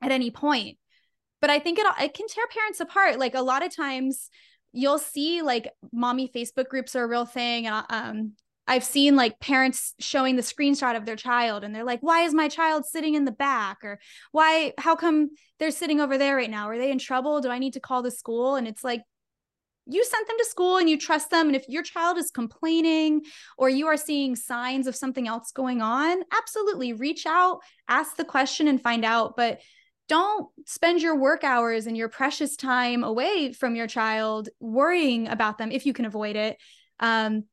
at 0.02 0.12
any 0.12 0.32
point. 0.32 0.78
But 1.42 1.50
I 1.50 1.60
think 1.60 1.80
it, 1.80 1.88
it 2.02 2.14
can 2.14 2.28
tear 2.28 2.46
parents 2.54 2.82
apart. 2.82 3.18
Like 3.18 3.36
a 3.36 3.42
lot 3.42 3.66
of 3.66 3.74
times, 3.74 4.30
you'll 4.74 5.00
see 5.00 5.42
like 5.42 5.72
mommy 5.92 6.30
Facebook 6.34 6.68
groups 6.68 6.96
are 6.96 7.04
a 7.04 7.08
real 7.08 7.26
thing. 7.26 7.68
And 7.68 7.86
um, 7.90 8.34
I've 8.68 8.84
seen 8.84 9.16
like 9.16 9.40
parents 9.40 9.96
showing 10.00 10.36
the 10.36 10.44
screenshot 10.44 10.96
of 10.96 11.06
their 11.06 11.16
child 11.16 11.64
and 11.64 11.74
they're 11.74 11.84
like, 11.84 12.02
why 12.02 12.22
is 12.22 12.34
my 12.36 12.48
child 12.48 12.86
sitting 12.86 13.16
in 13.16 13.26
the 13.26 13.32
back? 13.32 13.84
Or 13.84 14.00
why, 14.32 14.74
how 14.78 14.96
come 14.96 15.30
they're 15.58 15.72
sitting 15.72 16.00
over 16.00 16.18
there 16.18 16.36
right 16.36 16.50
now? 16.50 16.70
Are 16.70 16.78
they 16.78 16.92
in 16.92 17.00
trouble? 17.00 17.42
Do 17.42 17.50
I 17.50 17.58
need 17.58 17.74
to 17.74 17.80
call 17.80 18.04
the 18.04 18.12
school? 18.12 18.56
And 18.56 18.68
it's 18.68 18.84
like, 18.84 19.02
you 19.92 20.06
sent 20.06 20.28
them 20.28 20.38
to 20.38 20.46
school 20.46 20.78
and 20.78 20.88
you 20.88 21.00
trust 21.00 21.32
them. 21.32 21.48
And 21.48 21.56
if 21.56 21.68
your 21.68 21.82
child 21.82 22.20
is 22.20 22.30
complaining 22.30 23.24
or 23.58 23.70
you 23.70 23.88
are 23.88 23.98
seeing 23.98 24.36
signs 24.36 24.86
of 24.86 24.96
something 24.96 25.28
else 25.28 25.52
going 25.52 25.82
on, 25.82 26.22
absolutely 26.32 26.94
reach 26.94 27.26
out, 27.26 27.62
ask 27.88 28.16
the 28.16 28.24
question 28.24 28.68
and 28.68 28.80
find 28.80 29.04
out. 29.04 29.36
But 29.36 29.62
don't 30.10 30.50
spend 30.66 31.02
your 31.02 31.16
work 31.16 31.44
hours 31.44 31.86
and 31.86 31.96
your 31.96 32.10
precious 32.10 32.58
time 32.58 33.04
away 33.04 33.54
from 33.54 33.76
your 33.76 33.88
child 33.88 34.50
worrying 34.60 35.28
about 35.28 35.58
them 35.58 35.72
if 35.72 35.86
you 35.86 35.94
can 35.94 36.06
avoid 36.06 36.36
it 36.36 36.58
um, 37.00 37.46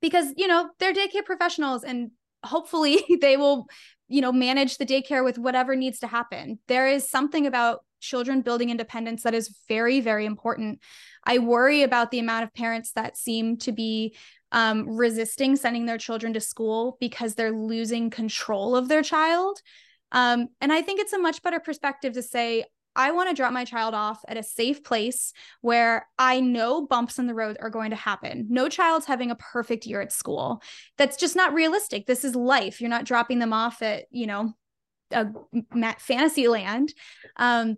because 0.00 0.32
you 0.36 0.46
know 0.46 0.70
they're 0.78 0.94
daycare 0.94 1.24
professionals 1.24 1.84
and 1.84 2.10
hopefully 2.44 3.04
they 3.20 3.36
will 3.36 3.66
you 4.08 4.20
know 4.20 4.32
manage 4.32 4.78
the 4.78 4.86
daycare 4.86 5.24
with 5.24 5.38
whatever 5.38 5.76
needs 5.76 5.98
to 5.98 6.06
happen. 6.06 6.58
There 6.68 6.88
is 6.88 7.10
something 7.10 7.46
about 7.46 7.80
children 8.00 8.42
building 8.42 8.70
independence 8.70 9.24
that 9.24 9.34
is 9.34 9.54
very 9.68 10.00
very 10.00 10.26
important. 10.26 10.80
I 11.24 11.38
worry 11.38 11.82
about 11.82 12.10
the 12.10 12.20
amount 12.20 12.44
of 12.44 12.54
parents 12.54 12.92
that 12.92 13.16
seem 13.16 13.56
to 13.58 13.72
be 13.72 14.16
um, 14.52 14.88
resisting 14.88 15.56
sending 15.56 15.86
their 15.86 15.98
children 15.98 16.32
to 16.34 16.40
school 16.40 16.96
because 17.00 17.34
they're 17.34 17.50
losing 17.50 18.10
control 18.10 18.76
of 18.76 18.88
their 18.88 19.02
child 19.02 19.60
um, 20.12 20.48
and 20.60 20.72
I 20.72 20.82
think 20.82 21.00
it's 21.00 21.12
a 21.12 21.18
much 21.18 21.42
better 21.42 21.60
perspective 21.60 22.14
to 22.14 22.22
say, 22.22 22.64
I 22.96 23.12
want 23.12 23.28
to 23.28 23.34
drop 23.34 23.52
my 23.52 23.64
child 23.64 23.94
off 23.94 24.24
at 24.26 24.38
a 24.38 24.42
safe 24.42 24.82
place 24.82 25.34
where 25.60 26.08
I 26.18 26.40
know 26.40 26.86
bumps 26.86 27.18
in 27.18 27.26
the 27.26 27.34
road 27.34 27.58
are 27.60 27.68
going 27.68 27.90
to 27.90 27.96
happen. 27.96 28.46
No 28.48 28.70
child's 28.70 29.04
having 29.04 29.30
a 29.30 29.36
perfect 29.36 29.84
year 29.84 30.00
at 30.00 30.12
school. 30.12 30.62
That's 30.96 31.18
just 31.18 31.36
not 31.36 31.52
realistic. 31.52 32.06
This 32.06 32.24
is 32.24 32.34
life. 32.34 32.80
You're 32.80 32.88
not 32.88 33.04
dropping 33.04 33.38
them 33.38 33.52
off 33.52 33.82
at, 33.82 34.04
you 34.10 34.26
know, 34.26 34.54
a 35.12 35.28
fantasy 35.98 36.48
land. 36.48 36.92
Um, 37.36 37.76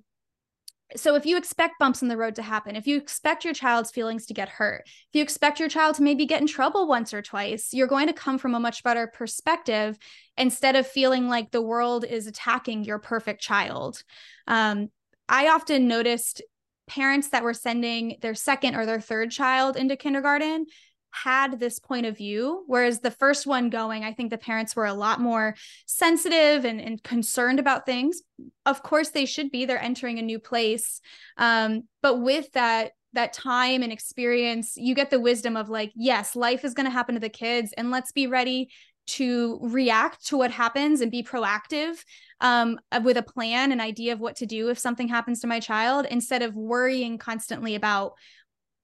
so 0.97 1.15
if 1.15 1.27
you 1.27 1.37
expect 1.37 1.79
bumps 1.79 2.03
in 2.03 2.09
the 2.09 2.17
road 2.17 2.35
to 2.35 2.43
happen 2.43 2.77
if 2.77 2.87
you 2.87 2.97
expect 2.97 3.45
your 3.45 3.55
child's 3.55 3.91
feelings 3.91 4.27
to 4.27 4.35
get 4.35 4.49
hurt 4.49 4.83
if 4.87 5.09
you 5.13 5.23
expect 5.23 5.61
your 5.61 5.69
child 5.69 5.95
to 5.95 6.03
maybe 6.03 6.27
get 6.27 6.41
in 6.41 6.47
trouble 6.47 6.89
once 6.89 7.13
or 7.13 7.23
twice 7.23 7.73
you're 7.73 7.87
going 7.87 8.07
to 8.07 8.13
come 8.13 8.39
from 8.39 8.55
a 8.55 8.61
much 8.61 8.83
better 8.83 9.07
perspective 9.07 9.99
instead 10.37 10.77
of 10.77 10.87
feeling 10.87 11.29
like 11.29 11.51
the 11.51 11.63
world 11.63 12.05
is 12.05 12.27
attacking 12.27 12.85
your 12.85 12.99
perfect 12.99 13.41
child. 13.41 14.03
Um, 14.47 14.89
i 15.29 15.49
often 15.49 15.89
noticed 15.89 16.43
parents 16.89 17.29
that 17.29 17.43
were 17.43 17.55
sending 17.55 18.17
their 18.23 18.35
second 18.35 18.75
or 18.75 18.87
their 18.87 19.01
third 19.01 19.31
child 19.31 19.77
into 19.77 19.95
kindergarten 19.95 20.65
had 21.11 21.59
this 21.59 21.79
point 21.79 22.07
of 22.07 22.17
view. 22.17 22.65
Whereas 22.67 23.01
the 23.01 23.11
first 23.11 23.47
one 23.47 23.71
going, 23.71 24.05
I 24.05 24.13
think 24.13 24.31
the 24.31 24.39
parents 24.39 24.77
were 24.77 24.87
a 24.87 24.95
lot 24.95 25.21
more 25.21 25.55
sensitive 25.87 26.65
and, 26.65 26.81
and 26.81 27.03
concerned 27.03 27.59
about 27.59 27.87
things. 27.87 28.23
Of 28.67 28.83
course, 28.83 29.11
they 29.11 29.27
should 29.27 29.51
be. 29.51 29.65
They're 29.65 29.83
entering 29.83 30.19
a 30.19 30.23
new 30.23 30.39
place. 30.39 31.01
Um, 31.37 31.85
but 32.03 32.21
with 32.21 32.53
that, 32.53 32.93
that 33.15 33.33
time 33.33 33.83
and 33.83 33.93
experience, 33.93 34.75
you 34.77 34.95
get 34.95 35.11
the 35.11 35.19
wisdom 35.19 35.57
of 35.57 35.69
like, 35.69 35.93
yes, 35.95 36.37
life 36.37 36.65
is 36.65 36.75
going 36.75 36.87
to 36.87 36.93
happen 36.93 37.15
to 37.15 37.21
the 37.21 37.29
kids, 37.29 37.73
and 37.77 37.91
let's 37.91 38.13
be 38.13 38.27
ready 38.27 38.69
to 39.07 39.59
react 39.63 40.27
to 40.27 40.37
what 40.37 40.51
happens 40.51 41.01
and 41.01 41.11
be 41.11 41.23
proactive 41.23 41.97
um, 42.43 42.79
with 43.03 43.17
a 43.17 43.23
plan, 43.23 43.73
an 43.73 43.81
idea 43.81 44.13
of 44.13 44.21
what 44.21 44.37
to 44.37 44.45
do 44.45 44.69
if 44.69 44.79
something 44.79 45.09
happens 45.09 45.41
to 45.41 45.47
my 45.47 45.59
child, 45.59 46.07
instead 46.11 46.43
of 46.43 46.55
worrying 46.55 47.17
constantly 47.17 47.75
about 47.75 48.13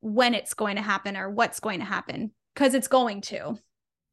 when 0.05 0.35
it's 0.35 0.53
going 0.53 0.77
to 0.77 0.83
happen 0.83 1.17
or 1.17 1.31
what's 1.31 1.61
going 1.61 1.79
to 1.79 1.85
happen 1.87 2.31
because 2.55 2.75
it's 2.75 2.89
going 2.89 3.23
to. 3.23 3.59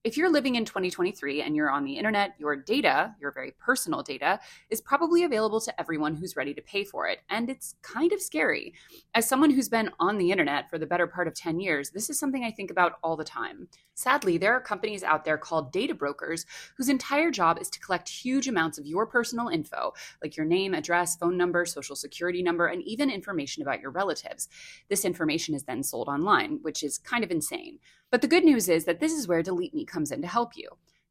If 0.03 0.17
you're 0.17 0.31
living 0.31 0.55
in 0.55 0.65
2023 0.65 1.43
and 1.43 1.55
you're 1.55 1.69
on 1.69 1.83
the 1.83 1.95
internet, 1.95 2.33
your 2.39 2.55
data, 2.55 3.13
your 3.21 3.31
very 3.31 3.53
personal 3.59 4.01
data, 4.01 4.39
is 4.71 4.81
probably 4.81 5.23
available 5.23 5.61
to 5.61 5.79
everyone 5.79 6.15
who's 6.15 6.35
ready 6.35 6.55
to 6.55 6.61
pay 6.63 6.83
for 6.83 7.05
it. 7.07 7.19
And 7.29 7.51
it's 7.51 7.75
kind 7.83 8.11
of 8.11 8.19
scary. 8.19 8.73
As 9.13 9.29
someone 9.29 9.51
who's 9.51 9.69
been 9.69 9.91
on 9.99 10.17
the 10.17 10.31
internet 10.31 10.71
for 10.71 10.79
the 10.79 10.87
better 10.87 11.05
part 11.05 11.27
of 11.27 11.35
10 11.35 11.59
years, 11.59 11.91
this 11.91 12.09
is 12.09 12.17
something 12.17 12.43
I 12.43 12.49
think 12.49 12.71
about 12.71 12.93
all 13.03 13.15
the 13.15 13.23
time. 13.23 13.67
Sadly, 13.93 14.39
there 14.39 14.53
are 14.53 14.61
companies 14.61 15.03
out 15.03 15.23
there 15.23 15.37
called 15.37 15.71
data 15.71 15.93
brokers 15.93 16.47
whose 16.77 16.89
entire 16.89 17.29
job 17.29 17.59
is 17.61 17.69
to 17.69 17.79
collect 17.79 18.09
huge 18.09 18.47
amounts 18.47 18.79
of 18.79 18.87
your 18.87 19.05
personal 19.05 19.49
info, 19.49 19.93
like 20.23 20.35
your 20.35 20.47
name, 20.47 20.73
address, 20.73 21.15
phone 21.15 21.37
number, 21.37 21.63
social 21.63 21.95
security 21.95 22.41
number, 22.41 22.65
and 22.65 22.81
even 22.81 23.11
information 23.11 23.61
about 23.61 23.81
your 23.81 23.91
relatives. 23.91 24.49
This 24.89 25.05
information 25.05 25.53
is 25.53 25.65
then 25.65 25.83
sold 25.83 26.07
online, 26.07 26.57
which 26.63 26.81
is 26.81 26.97
kind 26.97 27.23
of 27.23 27.29
insane. 27.29 27.77
But 28.11 28.21
the 28.21 28.27
good 28.27 28.43
news 28.43 28.67
is 28.67 28.83
that 28.85 28.99
this 28.99 29.13
is 29.13 29.27
where 29.27 29.41
DeleteMe 29.41 29.87
comes 29.87 30.11
in 30.11 30.21
to 30.21 30.27
help 30.27 30.57
you. 30.57 30.67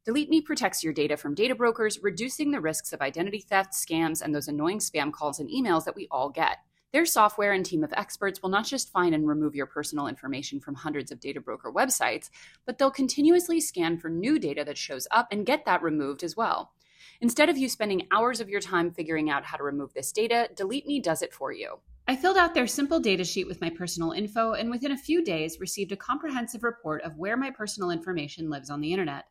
DeleteMe 0.07 0.45
protects 0.45 0.83
your 0.83 0.93
data 0.93 1.17
from 1.17 1.33
data 1.33 1.55
brokers, 1.55 1.99
reducing 2.01 2.51
the 2.51 2.61
risks 2.61 2.93
of 2.93 3.01
identity 3.01 3.39
theft, 3.39 3.73
scams, 3.73 4.21
and 4.21 4.33
those 4.33 4.47
annoying 4.47 4.77
spam 4.77 5.11
calls 5.11 5.39
and 5.39 5.49
emails 5.49 5.83
that 5.85 5.95
we 5.95 6.07
all 6.11 6.29
get. 6.29 6.57
Their 6.93 7.05
software 7.05 7.53
and 7.53 7.65
team 7.65 7.83
of 7.83 7.93
experts 7.93 8.41
will 8.41 8.49
not 8.49 8.65
just 8.65 8.91
find 8.91 9.15
and 9.15 9.27
remove 9.27 9.55
your 9.55 9.65
personal 9.65 10.07
information 10.07 10.59
from 10.59 10.75
hundreds 10.75 11.11
of 11.11 11.19
data 11.19 11.41
broker 11.41 11.71
websites, 11.71 12.29
but 12.65 12.77
they'll 12.77 12.91
continuously 12.91 13.61
scan 13.61 13.97
for 13.97 14.09
new 14.09 14.37
data 14.37 14.63
that 14.65 14.77
shows 14.77 15.07
up 15.09 15.27
and 15.31 15.45
get 15.45 15.65
that 15.65 15.81
removed 15.81 16.23
as 16.23 16.35
well. 16.35 16.73
Instead 17.19 17.49
of 17.49 17.57
you 17.57 17.67
spending 17.69 18.07
hours 18.11 18.41
of 18.41 18.49
your 18.49 18.61
time 18.61 18.91
figuring 18.91 19.29
out 19.29 19.45
how 19.45 19.57
to 19.57 19.63
remove 19.63 19.93
this 19.93 20.11
data, 20.11 20.49
DeleteMe 20.55 21.01
does 21.01 21.21
it 21.21 21.33
for 21.33 21.51
you. 21.51 21.79
I 22.07 22.15
filled 22.15 22.37
out 22.37 22.53
their 22.53 22.67
simple 22.67 22.99
data 22.99 23.23
sheet 23.23 23.47
with 23.47 23.61
my 23.61 23.69
personal 23.69 24.11
info 24.11 24.53
and 24.53 24.69
within 24.69 24.91
a 24.91 24.97
few 24.97 25.23
days 25.23 25.59
received 25.59 25.91
a 25.91 25.97
comprehensive 25.97 26.63
report 26.63 27.03
of 27.03 27.17
where 27.17 27.37
my 27.37 27.51
personal 27.51 27.91
information 27.91 28.49
lives 28.49 28.69
on 28.69 28.81
the 28.81 28.91
internet. 28.91 29.25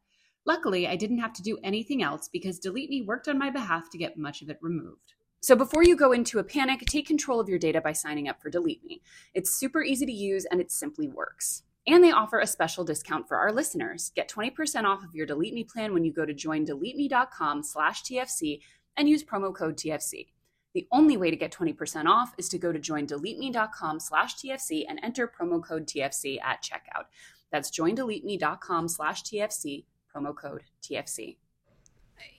Luckily, 0.47 0.87
I 0.89 0.97
didn't 0.97 1.19
have 1.19 1.33
to 1.35 1.43
do 1.43 1.59
anything 1.63 2.03
else 2.03 2.29
because 2.33 2.61
DeleteMe 2.61 3.05
worked 3.05 3.29
on 3.29 3.39
my 3.39 3.51
behalf 3.51 3.91
to 3.91 3.99
get 3.99 4.17
much 4.17 4.41
of 4.41 4.49
it 4.49 4.59
removed. 4.63 5.15
So 5.43 5.57
before 5.57 5.85
you 5.85 5.97
go 5.97 6.13
into 6.13 6.39
a 6.39 6.45
panic, 6.45 6.81
take 6.81 7.07
control 7.07 7.41
of 7.41 7.49
your 7.49 7.59
data 7.59 7.81
by 7.81 7.93
signing 7.93 8.29
up 8.29 8.41
for 8.41 8.51
DeleteMe. 8.51 9.01
It's 9.35 9.55
super 9.55 9.83
easy 9.83 10.07
to 10.07 10.13
use 10.13 10.47
and 10.51 10.61
it 10.61 10.71
simply 10.71 11.09
works. 11.09 11.63
And 11.87 12.05
they 12.05 12.13
offer 12.13 12.41
a 12.41 12.47
special 12.47 12.85
discount 12.85 13.27
for 13.27 13.39
our 13.39 13.53
listeners. 13.53 14.13
Get 14.15 14.29
20% 14.29 14.85
off 14.85 15.03
of 15.03 15.15
your 15.15 15.27
DeleteMe 15.27 15.69
plan 15.69 15.93
when 15.93 16.05
you 16.05 16.13
go 16.13 16.27
to 16.27 16.35
joindeleteme.com 16.35 17.63
slash 17.63 18.03
TFC 18.03 18.61
and 18.97 19.09
use 19.09 19.25
promo 19.25 19.55
code 19.55 19.77
TFC. 19.77 20.27
The 20.75 20.87
only 20.93 21.17
way 21.17 21.31
to 21.31 21.37
get 21.37 21.53
20% 21.53 22.07
off 22.07 22.33
is 22.39 22.49
to 22.51 22.59
go 22.59 22.73
to 22.73 22.79
joindeleteme.com 22.79 23.99
slash 23.99 24.37
TFC 24.37 24.85
and 24.89 25.01
enter 25.03 25.27
promo 25.27 25.63
code 25.63 25.87
TFC 25.87 26.39
at 26.43 26.63
checkout. 26.63 27.07
That's 27.51 27.71
joindeleteme.com 27.71 28.89
slash 28.89 29.23
TFC, 29.25 29.85
promo 30.15 30.35
code 30.35 30.63
TFC. 30.83 31.37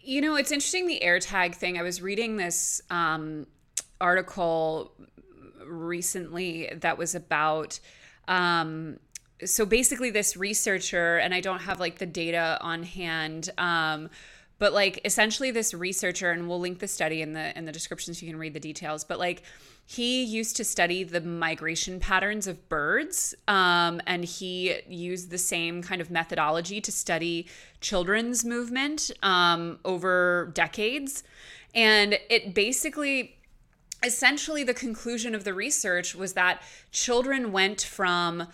You 0.01 0.21
know, 0.21 0.35
it's 0.35 0.51
interesting 0.51 0.87
the 0.87 1.01
AirTag 1.03 1.55
thing. 1.55 1.77
I 1.77 1.81
was 1.81 2.01
reading 2.01 2.37
this 2.37 2.81
um, 2.89 3.47
article 3.99 4.93
recently 5.65 6.69
that 6.77 6.97
was 6.97 7.15
about. 7.15 7.79
Um, 8.27 8.99
so 9.43 9.65
basically, 9.65 10.11
this 10.11 10.37
researcher, 10.37 11.17
and 11.17 11.33
I 11.33 11.41
don't 11.41 11.61
have 11.61 11.79
like 11.79 11.97
the 11.97 12.05
data 12.05 12.57
on 12.61 12.83
hand. 12.83 13.49
Um, 13.57 14.09
but 14.61 14.73
like 14.73 15.01
essentially 15.03 15.49
this 15.49 15.73
researcher 15.73 16.29
and 16.29 16.47
we'll 16.47 16.59
link 16.59 16.77
the 16.77 16.87
study 16.87 17.21
in 17.23 17.33
the 17.33 17.57
in 17.57 17.65
the 17.65 17.71
description 17.71 18.13
so 18.13 18.23
you 18.23 18.31
can 18.31 18.39
read 18.39 18.53
the 18.53 18.59
details 18.59 19.03
but 19.03 19.17
like 19.17 19.41
he 19.85 20.23
used 20.23 20.55
to 20.55 20.63
study 20.63 21.03
the 21.03 21.19
migration 21.19 21.99
patterns 21.99 22.47
of 22.47 22.69
birds 22.69 23.35
um, 23.49 24.01
and 24.07 24.23
he 24.23 24.79
used 24.87 25.29
the 25.31 25.37
same 25.37 25.81
kind 25.83 25.99
of 25.99 26.09
methodology 26.09 26.79
to 26.79 26.91
study 26.93 27.47
children's 27.81 28.45
movement 28.45 29.11
um, 29.21 29.79
over 29.83 30.51
decades. 30.53 31.23
And 31.75 32.17
it 32.29 32.53
basically 32.53 33.35
essentially 34.01 34.63
the 34.63 34.73
conclusion 34.73 35.35
of 35.35 35.43
the 35.43 35.53
research 35.53 36.15
was 36.15 36.33
that 36.33 36.61
children 36.91 37.51
went 37.51 37.81
from 37.81 38.47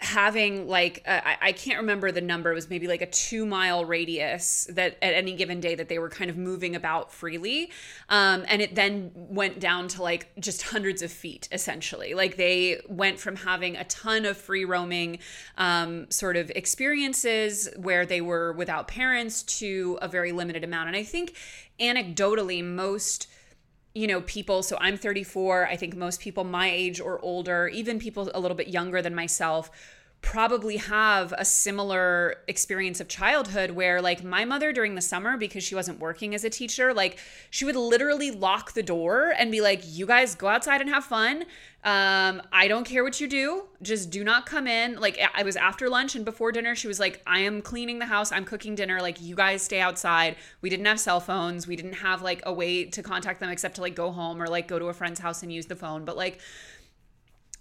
having 0.00 0.68
like 0.68 1.02
uh, 1.06 1.20
I, 1.24 1.36
I 1.40 1.52
can't 1.52 1.78
remember 1.78 2.10
the 2.12 2.20
number. 2.20 2.50
It 2.50 2.54
was 2.54 2.70
maybe 2.70 2.88
like 2.88 3.02
a 3.02 3.06
two 3.06 3.44
mile 3.44 3.84
radius 3.84 4.66
that 4.70 4.96
at 5.02 5.14
any 5.14 5.34
given 5.34 5.60
day 5.60 5.74
that 5.74 5.88
they 5.88 5.98
were 5.98 6.08
kind 6.08 6.30
of 6.30 6.36
moving 6.36 6.74
about 6.74 7.12
freely. 7.12 7.70
Um, 8.08 8.44
and 8.48 8.62
it 8.62 8.74
then 8.74 9.10
went 9.14 9.60
down 9.60 9.88
to 9.88 10.02
like 10.02 10.32
just 10.40 10.62
hundreds 10.62 11.02
of 11.02 11.12
feet 11.12 11.48
essentially. 11.52 12.14
Like 12.14 12.36
they 12.36 12.80
went 12.88 13.18
from 13.18 13.36
having 13.36 13.76
a 13.76 13.84
ton 13.84 14.24
of 14.24 14.36
free 14.36 14.64
roaming 14.64 15.18
um, 15.58 16.10
sort 16.10 16.36
of 16.36 16.50
experiences 16.50 17.68
where 17.76 18.06
they 18.06 18.20
were 18.20 18.52
without 18.52 18.88
parents 18.88 19.42
to 19.42 19.98
a 20.00 20.08
very 20.08 20.32
limited 20.32 20.64
amount. 20.64 20.88
And 20.88 20.96
i 20.96 21.02
think 21.02 21.36
anecdotally 21.80 22.64
most 22.64 23.26
you 23.94 24.06
know, 24.06 24.20
people, 24.22 24.62
so 24.62 24.76
I'm 24.80 24.96
34. 24.96 25.66
I 25.66 25.76
think 25.76 25.96
most 25.96 26.20
people 26.20 26.44
my 26.44 26.70
age 26.70 27.00
or 27.00 27.20
older, 27.20 27.68
even 27.68 27.98
people 27.98 28.30
a 28.34 28.40
little 28.40 28.56
bit 28.56 28.68
younger 28.68 29.02
than 29.02 29.14
myself, 29.14 29.70
probably 30.22 30.76
have 30.76 31.34
a 31.36 31.44
similar 31.44 32.36
experience 32.46 33.00
of 33.00 33.08
childhood 33.08 33.72
where 33.72 34.00
like 34.00 34.22
my 34.22 34.44
mother 34.44 34.72
during 34.72 34.94
the 34.94 35.00
summer 35.00 35.36
because 35.36 35.64
she 35.64 35.74
wasn't 35.74 35.98
working 35.98 36.32
as 36.32 36.44
a 36.44 36.48
teacher 36.48 36.94
like 36.94 37.18
she 37.50 37.64
would 37.64 37.74
literally 37.74 38.30
lock 38.30 38.72
the 38.72 38.84
door 38.84 39.34
and 39.36 39.50
be 39.50 39.60
like 39.60 39.82
you 39.84 40.06
guys 40.06 40.36
go 40.36 40.46
outside 40.46 40.80
and 40.80 40.88
have 40.88 41.04
fun. 41.04 41.44
Um 41.84 42.40
i 42.52 42.68
don't 42.68 42.84
care 42.84 43.02
what 43.02 43.20
you 43.20 43.26
do. 43.26 43.64
Just 43.82 44.10
do 44.10 44.22
not 44.22 44.46
come 44.46 44.68
in. 44.68 45.00
Like 45.00 45.18
i 45.34 45.42
was 45.42 45.56
after 45.56 45.88
lunch 45.90 46.14
and 46.14 46.24
before 46.24 46.52
dinner 46.52 46.76
she 46.76 46.86
was 46.86 47.00
like 47.00 47.20
i 47.26 47.40
am 47.40 47.60
cleaning 47.60 47.98
the 47.98 48.06
house. 48.06 48.30
I'm 48.30 48.44
cooking 48.44 48.76
dinner. 48.76 49.02
Like 49.02 49.20
you 49.20 49.34
guys 49.34 49.60
stay 49.60 49.80
outside. 49.80 50.36
We 50.60 50.70
didn't 50.70 50.86
have 50.86 51.00
cell 51.00 51.18
phones. 51.18 51.66
We 51.66 51.74
didn't 51.74 51.94
have 51.94 52.22
like 52.22 52.42
a 52.46 52.52
way 52.52 52.84
to 52.84 53.02
contact 53.02 53.40
them 53.40 53.50
except 53.50 53.74
to 53.74 53.80
like 53.80 53.96
go 53.96 54.12
home 54.12 54.40
or 54.40 54.46
like 54.46 54.68
go 54.68 54.78
to 54.78 54.86
a 54.86 54.94
friend's 54.94 55.18
house 55.18 55.42
and 55.42 55.52
use 55.52 55.66
the 55.66 55.76
phone. 55.76 56.04
But 56.04 56.16
like 56.16 56.38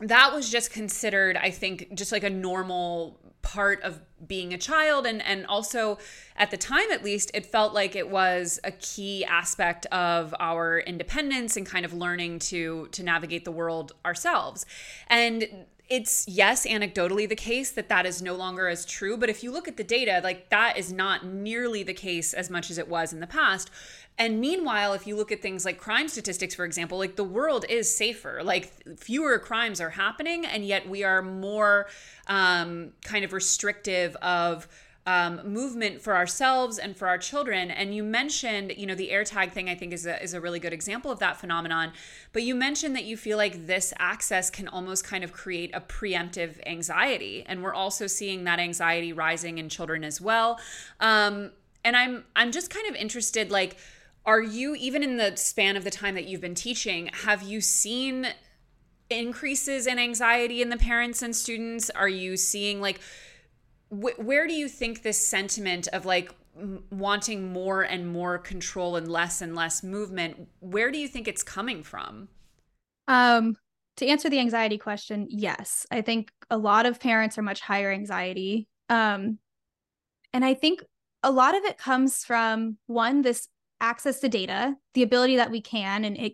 that 0.02 0.34
was 0.34 0.50
just 0.50 0.72
considered 0.72 1.38
i 1.38 1.50
think 1.50 1.94
just 1.94 2.12
like 2.12 2.24
a 2.24 2.30
normal 2.30 3.20
part 3.42 3.82
of 3.82 4.02
being 4.26 4.54
a 4.54 4.58
child. 4.58 5.06
And 5.06 5.22
and 5.22 5.46
also 5.46 5.98
at 6.36 6.52
the 6.52 6.58
time 6.58 6.92
at 6.92 7.04
least 7.04 7.32
it 7.34 7.46
felt 7.46 7.74
like 7.74 7.96
it 7.96 8.10
was 8.10 8.60
a 8.64 8.72
key 8.72 9.26
aspect 9.26 9.86
of 9.88 10.34
our 10.40 10.80
independence 10.80 11.58
and 11.58 11.66
kind 11.66 11.86
of 11.86 11.94
learning 11.94 12.40
to 12.40 12.88
to 12.92 13.04
navigate 13.04 13.46
the 13.46 13.52
world 13.52 13.94
ourselves. 14.06 14.66
And 15.08 15.66
it's 15.90 16.26
yes 16.26 16.66
anecdotally 16.66 17.28
the 17.28 17.36
case 17.36 17.72
that 17.72 17.90
that 17.90 18.06
is 18.06 18.22
no 18.22 18.34
longer 18.34 18.70
as 18.70 18.86
true. 18.86 19.18
But 19.18 19.30
if 19.30 19.44
you 19.44 19.52
look 19.52 19.68
at 19.68 19.78
the 19.78 19.84
data 19.84 20.22
like 20.24 20.50
that 20.50 20.78
is 20.78 20.94
not 20.94 21.26
nearly 21.26 21.84
the 21.84 21.94
case 21.94 22.34
as 22.34 22.50
much 22.50 22.70
as 22.72 22.78
it 22.78 22.88
was 22.88 23.12
in 23.12 23.20
the 23.20 23.28
past 23.28 23.70
and 24.18 24.40
meanwhile, 24.40 24.94
if 24.94 25.08
you 25.08 25.16
look 25.16 25.32
at 25.32 25.42
things 25.42 25.66
like 25.66 25.80
crime 25.80 26.08
statistics, 26.08 26.54
for 26.54 26.66
example, 26.66 26.98
like 26.98 27.16
the 27.16 27.24
world 27.24 27.66
is 27.70 27.96
safer. 27.96 28.42
Like 28.44 28.72
fewer 28.98 29.40
crimes 29.40 29.82
are 29.82 29.90
happening, 29.90 30.46
and 30.46 30.66
yet 30.66 30.88
we 30.88 31.04
are 31.04 31.22
more 31.22 31.88
um, 32.28 32.94
kind 33.04 33.26
of 33.26 33.34
restrictive 33.34 34.16
of 34.18 34.68
um, 35.08 35.42
movement 35.52 36.00
for 36.02 36.16
ourselves 36.16 36.78
and 36.78 36.96
for 36.96 37.08
our 37.08 37.18
children. 37.18 37.72
And 37.72 37.96
you 37.96 38.04
mentioned, 38.04 38.74
you 38.78 38.86
know, 38.86 38.94
the 38.94 39.10
AirTag 39.10 39.52
thing, 39.52 39.68
I 39.68 39.76
think 39.76 39.94
is 39.94 40.06
a, 40.06 40.22
is 40.22 40.36
a 40.36 40.40
really 40.40 40.60
good 40.60 40.74
example 40.74 41.10
of 41.10 41.18
that 41.20 41.38
phenomenon. 41.38 41.92
But 42.34 42.44
you 42.44 42.54
mentioned 42.54 42.96
that 42.96 43.06
you 43.06 43.18
feel 43.18 43.38
like 43.38 43.66
this 43.66 43.94
access 43.98 44.52
can 44.52 44.68
almost 44.68 45.04
kind 45.04 45.24
of 45.24 45.32
create 45.32 45.72
a 45.74 45.82
preemptive 45.82 46.60
anxiety. 46.68 47.44
And 47.48 47.64
we're 47.64 47.74
also 47.74 48.06
seeing 48.06 48.44
that 48.44 48.60
anxiety 48.60 49.12
rising 49.12 49.58
in 49.58 49.70
children 49.70 50.04
as 50.04 50.22
well. 50.22 50.60
Um, 51.00 51.52
and 51.84 51.98
I'm 51.98 52.26
I'm 52.36 52.52
just 52.52 52.70
kind 52.70 52.88
of 52.88 52.96
interested, 52.96 53.50
like, 53.50 53.78
are 54.26 54.42
you 54.42 54.76
even 54.76 55.04
in 55.04 55.18
the 55.18 55.36
span 55.36 55.76
of 55.76 55.84
the 55.84 55.92
time 55.92 56.16
that 56.16 56.26
you've 56.26 56.42
been 56.42 56.56
teaching 56.56 57.10
have 57.14 57.42
you 57.42 57.62
seen 57.62 58.28
increases 59.12 59.88
in 59.88 60.00
anxiety 60.00 60.62
in 60.62 60.70
the 60.70 60.78
parents 60.78 61.22
and 61.22 61.36
students? 61.36 61.90
Are 61.90 62.10
you 62.10 62.38
seeing 62.38 62.82
like 62.82 63.00
wh- 63.90 64.18
where 64.18 64.48
do 64.48 64.54
you 64.54 64.68
think 64.68 65.04
this 65.04 65.26
sentiment 65.26 65.88
of 65.90 66.06
like 66.06 66.34
m- 66.58 66.84
wanting 66.90 67.52
more 67.52 67.82
and 67.84 68.08
more 68.12 68.38
control 68.38 68.96
and 68.96 69.12
less 69.12 69.42
and 69.42 69.56
less 69.56 69.84
movement 69.84 70.48
where 70.60 70.92
do 70.92 70.98
you 70.98 71.08
think 71.08 71.28
it's 71.28 71.44
coming 71.44 71.84
from? 71.84 72.30
Um 73.08 73.56
to 73.98 74.08
answer 74.08 74.30
the 74.30 74.40
anxiety 74.40 74.78
question 74.78 75.28
yes. 75.30 75.86
I 75.92 76.02
think 76.02 76.32
a 76.50 76.58
lot 76.58 76.86
of 76.86 77.00
parents 77.00 77.38
are 77.38 77.44
much 77.44 77.62
higher 77.62 77.92
anxiety. 77.92 78.68
Um 78.90 79.38
and 80.34 80.46
i 80.46 80.54
think 80.54 80.82
a 81.24 81.32
lot 81.32 81.56
of 81.56 81.64
it 81.66 81.78
comes 81.78 82.24
from 82.24 82.78
one 82.88 83.22
this 83.22 83.48
access 83.82 84.20
to 84.22 84.30
data, 84.30 84.76
the 84.94 85.04
ability 85.04 85.36
that 85.38 85.52
we 85.52 85.62
can, 85.62 86.06
and 86.06 86.18
it, 86.18 86.34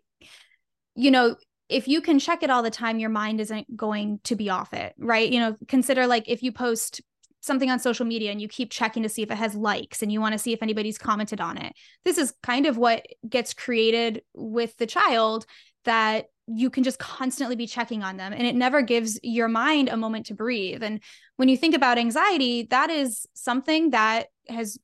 you 0.95 1.11
know, 1.11 1.35
if 1.69 1.87
you 1.87 2.01
can 2.01 2.19
check 2.19 2.43
it 2.43 2.49
all 2.49 2.63
the 2.63 2.69
time, 2.69 2.99
your 2.99 3.09
mind 3.09 3.41
isn't 3.41 3.75
going 3.75 4.19
to 4.23 4.35
be 4.35 4.49
off 4.49 4.73
it, 4.73 4.93
right? 4.97 5.29
You 5.29 5.39
know, 5.39 5.57
consider 5.67 6.07
like 6.07 6.23
if 6.27 6.41
you 6.41 6.51
post 6.51 7.01
something 7.41 7.69
on 7.69 7.79
social 7.79 8.05
media 8.05 8.31
and 8.31 8.41
you 8.41 8.47
keep 8.47 8.71
checking 8.71 9.03
to 9.03 9.09
see 9.09 9.21
if 9.21 9.31
it 9.31 9.37
has 9.37 9.55
likes 9.55 10.01
and 10.01 10.11
you 10.11 10.19
want 10.19 10.33
to 10.33 10.39
see 10.39 10.53
if 10.53 10.61
anybody's 10.61 10.97
commented 10.97 11.41
on 11.41 11.57
it. 11.57 11.73
This 12.03 12.17
is 12.17 12.33
kind 12.43 12.65
of 12.65 12.77
what 12.77 13.05
gets 13.27 13.53
created 13.53 14.21
with 14.33 14.75
the 14.77 14.85
child 14.85 15.45
that 15.85 16.25
you 16.47 16.69
can 16.69 16.83
just 16.83 16.99
constantly 16.99 17.55
be 17.55 17.67
checking 17.67 18.03
on 18.03 18.17
them 18.17 18.33
and 18.33 18.45
it 18.45 18.55
never 18.55 18.81
gives 18.81 19.19
your 19.23 19.47
mind 19.47 19.89
a 19.89 19.97
moment 19.97 20.27
to 20.27 20.33
breathe. 20.33 20.83
And 20.83 21.01
when 21.35 21.49
you 21.49 21.57
think 21.57 21.75
about 21.75 21.97
anxiety, 21.97 22.63
that 22.69 22.89
is 22.89 23.25
something 23.33 23.91
that 23.91 24.27
has 24.47 24.77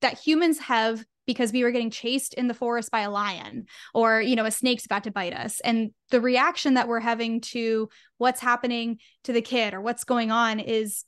that 0.00 0.18
humans 0.18 0.58
have 0.60 1.04
because 1.28 1.52
we 1.52 1.62
were 1.62 1.70
getting 1.70 1.90
chased 1.90 2.32
in 2.34 2.48
the 2.48 2.54
forest 2.54 2.90
by 2.90 3.00
a 3.00 3.10
lion 3.10 3.66
or 3.92 4.20
you 4.20 4.34
know 4.34 4.46
a 4.46 4.50
snake's 4.50 4.86
about 4.86 5.04
to 5.04 5.12
bite 5.12 5.34
us. 5.34 5.60
And 5.60 5.90
the 6.10 6.20
reaction 6.20 6.74
that 6.74 6.88
we're 6.88 6.98
having 6.98 7.42
to 7.52 7.90
what's 8.16 8.40
happening 8.40 8.98
to 9.24 9.32
the 9.32 9.42
kid 9.42 9.74
or 9.74 9.80
what's 9.82 10.04
going 10.04 10.32
on 10.32 10.58
is 10.58 11.04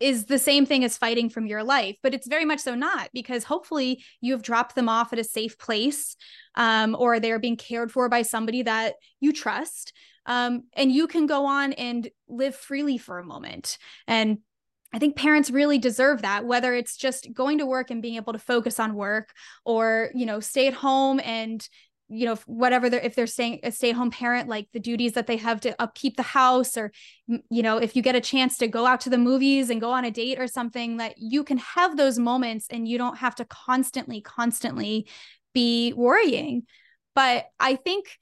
is 0.00 0.26
the 0.26 0.38
same 0.38 0.66
thing 0.66 0.84
as 0.84 0.96
fighting 0.96 1.28
from 1.28 1.46
your 1.46 1.64
life. 1.64 1.96
But 2.02 2.14
it's 2.14 2.28
very 2.28 2.44
much 2.44 2.60
so 2.60 2.74
not 2.74 3.10
because 3.12 3.42
hopefully 3.42 4.04
you've 4.20 4.42
dropped 4.42 4.76
them 4.76 4.88
off 4.88 5.12
at 5.12 5.18
a 5.18 5.24
safe 5.24 5.58
place 5.58 6.14
um, 6.54 6.96
or 6.96 7.18
they're 7.18 7.38
being 7.38 7.56
cared 7.56 7.90
for 7.90 8.08
by 8.08 8.22
somebody 8.22 8.62
that 8.62 8.94
you 9.20 9.32
trust 9.32 9.92
um, 10.26 10.64
and 10.74 10.92
you 10.92 11.06
can 11.06 11.26
go 11.26 11.46
on 11.46 11.72
and 11.72 12.08
live 12.28 12.54
freely 12.54 12.98
for 12.98 13.18
a 13.18 13.24
moment. 13.24 13.78
And 14.06 14.38
I 14.94 15.00
think 15.00 15.16
parents 15.16 15.50
really 15.50 15.78
deserve 15.78 16.22
that, 16.22 16.46
whether 16.46 16.72
it's 16.72 16.96
just 16.96 17.34
going 17.34 17.58
to 17.58 17.66
work 17.66 17.90
and 17.90 18.00
being 18.00 18.14
able 18.14 18.32
to 18.32 18.38
focus 18.38 18.78
on 18.78 18.94
work 18.94 19.32
or, 19.64 20.10
you 20.14 20.24
know, 20.24 20.38
stay 20.38 20.68
at 20.68 20.74
home 20.74 21.20
and, 21.24 21.68
you 22.08 22.26
know, 22.26 22.36
whatever 22.46 22.88
they're, 22.88 23.00
if 23.00 23.16
they're 23.16 23.26
staying 23.26 23.58
a 23.64 23.72
stay 23.72 23.90
at 23.90 23.96
home 23.96 24.12
parent, 24.12 24.48
like 24.48 24.68
the 24.72 24.78
duties 24.78 25.14
that 25.14 25.26
they 25.26 25.36
have 25.38 25.60
to 25.62 25.74
upkeep 25.82 26.16
the 26.16 26.22
house, 26.22 26.76
or, 26.76 26.92
you 27.26 27.62
know, 27.62 27.78
if 27.78 27.96
you 27.96 28.02
get 28.02 28.14
a 28.14 28.20
chance 28.20 28.56
to 28.58 28.68
go 28.68 28.86
out 28.86 29.00
to 29.00 29.10
the 29.10 29.18
movies 29.18 29.68
and 29.68 29.80
go 29.80 29.90
on 29.90 30.04
a 30.04 30.12
date 30.12 30.38
or 30.38 30.46
something, 30.46 30.98
that 30.98 31.14
you 31.18 31.42
can 31.42 31.58
have 31.58 31.96
those 31.96 32.16
moments 32.16 32.68
and 32.70 32.86
you 32.86 32.96
don't 32.96 33.18
have 33.18 33.34
to 33.34 33.44
constantly, 33.46 34.20
constantly 34.20 35.08
be 35.54 35.92
worrying. 35.96 36.62
But 37.16 37.46
I 37.58 37.74
think 37.74 38.16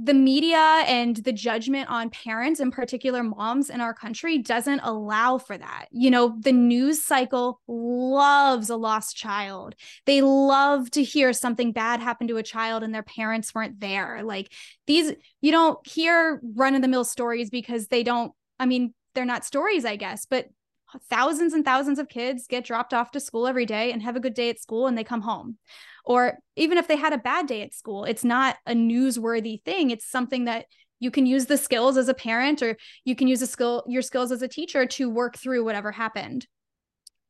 the 0.00 0.14
media 0.14 0.84
and 0.86 1.16
the 1.16 1.32
judgment 1.32 1.90
on 1.90 2.10
parents, 2.10 2.60
in 2.60 2.70
particular 2.70 3.22
moms 3.22 3.68
in 3.68 3.80
our 3.80 3.92
country, 3.92 4.38
doesn't 4.38 4.80
allow 4.80 5.38
for 5.38 5.58
that. 5.58 5.86
You 5.90 6.10
know, 6.10 6.36
the 6.38 6.52
news 6.52 7.02
cycle 7.02 7.60
loves 7.66 8.70
a 8.70 8.76
lost 8.76 9.16
child. 9.16 9.74
They 10.06 10.22
love 10.22 10.90
to 10.92 11.02
hear 11.02 11.32
something 11.32 11.72
bad 11.72 12.00
happen 12.00 12.28
to 12.28 12.36
a 12.36 12.42
child 12.42 12.82
and 12.82 12.94
their 12.94 13.02
parents 13.02 13.54
weren't 13.54 13.80
there. 13.80 14.22
Like 14.22 14.52
these, 14.86 15.12
you 15.40 15.50
don't 15.50 15.84
hear 15.86 16.40
run 16.54 16.74
of 16.74 16.82
the 16.82 16.88
mill 16.88 17.04
stories 17.04 17.50
because 17.50 17.88
they 17.88 18.04
don't, 18.04 18.32
I 18.60 18.66
mean, 18.66 18.94
they're 19.14 19.24
not 19.24 19.44
stories, 19.44 19.84
I 19.84 19.96
guess, 19.96 20.26
but 20.26 20.46
thousands 21.10 21.52
and 21.52 21.64
thousands 21.64 21.98
of 21.98 22.08
kids 22.08 22.46
get 22.48 22.64
dropped 22.64 22.94
off 22.94 23.10
to 23.12 23.20
school 23.20 23.46
every 23.46 23.66
day 23.66 23.92
and 23.92 24.02
have 24.02 24.16
a 24.16 24.20
good 24.20 24.34
day 24.34 24.50
at 24.50 24.60
school 24.60 24.86
and 24.86 24.96
they 24.96 25.04
come 25.04 25.22
home. 25.22 25.58
Or 26.04 26.38
even 26.56 26.78
if 26.78 26.88
they 26.88 26.96
had 26.96 27.12
a 27.12 27.18
bad 27.18 27.46
day 27.46 27.62
at 27.62 27.74
school 27.74 28.04
it's 28.04 28.24
not 28.24 28.56
a 28.66 28.72
newsworthy 28.72 29.62
thing. 29.62 29.90
It's 29.90 30.10
something 30.10 30.46
that 30.46 30.66
you 31.00 31.10
can 31.10 31.26
use 31.26 31.46
the 31.46 31.58
skills 31.58 31.96
as 31.96 32.08
a 32.08 32.14
parent 32.14 32.62
or 32.62 32.76
you 33.04 33.14
can 33.14 33.28
use 33.28 33.42
a 33.42 33.46
skill 33.46 33.84
your 33.86 34.02
skills 34.02 34.32
as 34.32 34.42
a 34.42 34.48
teacher 34.48 34.86
to 34.86 35.10
work 35.10 35.36
through 35.36 35.64
whatever 35.64 35.92
happened. 35.92 36.46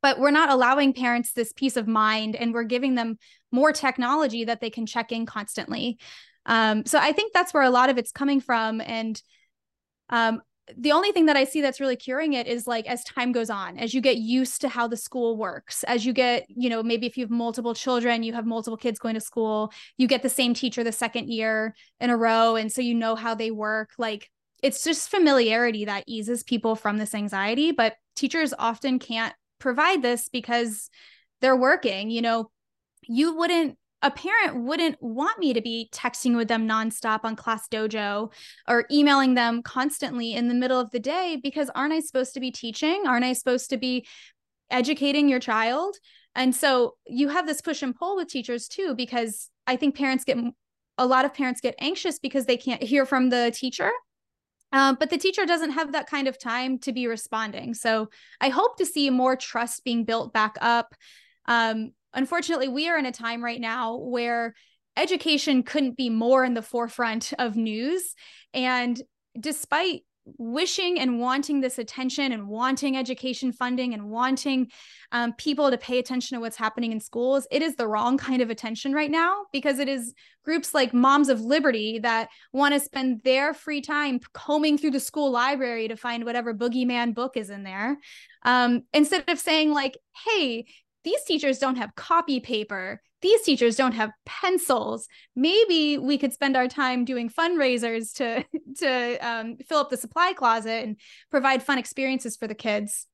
But 0.00 0.20
we're 0.20 0.30
not 0.30 0.50
allowing 0.50 0.92
parents 0.92 1.32
this 1.32 1.52
peace 1.52 1.76
of 1.76 1.88
mind 1.88 2.36
and 2.36 2.54
we're 2.54 2.62
giving 2.62 2.94
them 2.94 3.18
more 3.50 3.72
technology 3.72 4.44
that 4.44 4.60
they 4.60 4.70
can 4.70 4.86
check 4.86 5.10
in 5.10 5.26
constantly. 5.26 5.98
Um, 6.46 6.86
so 6.86 6.98
i 6.98 7.12
think 7.12 7.34
that's 7.34 7.52
where 7.52 7.62
a 7.62 7.70
lot 7.70 7.90
of 7.90 7.98
it's 7.98 8.12
coming 8.12 8.40
from. 8.40 8.80
And 8.80 9.20
um, 10.08 10.40
the 10.76 10.92
only 10.92 11.12
thing 11.12 11.26
that 11.26 11.36
I 11.36 11.44
see 11.44 11.60
that's 11.60 11.80
really 11.80 11.96
curing 11.96 12.32
it 12.34 12.46
is 12.46 12.66
like 12.66 12.86
as 12.86 13.02
time 13.04 13.32
goes 13.32 13.50
on, 13.50 13.78
as 13.78 13.94
you 13.94 14.00
get 14.00 14.18
used 14.18 14.60
to 14.60 14.68
how 14.68 14.86
the 14.86 14.96
school 14.96 15.36
works, 15.36 15.84
as 15.84 16.04
you 16.04 16.12
get, 16.12 16.46
you 16.48 16.68
know, 16.68 16.82
maybe 16.82 17.06
if 17.06 17.16
you 17.16 17.24
have 17.24 17.30
multiple 17.30 17.74
children, 17.74 18.22
you 18.22 18.32
have 18.32 18.46
multiple 18.46 18.76
kids 18.76 18.98
going 18.98 19.14
to 19.14 19.20
school, 19.20 19.72
you 19.96 20.06
get 20.06 20.22
the 20.22 20.28
same 20.28 20.54
teacher 20.54 20.84
the 20.84 20.92
second 20.92 21.28
year 21.30 21.74
in 22.00 22.10
a 22.10 22.16
row. 22.16 22.56
And 22.56 22.70
so 22.70 22.80
you 22.82 22.94
know 22.94 23.14
how 23.14 23.34
they 23.34 23.50
work. 23.50 23.90
Like 23.98 24.30
it's 24.62 24.82
just 24.84 25.10
familiarity 25.10 25.84
that 25.84 26.04
eases 26.06 26.42
people 26.42 26.76
from 26.76 26.98
this 26.98 27.14
anxiety. 27.14 27.72
But 27.72 27.94
teachers 28.16 28.52
often 28.58 28.98
can't 28.98 29.34
provide 29.58 30.02
this 30.02 30.28
because 30.28 30.90
they're 31.40 31.56
working. 31.56 32.10
You 32.10 32.22
know, 32.22 32.50
you 33.02 33.36
wouldn't 33.36 33.78
a 34.02 34.10
parent 34.10 34.62
wouldn't 34.62 34.96
want 35.00 35.38
me 35.38 35.52
to 35.52 35.60
be 35.60 35.88
texting 35.92 36.36
with 36.36 36.48
them 36.48 36.68
nonstop 36.68 37.20
on 37.24 37.34
Class 37.34 37.68
Dojo 37.68 38.32
or 38.68 38.84
emailing 38.92 39.34
them 39.34 39.62
constantly 39.62 40.34
in 40.34 40.48
the 40.48 40.54
middle 40.54 40.78
of 40.78 40.90
the 40.90 41.00
day 41.00 41.38
because 41.42 41.68
aren't 41.74 41.92
I 41.92 42.00
supposed 42.00 42.34
to 42.34 42.40
be 42.40 42.52
teaching? 42.52 43.04
Aren't 43.06 43.24
I 43.24 43.32
supposed 43.32 43.70
to 43.70 43.76
be 43.76 44.06
educating 44.70 45.28
your 45.28 45.40
child? 45.40 45.96
And 46.36 46.54
so 46.54 46.94
you 47.06 47.28
have 47.28 47.46
this 47.46 47.60
push 47.60 47.82
and 47.82 47.94
pull 47.94 48.14
with 48.14 48.28
teachers 48.28 48.68
too, 48.68 48.94
because 48.94 49.50
I 49.66 49.74
think 49.74 49.96
parents 49.96 50.24
get 50.24 50.38
a 50.96 51.06
lot 51.06 51.24
of 51.24 51.34
parents 51.34 51.60
get 51.60 51.74
anxious 51.80 52.20
because 52.20 52.46
they 52.46 52.56
can't 52.56 52.82
hear 52.82 53.04
from 53.04 53.30
the 53.30 53.52
teacher. 53.54 53.90
Um, 54.72 54.96
but 55.00 55.10
the 55.10 55.18
teacher 55.18 55.46
doesn't 55.46 55.70
have 55.70 55.92
that 55.92 56.08
kind 56.08 56.28
of 56.28 56.38
time 56.38 56.78
to 56.80 56.92
be 56.92 57.06
responding. 57.06 57.74
So 57.74 58.10
I 58.40 58.50
hope 58.50 58.76
to 58.78 58.86
see 58.86 59.10
more 59.10 59.34
trust 59.34 59.82
being 59.82 60.04
built 60.04 60.32
back 60.32 60.56
up. 60.60 60.94
Um, 61.46 61.92
unfortunately, 62.18 62.68
we 62.68 62.88
are 62.88 62.98
in 62.98 63.06
a 63.06 63.12
time 63.12 63.42
right 63.42 63.60
now 63.60 63.96
where 63.96 64.54
education 64.96 65.62
couldn't 65.62 65.96
be 65.96 66.10
more 66.10 66.44
in 66.44 66.54
the 66.54 66.62
forefront 66.62 67.32
of 67.38 67.56
news. 67.56 68.14
And 68.52 69.00
despite 69.38 70.02
wishing 70.36 70.98
and 70.98 71.20
wanting 71.20 71.60
this 71.60 71.78
attention 71.78 72.32
and 72.32 72.48
wanting 72.48 72.96
education 72.96 73.52
funding 73.52 73.94
and 73.94 74.10
wanting 74.10 74.70
um, 75.12 75.32
people 75.34 75.70
to 75.70 75.78
pay 75.78 75.98
attention 75.98 76.36
to 76.36 76.40
what's 76.40 76.56
happening 76.56 76.92
in 76.92 77.00
schools, 77.00 77.46
it 77.50 77.62
is 77.62 77.76
the 77.76 77.88
wrong 77.88 78.18
kind 78.18 78.42
of 78.42 78.50
attention 78.50 78.92
right 78.92 79.10
now 79.10 79.44
because 79.52 79.78
it 79.78 79.88
is 79.88 80.12
groups 80.44 80.74
like 80.74 80.92
Moms 80.92 81.28
of 81.28 81.40
Liberty 81.40 82.00
that 82.00 82.28
want 82.52 82.74
to 82.74 82.80
spend 82.80 83.22
their 83.22 83.54
free 83.54 83.80
time 83.80 84.20
combing 84.34 84.76
through 84.76 84.90
the 84.90 85.00
school 85.00 85.30
library 85.30 85.88
to 85.88 85.96
find 85.96 86.24
whatever 86.24 86.52
boogeyman 86.52 87.14
book 87.14 87.36
is 87.36 87.48
in 87.48 87.62
there. 87.62 87.96
Um, 88.42 88.82
instead 88.92 89.24
of 89.28 89.38
saying, 89.38 89.72
like, 89.72 89.96
hey, 90.26 90.66
these 91.04 91.22
teachers 91.24 91.58
don't 91.58 91.76
have 91.76 91.94
copy 91.94 92.40
paper. 92.40 93.00
These 93.22 93.42
teachers 93.42 93.76
don't 93.76 93.92
have 93.92 94.10
pencils. 94.26 95.08
Maybe 95.34 95.98
we 95.98 96.18
could 96.18 96.32
spend 96.32 96.56
our 96.56 96.68
time 96.68 97.04
doing 97.04 97.28
fundraisers 97.28 98.14
to 98.14 98.44
to 98.78 99.18
um, 99.26 99.56
fill 99.68 99.78
up 99.78 99.90
the 99.90 99.96
supply 99.96 100.32
closet 100.32 100.84
and 100.84 100.96
provide 101.30 101.62
fun 101.62 101.78
experiences 101.78 102.36
for 102.36 102.46
the 102.46 102.54
kids. 102.54 103.06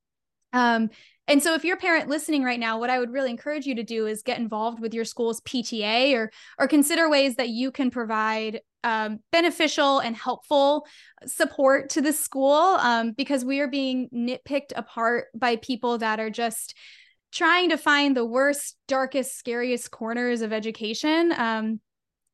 Um, 0.53 0.89
and 1.27 1.41
so 1.41 1.55
if 1.55 1.65
you're 1.65 1.75
a 1.75 1.79
parent 1.79 2.07
listening 2.07 2.43
right 2.43 2.59
now 2.59 2.79
what 2.79 2.89
i 2.89 2.99
would 2.99 3.11
really 3.11 3.29
encourage 3.29 3.65
you 3.65 3.75
to 3.75 3.83
do 3.83 4.05
is 4.05 4.21
get 4.21 4.39
involved 4.39 4.79
with 4.79 4.93
your 4.93 5.05
school's 5.05 5.41
pta 5.41 6.13
or 6.13 6.31
or 6.59 6.67
consider 6.67 7.09
ways 7.09 7.35
that 7.35 7.49
you 7.49 7.71
can 7.71 7.89
provide 7.89 8.61
um, 8.83 9.19
beneficial 9.31 9.99
and 9.99 10.15
helpful 10.15 10.85
support 11.25 11.89
to 11.89 12.01
the 12.01 12.13
school 12.13 12.53
um, 12.53 13.13
because 13.13 13.43
we 13.43 13.59
are 13.59 13.67
being 13.67 14.07
nitpicked 14.13 14.73
apart 14.75 15.25
by 15.33 15.55
people 15.55 15.97
that 15.97 16.19
are 16.19 16.29
just 16.29 16.75
trying 17.35 17.69
to 17.69 17.77
find 17.77 18.17
the 18.17 18.25
worst, 18.25 18.77
darkest, 18.87 19.37
scariest 19.37 19.91
corners 19.91 20.41
of 20.41 20.51
education. 20.51 21.31
Um, 21.37 21.81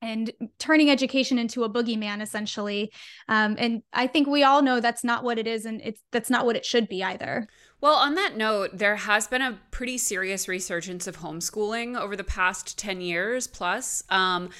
and 0.03 0.31
turning 0.57 0.89
education 0.89 1.37
into 1.37 1.63
a 1.63 1.69
boogeyman 1.69 2.23
essentially 2.23 2.91
um, 3.29 3.55
and 3.59 3.83
i 3.93 4.07
think 4.07 4.27
we 4.27 4.43
all 4.43 4.63
know 4.63 4.79
that's 4.79 5.03
not 5.03 5.23
what 5.23 5.37
it 5.37 5.45
is 5.45 5.63
and 5.63 5.79
it's 5.83 6.01
that's 6.11 6.31
not 6.31 6.43
what 6.43 6.55
it 6.55 6.65
should 6.65 6.89
be 6.89 7.03
either 7.03 7.47
well, 7.81 7.95
on 7.95 8.13
that 8.13 8.37
note, 8.37 8.77
there 8.77 8.95
has 8.95 9.27
been 9.27 9.41
a 9.41 9.59
pretty 9.71 9.97
serious 9.97 10.47
resurgence 10.47 11.07
of 11.07 11.17
homeschooling 11.17 11.99
over 11.99 12.15
the 12.15 12.23
past 12.23 12.77
10 12.77 13.01
years 13.01 13.47
plus. 13.47 14.03
Um, 14.09 14.51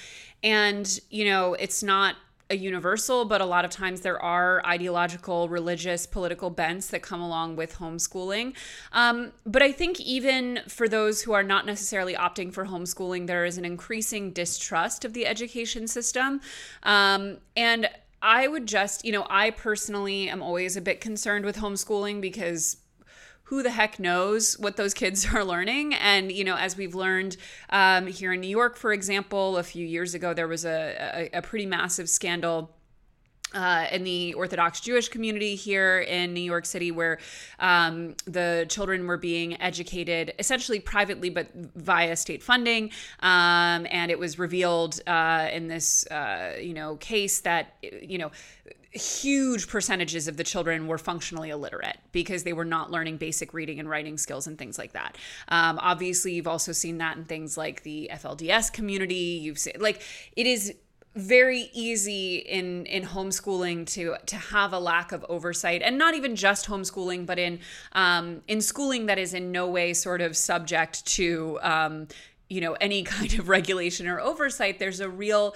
and, 0.42 0.98
you 1.08 1.24
know, 1.26 1.54
it's 1.54 1.84
not 1.84 2.16
a 2.52 2.56
universal, 2.56 3.24
but 3.24 3.40
a 3.40 3.46
lot 3.46 3.64
of 3.64 3.70
times 3.70 4.02
there 4.02 4.22
are 4.22 4.64
ideological, 4.66 5.48
religious, 5.48 6.06
political 6.06 6.50
bents 6.50 6.88
that 6.88 7.02
come 7.02 7.20
along 7.20 7.56
with 7.56 7.78
homeschooling. 7.78 8.54
Um, 8.92 9.32
but 9.46 9.62
I 9.62 9.72
think 9.72 9.98
even 10.00 10.60
for 10.68 10.86
those 10.88 11.22
who 11.22 11.32
are 11.32 11.42
not 11.42 11.64
necessarily 11.64 12.14
opting 12.14 12.52
for 12.52 12.66
homeschooling, 12.66 13.26
there 13.26 13.46
is 13.46 13.56
an 13.56 13.64
increasing 13.64 14.32
distrust 14.32 15.04
of 15.04 15.14
the 15.14 15.26
education 15.26 15.88
system. 15.88 16.40
Um, 16.82 17.38
and 17.56 17.88
I 18.20 18.46
would 18.46 18.66
just, 18.66 19.04
you 19.04 19.12
know, 19.12 19.26
I 19.30 19.50
personally 19.50 20.28
am 20.28 20.42
always 20.42 20.76
a 20.76 20.80
bit 20.80 21.00
concerned 21.00 21.44
with 21.44 21.56
homeschooling 21.56 22.20
because 22.20 22.76
who 23.52 23.62
the 23.62 23.70
heck 23.70 23.98
knows 23.98 24.58
what 24.58 24.78
those 24.78 24.94
kids 24.94 25.26
are 25.34 25.44
learning. 25.44 25.92
And, 25.92 26.32
you 26.32 26.42
know, 26.42 26.56
as 26.56 26.74
we've 26.74 26.94
learned 26.94 27.36
um, 27.68 28.06
here 28.06 28.32
in 28.32 28.40
New 28.40 28.48
York, 28.48 28.78
for 28.78 28.94
example, 28.94 29.58
a 29.58 29.62
few 29.62 29.86
years 29.86 30.14
ago, 30.14 30.32
there 30.32 30.48
was 30.48 30.64
a, 30.64 31.28
a, 31.34 31.38
a 31.38 31.42
pretty 31.42 31.66
massive 31.66 32.08
scandal. 32.08 32.74
Uh, 33.54 33.86
in 33.92 34.02
the 34.02 34.32
Orthodox 34.32 34.80
Jewish 34.80 35.10
community 35.10 35.56
here 35.56 36.00
in 36.00 36.32
New 36.32 36.40
York 36.40 36.64
City, 36.64 36.90
where 36.90 37.18
um, 37.58 38.14
the 38.24 38.64
children 38.70 39.06
were 39.06 39.18
being 39.18 39.60
educated 39.60 40.32
essentially 40.38 40.80
privately, 40.80 41.28
but 41.28 41.48
via 41.52 42.16
state 42.16 42.42
funding. 42.42 42.84
Um, 43.20 43.86
and 43.90 44.10
it 44.10 44.18
was 44.18 44.38
revealed 44.38 45.02
uh, 45.06 45.50
in 45.52 45.68
this, 45.68 46.06
uh, 46.06 46.56
you 46.58 46.72
know, 46.72 46.96
case 46.96 47.42
that, 47.42 47.74
you 47.82 48.16
know, 48.16 48.30
huge 48.92 49.68
percentages 49.68 50.28
of 50.28 50.36
the 50.36 50.44
children 50.44 50.86
were 50.86 50.98
functionally 50.98 51.50
illiterate 51.50 51.98
because 52.12 52.42
they 52.44 52.52
were 52.52 52.64
not 52.64 52.90
learning 52.90 53.16
basic 53.16 53.54
reading 53.54 53.80
and 53.80 53.88
writing 53.88 54.18
skills 54.18 54.46
and 54.46 54.58
things 54.58 54.78
like 54.78 54.92
that. 54.92 55.16
Um, 55.48 55.78
obviously, 55.80 56.34
you've 56.34 56.46
also 56.46 56.72
seen 56.72 56.98
that 56.98 57.16
in 57.16 57.24
things 57.24 57.56
like 57.56 57.82
the 57.82 58.10
FLDS 58.12 58.72
community. 58.72 59.40
You've 59.42 59.58
seen 59.58 59.74
like 59.78 60.02
it 60.36 60.46
is 60.46 60.74
very 61.14 61.70
easy 61.74 62.36
in 62.36 62.86
in 62.86 63.02
homeschooling 63.02 63.86
to 63.86 64.16
to 64.24 64.36
have 64.36 64.72
a 64.72 64.78
lack 64.78 65.12
of 65.12 65.24
oversight 65.28 65.82
and 65.82 65.98
not 65.98 66.14
even 66.14 66.34
just 66.34 66.66
homeschooling 66.66 67.26
but 67.26 67.38
in 67.38 67.58
um, 67.92 68.42
in 68.48 68.62
schooling 68.62 69.06
that 69.06 69.18
is 69.18 69.34
in 69.34 69.52
no 69.52 69.68
way 69.68 69.92
sort 69.92 70.22
of 70.22 70.34
subject 70.34 71.04
to 71.04 71.58
um, 71.62 72.08
you 72.48 72.62
know 72.62 72.72
any 72.80 73.02
kind 73.02 73.34
of 73.38 73.48
regulation 73.50 74.06
or 74.06 74.20
oversight 74.20 74.78
there's 74.78 75.00
a 75.00 75.08
real 75.08 75.54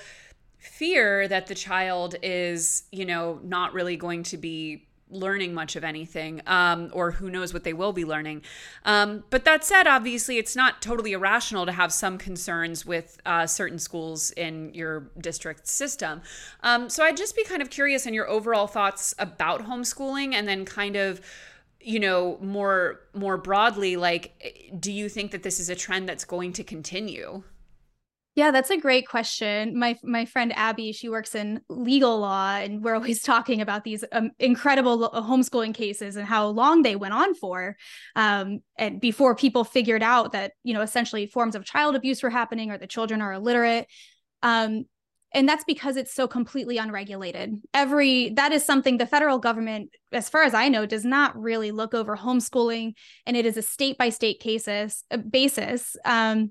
fear 0.67 1.29
that 1.29 1.47
the 1.47 1.55
child 1.55 2.17
is, 2.23 2.85
you 2.93 3.05
know, 3.05 3.41
not 3.43 3.73
really 3.73 3.97
going 3.97 4.23
to 4.25 4.37
be 4.37 4.87
learning 5.09 5.55
much 5.55 5.77
of 5.77 5.85
anything, 5.85 6.43
um, 6.47 6.91
or 6.93 7.13
who 7.13 7.31
knows 7.31 7.55
what 7.55 7.63
they 7.63 7.73
will 7.73 7.93
be 7.93 8.05
learning. 8.05 8.43
Um, 8.85 9.23
but 9.31 9.45
that 9.45 9.65
said, 9.65 9.87
obviously, 9.87 10.39
it's 10.39 10.57
not 10.57 10.83
totally 10.83 11.13
irrational 11.13 11.65
to 11.67 11.73
have 11.73 11.93
some 11.93 12.19
concerns 12.19 12.85
with 12.85 13.19
uh, 13.25 13.47
certain 13.47 13.79
schools 13.79 14.33
in 14.33 14.75
your 14.75 15.11
district 15.21 15.69
system. 15.69 16.23
Um, 16.63 16.91
so 16.91 17.05
I'd 17.05 17.17
just 17.17 17.37
be 17.37 17.45
kind 17.45 17.63
of 17.63 17.71
curious 17.71 18.07
in 18.07 18.15
your 18.15 18.29
overall 18.29 18.67
thoughts 18.67 19.15
about 19.19 19.67
homeschooling, 19.67 20.35
and 20.35 20.49
then 20.49 20.65
kind 20.65 20.97
of 20.97 21.21
you 21.81 22.01
know 22.01 22.37
more 22.41 23.01
more 23.15 23.37
broadly 23.37 23.97
like 23.97 24.75
do 24.81 24.91
you 24.91 25.09
think 25.09 25.31
that 25.31 25.45
this 25.45 25.61
is 25.61 25.69
a 25.69 25.75
trend 25.77 26.09
that's 26.09 26.25
going 26.25 26.53
to 26.53 26.65
continue 26.65 27.45
yeah, 28.37 28.51
that's 28.51 28.69
a 28.69 28.77
great 28.77 29.09
question. 29.09 29.79
My 29.79 29.99
my 30.05 30.27
friend 30.27 30.53
Abby, 30.55 30.93
she 30.93 31.09
works 31.09 31.35
in 31.35 31.63
legal 31.71 32.19
law, 32.19 32.51
and 32.57 32.85
we're 32.85 32.95
always 32.95 33.23
talking 33.23 33.63
about 33.63 33.83
these 33.83 34.05
um, 34.13 34.31
incredible 34.39 35.11
homeschooling 35.11 35.75
cases 35.75 36.17
and 36.17 36.27
how 36.27 36.49
long 36.49 36.83
they 36.83 36.97
went 36.97 37.15
on 37.15 37.35
for, 37.35 37.77
um, 38.15 38.61
and 38.79 39.01
before 39.01 39.35
people 39.35 39.65
figured 39.65 40.03
out 40.03 40.33
that 40.33 40.53
you 40.65 40.75
know 40.75 40.83
essentially 40.83 41.27
forms 41.27 41.55
of 41.55 41.65
child 41.65 41.97
abuse 41.97 42.23
were 42.23 42.31
happening 42.31 42.71
or 42.71 42.77
the 42.77 42.87
children 42.87 43.23
are 43.23 43.33
illiterate. 43.33 43.87
Um, 44.43 44.85
and 45.33 45.49
that's 45.49 45.65
because 45.65 45.97
it's 45.97 46.15
so 46.15 46.29
completely 46.29 46.77
unregulated. 46.77 47.55
Every 47.73 48.31
that 48.37 48.53
is 48.53 48.67
something 48.67 48.99
the 48.99 49.07
federal 49.07 49.39
government, 49.39 49.91
as 50.13 50.29
far 50.29 50.43
as 50.43 50.53
I 50.53 50.69
know, 50.69 50.85
does 50.85 51.07
not 51.07 51.41
really 51.41 51.71
look 51.71 51.95
over 51.95 52.15
homeschooling, 52.15 52.93
and 53.25 53.35
it 53.35 53.47
is 53.47 53.57
a 53.57 53.63
state 53.63 53.97
by 53.97 54.11
state 54.11 54.41
cases 54.41 55.05
uh, 55.11 55.17
basis. 55.17 55.97
Um, 56.05 56.51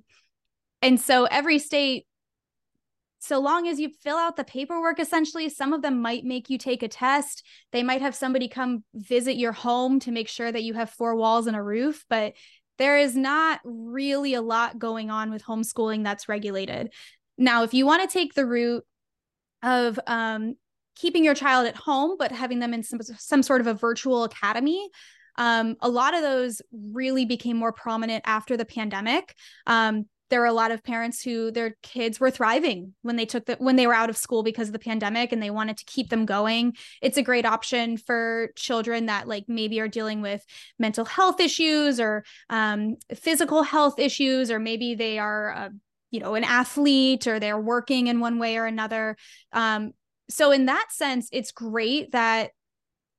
and 0.86 1.02
so 1.02 1.26
every 1.26 1.58
state, 1.58 2.06
so 3.18 3.40
long 3.40 3.68
as 3.68 3.80
you 3.80 3.90
fill 4.04 4.18
out 4.18 4.36
the 4.36 4.44
paperwork, 4.44 5.00
essentially, 5.00 5.50
some 5.50 5.74
of 5.74 5.82
them 5.82 6.00
might 6.00 6.24
make 6.24 6.48
you 6.52 6.60
take 6.60 6.84
a 6.84 6.88
test. 6.88 7.44
They 7.72 7.82
might 7.82 8.02
have 8.02 8.14
somebody 8.14 8.48
come 8.48 8.84
visit 8.94 9.36
your 9.36 9.52
home 9.52 10.00
to 10.02 10.12
make 10.12 10.28
sure 10.28 10.52
that 10.52 10.62
you 10.62 10.76
have 10.76 10.92
four 10.92 11.16
walls 11.16 11.48
and 11.48 11.58
a 11.58 11.64
roof, 11.64 12.06
but 12.08 12.34
there 12.78 13.00
is 13.00 13.16
not 13.16 13.62
really 13.64 14.36
a 14.36 14.44
lot 14.44 14.78
going 14.78 15.10
on 15.10 15.32
with 15.32 15.44
homeschooling 15.44 16.04
that's 16.04 16.30
regulated. 16.30 16.94
Now, 17.36 17.64
if 17.64 17.74
you 17.74 17.88
want 17.88 18.08
to 18.08 18.14
take 18.14 18.36
the 18.36 18.46
route 18.46 18.84
of 19.64 20.00
um, 20.06 20.54
keeping 20.96 21.24
your 21.26 21.34
child 21.34 21.66
at 21.66 21.76
home, 21.76 22.18
but 22.20 22.32
having 22.32 22.60
them 22.60 22.76
in 22.76 22.84
some, 22.84 23.02
some 23.02 23.42
sort 23.42 23.62
of 23.62 23.66
a 23.66 23.74
virtual 23.74 24.24
academy, 24.24 24.88
um, 25.38 25.78
a 25.82 25.90
lot 25.90 26.14
of 26.14 26.22
those 26.22 26.62
really 26.72 27.26
became 27.26 27.58
more 27.58 27.74
prominent 27.74 28.24
after 28.28 28.56
the 28.56 28.66
pandemic. 28.66 29.36
Um, 29.66 30.06
there 30.30 30.40
were 30.40 30.46
a 30.48 30.54
lot 30.54 30.72
of 30.72 30.84
parents 30.84 31.22
who 31.22 31.52
their 31.52 31.76
kids 31.84 32.20
were 32.20 32.32
thriving 32.32 32.94
when 33.04 33.16
they 33.16 33.26
took 33.26 33.46
the 33.46 33.56
when 33.56 33.76
they 33.76 33.86
were 33.86 33.94
out 33.94 34.10
of 34.10 34.18
school 34.18 34.44
because 34.44 34.70
of 34.70 34.74
the 34.74 34.80
pandemic 34.80 35.32
and 35.32 35.42
they 35.42 35.52
wanted 35.52 35.78
to 35.78 35.86
keep 35.86 36.10
them 36.10 36.26
going. 36.26 36.74
It's 37.02 37.18
a 37.18 37.24
great 37.24 37.46
option 37.46 37.98
for 37.98 38.52
children 38.56 39.06
that 39.06 39.28
like 39.28 39.46
maybe 39.48 39.80
are 39.80 39.88
dealing 39.88 40.22
with 40.22 40.44
mental 40.80 41.06
health 41.06 41.40
issues 41.40 42.00
or 42.00 42.24
um, 42.50 42.96
physical 43.14 43.64
health 43.64 44.00
issues 44.00 44.50
or 44.50 44.60
maybe 44.60 44.96
they 44.96 45.20
are 45.20 45.54
uh, 45.54 45.70
you 46.12 46.20
know 46.20 46.36
an 46.36 46.44
athlete 46.44 47.28
or 47.28 47.40
they're 47.40 47.60
working 47.60 48.08
in 48.08 48.20
one 48.20 48.40
way 48.40 48.58
or 48.58 48.66
another. 48.66 49.18
Um, 49.54 49.92
so 50.30 50.52
in 50.52 50.66
that 50.66 50.88
sense 50.92 51.30
it's 51.32 51.52
great 51.52 52.12
that 52.14 52.52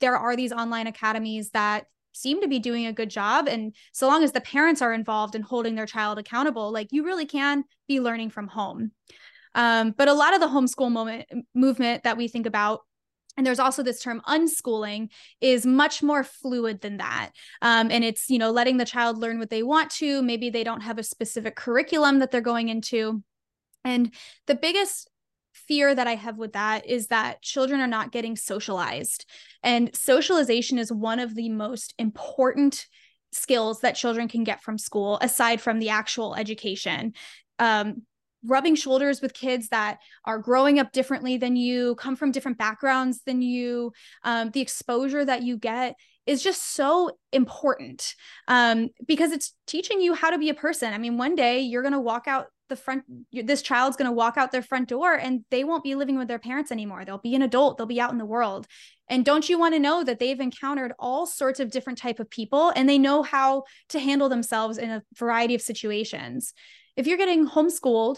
there 0.01 0.17
are 0.17 0.37
these 0.37 0.53
online 0.53 0.87
academies 0.87 1.51
that 1.51 1.87
seem 2.17 2.41
to 2.41 2.49
be 2.49 2.59
doing 2.59 2.87
a 2.87 2.93
good 2.93 3.11
job. 3.11 3.49
And 3.49 3.75
so 3.93 4.07
long 4.07 4.25
as 4.25 4.33
the 4.33 4.41
parents 4.41 4.83
are 4.83 4.93
involved 4.93 5.35
in 5.35 5.43
holding 5.43 5.75
their 5.75 5.87
child 5.87 6.19
accountable 6.19 6.73
like 6.73 6.89
you 6.91 7.05
really 7.05 7.27
can 7.27 7.65
be 7.89 8.01
learning 8.01 8.31
from 8.31 8.49
home. 8.49 8.93
Um, 9.55 9.95
but 9.97 10.09
a 10.09 10.15
lot 10.15 10.35
of 10.35 10.41
the 10.41 10.49
homeschool 10.49 10.91
moment 10.91 11.27
movement 11.55 12.05
that 12.05 12.17
we 12.17 12.29
think 12.29 12.47
about 12.47 12.81
and 13.37 13.47
there's 13.47 13.59
also 13.59 13.83
this 13.83 14.01
term 14.01 14.23
unschooling 14.27 15.11
is 15.41 15.67
much 15.67 16.03
more 16.03 16.25
fluid 16.25 16.81
than 16.81 16.97
that. 16.97 17.33
Um, 17.61 17.91
and 17.91 18.03
it's 18.03 18.31
you 18.31 18.39
know 18.39 18.51
letting 18.51 18.79
the 18.79 18.85
child 18.85 19.19
learn 19.19 19.39
what 19.39 19.51
they 19.51 19.63
want 19.63 19.91
to. 19.93 20.23
Maybe 20.23 20.51
they 20.51 20.65
don't 20.65 20.83
have 20.83 20.99
a 20.99 21.03
specific 21.03 21.55
curriculum 21.57 22.21
that 22.21 22.31
they're 22.31 22.41
going 22.41 22.69
into. 22.69 23.23
And 23.85 24.13
the 24.47 24.55
biggest 24.55 25.11
fear 25.69 25.95
that 25.95 26.07
I 26.07 26.15
have 26.15 26.39
with 26.39 26.53
that 26.53 26.87
is 26.87 27.09
that 27.09 27.43
children 27.43 27.81
are 27.81 27.87
not 27.87 28.13
getting 28.13 28.37
socialized. 28.37 29.25
And 29.63 29.95
socialization 29.95 30.79
is 30.79 30.93
one 30.93 31.21
of 31.21 31.35
the 31.35 31.49
most 31.49 31.95
important 31.99 32.87
skills 33.33 33.81
that 33.81 33.97
children 33.97 34.29
can 34.29 34.45
get 34.45 34.63
from 34.63 34.79
school, 34.79 35.19
aside 35.21 35.61
from 35.61 35.79
the 35.79 35.91
actual 35.91 36.35
education. 36.35 37.13
Um, 37.59 38.03
rubbing 38.45 38.77
shoulders 38.77 39.21
with 39.21 39.35
kids 39.35 39.69
that 39.69 39.99
are 40.25 40.39
growing 40.39 40.79
up 40.79 40.93
differently 40.93 41.37
than 41.37 41.57
you, 41.57 41.97
come 41.97 42.17
from 42.17 42.31
different 42.31 42.59
backgrounds 42.59 43.23
than 43.27 43.43
you, 43.43 43.93
um, 44.23 44.51
the 44.51 44.61
exposure 44.61 45.25
that 45.25 45.43
you 45.43 45.57
get 45.57 45.97
is 46.27 46.43
just 46.43 46.75
so 46.75 47.11
important 47.33 48.15
um, 48.49 48.89
because 49.07 49.33
it's 49.33 49.53
teaching 49.67 50.01
you 50.01 50.13
how 50.15 50.31
to 50.31 50.39
be 50.39 50.49
a 50.49 50.55
person. 50.55 50.93
I 50.93 50.99
mean, 50.99 51.19
one 51.19 51.35
day 51.35 51.61
you're 51.61 51.83
going 51.83 51.93
to 51.93 52.01
walk 52.01 52.27
out 52.27 52.47
the 52.69 52.77
front 52.77 53.05
this 53.33 53.63
child's 53.63 53.97
going 53.97 54.09
to 54.09 54.13
walk 54.13 54.37
out 54.37 54.53
their 54.53 54.63
front 54.63 54.89
door 54.89 55.15
and 55.15 55.45
they 55.51 55.65
won't 55.65 55.85
be 55.85 55.95
living 55.95 56.19
with 56.19 56.29
their 56.29 56.39
parents 56.39 56.73
anymore. 56.73 57.05
They'll 57.05 57.19
be 57.19 57.35
an 57.35 57.43
adult. 57.43 57.77
They'll 57.77 57.87
be 57.87 58.01
out 58.01 58.13
in 58.13 58.19
the 58.19 58.25
world. 58.25 58.67
And 59.09 59.25
don't 59.25 59.49
you 59.49 59.59
want 59.59 59.75
to 59.75 59.81
know 59.81 60.03
that 60.03 60.19
they've 60.19 60.41
encountered 60.41 60.93
all 60.99 61.27
sorts 61.27 61.61
of 61.61 61.71
different 61.71 61.99
type 61.99 62.19
of 62.19 62.31
people 62.31 62.73
and 62.75 62.89
they 62.89 62.99
know 62.99 63.23
how 63.23 63.65
to 63.91 64.01
handle 64.01 64.29
themselves 64.29 64.79
in 64.79 64.91
a 64.91 65.03
variety 65.17 65.55
of 65.55 65.63
situations. 65.63 66.53
If 66.97 67.07
you're 67.07 67.19
getting 67.19 67.49
homeschooled 67.49 68.17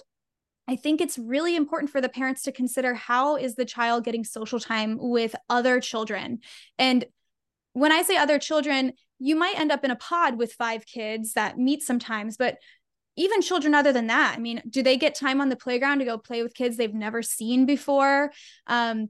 I 0.68 0.76
think 0.76 1.00
it's 1.00 1.18
really 1.18 1.56
important 1.56 1.90
for 1.90 2.02
the 2.02 2.10
parents 2.10 2.42
to 2.42 2.52
consider 2.52 2.92
how 2.92 3.36
is 3.36 3.54
the 3.54 3.64
child 3.64 4.04
getting 4.04 4.22
social 4.22 4.60
time 4.60 4.98
with 5.00 5.34
other 5.48 5.80
children. 5.80 6.40
And 6.78 7.06
when 7.72 7.90
I 7.90 8.02
say 8.02 8.18
other 8.18 8.38
children, 8.38 8.92
you 9.18 9.34
might 9.34 9.58
end 9.58 9.72
up 9.72 9.82
in 9.82 9.90
a 9.90 9.96
pod 9.96 10.36
with 10.36 10.52
five 10.52 10.84
kids 10.84 11.32
that 11.32 11.56
meet 11.56 11.82
sometimes, 11.82 12.36
but 12.36 12.58
even 13.18 13.42
children 13.42 13.74
other 13.74 13.92
than 13.92 14.06
that 14.06 14.34
i 14.36 14.40
mean 14.40 14.62
do 14.68 14.82
they 14.82 14.96
get 14.96 15.14
time 15.14 15.40
on 15.40 15.48
the 15.48 15.56
playground 15.56 15.98
to 15.98 16.04
go 16.04 16.16
play 16.16 16.42
with 16.42 16.54
kids 16.54 16.76
they've 16.76 16.94
never 16.94 17.22
seen 17.22 17.66
before? 17.66 18.32
Um, 18.66 19.08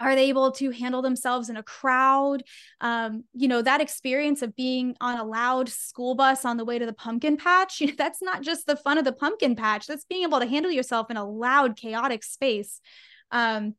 are 0.00 0.16
they 0.16 0.28
able 0.28 0.50
to 0.50 0.70
handle 0.70 1.02
themselves 1.02 1.48
in 1.48 1.56
a 1.56 1.62
crowd? 1.62 2.42
Um, 2.80 3.24
you 3.32 3.48
know 3.48 3.62
that 3.62 3.80
experience 3.80 4.42
of 4.42 4.56
being 4.56 4.96
on 5.00 5.18
a 5.18 5.24
loud 5.24 5.68
school 5.68 6.14
bus 6.14 6.44
on 6.44 6.56
the 6.56 6.64
way 6.64 6.78
to 6.78 6.86
the 6.86 6.92
pumpkin 6.92 7.36
patch 7.36 7.80
you 7.80 7.88
know, 7.88 7.94
that's 7.96 8.20
not 8.20 8.42
just 8.42 8.66
the 8.66 8.76
fun 8.76 8.98
of 8.98 9.04
the 9.04 9.12
pumpkin 9.12 9.56
patch 9.56 9.86
that's 9.86 10.04
being 10.04 10.24
able 10.24 10.40
to 10.40 10.46
handle 10.46 10.72
yourself 10.72 11.10
in 11.10 11.16
a 11.16 11.24
loud 11.24 11.76
chaotic 11.76 12.24
space. 12.24 12.80
Um, 13.30 13.74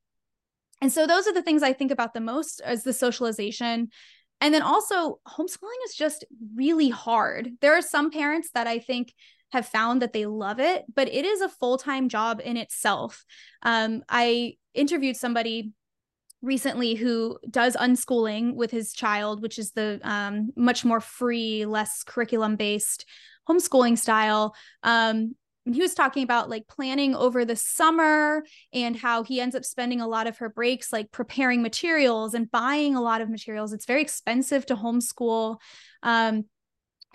and 0.82 0.91
so 0.91 1.07
those 1.07 1.28
are 1.28 1.34
the 1.34 1.41
things 1.41 1.63
i 1.63 1.74
think 1.74 1.91
about 1.91 2.13
the 2.13 2.22
most 2.22 2.61
as 2.61 2.84
the 2.84 2.93
socialization. 2.93 3.89
And 4.41 4.53
then 4.53 4.61
also 4.61 5.20
homeschooling 5.28 5.82
is 5.86 5.95
just 5.95 6.26
really 6.55 6.89
hard. 6.89 7.51
There 7.61 7.78
are 7.78 7.82
some 7.82 8.09
parents 8.09 8.49
that 8.53 8.68
i 8.68 8.80
think 8.80 9.13
have 9.56 9.68
found 9.68 10.01
that 10.01 10.14
they 10.14 10.26
love 10.26 10.60
it, 10.60 10.86
but 10.93 11.08
it 11.08 11.26
is 11.26 11.41
a 11.41 11.49
full 11.49 11.78
time 11.78 12.10
job 12.10 12.41
in 12.43 12.58
itself. 12.58 13.26
Um, 13.64 14.03
I 14.10 14.56
interviewed 14.74 15.16
somebody 15.16 15.72
recently 16.41 16.95
who 16.95 17.39
does 17.49 17.76
unschooling 17.76 18.53
with 18.53 18.70
his 18.70 18.93
child, 18.93 19.41
which 19.41 19.58
is 19.58 19.72
the 19.72 19.99
um, 20.03 20.51
much 20.56 20.84
more 20.84 20.99
free, 20.99 21.66
less 21.66 22.03
curriculum 22.03 22.58
based 22.58 23.06
homeschooling 23.49 23.97
style. 23.97 24.56
Um, 24.84 25.36
he 25.72 25.82
was 25.82 25.95
talking 25.95 26.24
about 26.24 26.49
like 26.49 26.68
planning 26.68 27.16
over 27.16 27.43
the 27.43 27.56
summer 27.56 28.43
and 28.74 28.95
how 28.95 29.24
he 29.24 29.41
ends 29.41 29.56
up 29.56 29.66
spending 29.66 30.01
a 30.01 30.08
lot 30.08 30.28
of 30.28 30.38
her 30.38 30.49
breaks 30.49 30.93
like 30.93 31.12
preparing 31.12 31.64
materials 31.64 32.36
and 32.36 32.51
buying 32.51 32.95
a 32.95 33.01
lot 33.01 33.22
of 33.22 33.30
materials. 33.30 33.74
It's 33.74 33.86
very 33.86 34.01
expensive 34.01 34.66
to 34.68 34.76
homeschool. 34.76 35.58
Um, 36.03 36.45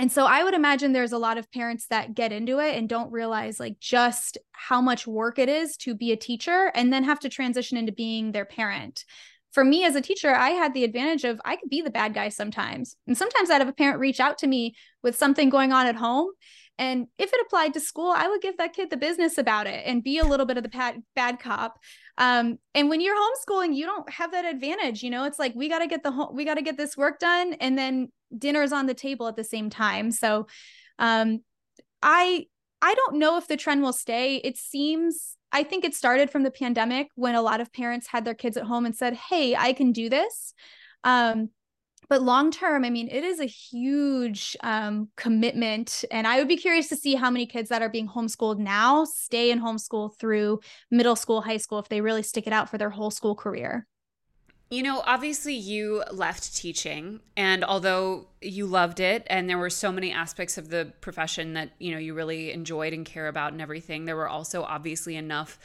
and 0.00 0.10
so 0.10 0.24
I 0.24 0.42
would 0.42 0.54
imagine 0.54 0.94
there's 0.94 1.12
a 1.12 1.18
lot 1.18 1.36
of 1.36 1.52
parents 1.52 1.86
that 1.88 2.14
get 2.14 2.32
into 2.32 2.58
it 2.58 2.74
and 2.74 2.88
don't 2.88 3.12
realize 3.12 3.60
like 3.60 3.78
just 3.80 4.38
how 4.52 4.80
much 4.80 5.06
work 5.06 5.38
it 5.38 5.50
is 5.50 5.76
to 5.80 5.94
be 5.94 6.10
a 6.10 6.16
teacher 6.16 6.72
and 6.74 6.90
then 6.90 7.04
have 7.04 7.20
to 7.20 7.28
transition 7.28 7.76
into 7.76 7.92
being 7.92 8.32
their 8.32 8.46
parent. 8.46 9.04
For 9.52 9.62
me 9.62 9.84
as 9.84 9.96
a 9.96 10.00
teacher, 10.00 10.34
I 10.34 10.50
had 10.50 10.72
the 10.72 10.84
advantage 10.84 11.24
of 11.24 11.38
I 11.44 11.56
could 11.56 11.68
be 11.68 11.82
the 11.82 11.90
bad 11.90 12.14
guy 12.14 12.30
sometimes. 12.30 12.96
And 13.06 13.14
sometimes 13.14 13.50
I'd 13.50 13.60
have 13.60 13.68
a 13.68 13.74
parent 13.74 14.00
reach 14.00 14.20
out 14.20 14.38
to 14.38 14.46
me 14.46 14.74
with 15.02 15.16
something 15.16 15.50
going 15.50 15.70
on 15.70 15.86
at 15.86 15.96
home. 15.96 16.30
And 16.80 17.06
if 17.18 17.32
it 17.32 17.40
applied 17.46 17.74
to 17.74 17.80
school, 17.80 18.10
I 18.10 18.26
would 18.26 18.40
give 18.40 18.56
that 18.56 18.72
kid 18.72 18.88
the 18.90 18.96
business 18.96 19.36
about 19.38 19.66
it 19.66 19.84
and 19.86 20.02
be 20.02 20.18
a 20.18 20.24
little 20.24 20.46
bit 20.46 20.56
of 20.56 20.62
the 20.62 20.70
bad, 20.70 21.02
bad 21.14 21.38
cop. 21.38 21.78
Um, 22.16 22.58
and 22.74 22.88
when 22.88 23.00
you're 23.00 23.14
homeschooling, 23.14 23.76
you 23.76 23.84
don't 23.84 24.08
have 24.10 24.32
that 24.32 24.46
advantage. 24.46 25.02
You 25.02 25.10
know, 25.10 25.24
it's 25.24 25.38
like 25.38 25.54
we 25.54 25.68
got 25.68 25.80
to 25.80 25.86
get 25.86 26.02
the 26.02 26.10
home, 26.10 26.34
we 26.34 26.46
got 26.46 26.54
to 26.54 26.62
get 26.62 26.78
this 26.78 26.96
work 26.96 27.18
done, 27.18 27.52
and 27.60 27.76
then 27.76 28.08
dinner's 28.36 28.72
on 28.72 28.86
the 28.86 28.94
table 28.94 29.28
at 29.28 29.36
the 29.36 29.44
same 29.44 29.70
time. 29.70 30.10
So 30.10 30.46
um 30.98 31.40
I 32.02 32.46
I 32.82 32.94
don't 32.94 33.16
know 33.16 33.36
if 33.36 33.46
the 33.48 33.56
trend 33.56 33.82
will 33.82 33.92
stay. 33.92 34.36
It 34.36 34.56
seems 34.56 35.36
I 35.52 35.64
think 35.64 35.84
it 35.84 35.94
started 35.94 36.30
from 36.30 36.44
the 36.44 36.50
pandemic 36.50 37.08
when 37.14 37.34
a 37.34 37.42
lot 37.42 37.60
of 37.60 37.72
parents 37.72 38.06
had 38.06 38.24
their 38.24 38.34
kids 38.34 38.56
at 38.56 38.64
home 38.64 38.86
and 38.86 38.94
said, 38.96 39.14
"Hey, 39.14 39.56
I 39.56 39.72
can 39.72 39.92
do 39.92 40.08
this." 40.08 40.54
Um 41.04 41.50
but 42.08 42.22
long 42.22 42.50
term, 42.50 42.84
I 42.84 42.90
mean, 42.90 43.08
it 43.08 43.24
is 43.24 43.40
a 43.40 43.46
huge 43.46 44.56
um, 44.62 45.08
commitment. 45.16 46.04
And 46.10 46.26
I 46.26 46.38
would 46.38 46.48
be 46.48 46.56
curious 46.56 46.88
to 46.88 46.96
see 46.96 47.14
how 47.14 47.30
many 47.30 47.46
kids 47.46 47.68
that 47.68 47.82
are 47.82 47.88
being 47.88 48.08
homeschooled 48.08 48.58
now 48.58 49.04
stay 49.04 49.50
in 49.50 49.60
homeschool 49.60 50.18
through 50.18 50.60
middle 50.90 51.16
school, 51.16 51.42
high 51.42 51.58
school, 51.58 51.78
if 51.78 51.88
they 51.88 52.00
really 52.00 52.22
stick 52.22 52.46
it 52.46 52.52
out 52.52 52.68
for 52.68 52.78
their 52.78 52.90
whole 52.90 53.10
school 53.10 53.34
career. 53.34 53.86
You 54.72 54.84
know, 54.84 55.02
obviously 55.04 55.54
you 55.54 56.04
left 56.12 56.54
teaching 56.54 57.18
and 57.36 57.64
although 57.64 58.28
you 58.40 58.66
loved 58.66 59.00
it 59.00 59.26
and 59.26 59.50
there 59.50 59.58
were 59.58 59.68
so 59.68 59.90
many 59.90 60.12
aspects 60.12 60.58
of 60.58 60.68
the 60.68 60.92
profession 61.00 61.54
that, 61.54 61.70
you 61.80 61.90
know, 61.90 61.98
you 61.98 62.14
really 62.14 62.52
enjoyed 62.52 62.92
and 62.92 63.04
care 63.04 63.26
about 63.26 63.50
and 63.52 63.60
everything, 63.60 64.04
there 64.04 64.14
were 64.14 64.28
also 64.28 64.62
obviously 64.62 65.16
enough 65.16 65.58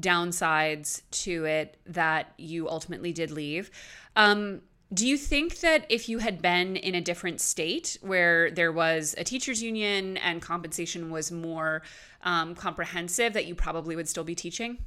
downsides 0.00 1.02
to 1.10 1.44
it 1.44 1.76
that 1.86 2.32
you 2.36 2.68
ultimately 2.68 3.12
did 3.12 3.30
leave. 3.30 3.70
Um, 4.16 4.62
do 4.92 5.06
you 5.06 5.18
think 5.18 5.60
that 5.60 5.84
if 5.88 6.08
you 6.08 6.18
had 6.18 6.40
been 6.40 6.76
in 6.76 6.94
a 6.94 7.00
different 7.00 7.40
state 7.40 7.98
where 8.00 8.50
there 8.50 8.72
was 8.72 9.14
a 9.18 9.24
teachers 9.24 9.62
union 9.62 10.16
and 10.16 10.40
compensation 10.40 11.10
was 11.10 11.30
more 11.30 11.82
um, 12.22 12.54
comprehensive, 12.54 13.34
that 13.34 13.46
you 13.46 13.54
probably 13.54 13.94
would 13.96 14.08
still 14.08 14.24
be 14.24 14.34
teaching? 14.34 14.78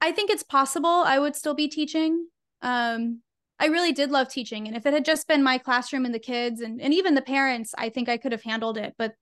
I 0.00 0.12
think 0.12 0.30
it's 0.30 0.42
possible 0.42 0.88
I 0.88 1.18
would 1.18 1.36
still 1.36 1.54
be 1.54 1.68
teaching. 1.68 2.28
Um, 2.62 3.20
I 3.58 3.66
really 3.66 3.92
did 3.92 4.10
love 4.10 4.28
teaching. 4.28 4.66
And 4.66 4.76
if 4.76 4.86
it 4.86 4.94
had 4.94 5.04
just 5.04 5.28
been 5.28 5.42
my 5.42 5.58
classroom 5.58 6.04
and 6.04 6.14
the 6.14 6.18
kids 6.18 6.60
and, 6.60 6.80
and 6.80 6.92
even 6.92 7.14
the 7.14 7.22
parents, 7.22 7.74
I 7.76 7.90
think 7.90 8.08
I 8.08 8.16
could 8.16 8.32
have 8.32 8.42
handled 8.42 8.78
it. 8.78 8.94
But 8.98 9.14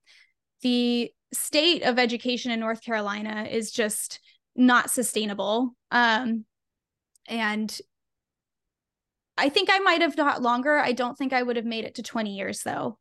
the 0.63 1.13
state 1.33 1.83
of 1.83 1.99
education 1.99 2.53
in 2.53 2.61
North 2.61 2.83
Carolina 2.83 3.47
is 3.51 3.73
just 3.73 4.21
not 4.55 4.91
sustainable. 4.91 5.75
Um, 5.91 6.45
and 7.27 7.77
I 9.37 9.49
think 9.49 9.69
I 9.73 9.79
might 9.79 10.03
have 10.03 10.17
taught 10.17 10.43
longer. 10.43 10.79
I 10.79 10.93
don't 10.93 11.17
think 11.17 11.33
I 11.33 11.43
would 11.43 11.57
have 11.57 11.65
made 11.65 11.85
it 11.85 11.97
to 11.97 12.03
20 12.03 12.35
years 12.35 12.63
though. 12.63 12.99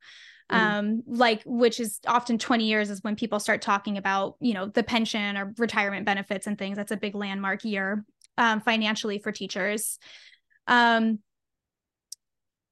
Mm. 0.52 0.58
um 0.58 1.04
like 1.08 1.42
which 1.46 1.80
is 1.80 2.00
often 2.06 2.38
20 2.38 2.66
years 2.66 2.90
is 2.90 3.02
when 3.04 3.16
people 3.16 3.40
start 3.40 3.62
talking 3.62 3.98
about 3.98 4.36
you 4.42 4.54
know 4.54 4.66
the 4.66 4.84
pension 4.84 5.38
or 5.38 5.54
retirement 5.58 6.06
benefits 6.06 6.46
and 6.46 6.58
things 6.58 6.76
that's 6.76 6.92
a 6.92 6.98
big 6.98 7.16
landmark 7.16 7.64
year 7.64 8.04
um, 8.38 8.60
financially 8.60 9.18
for 9.18 9.32
teachers 9.32 9.98
um 10.68 11.20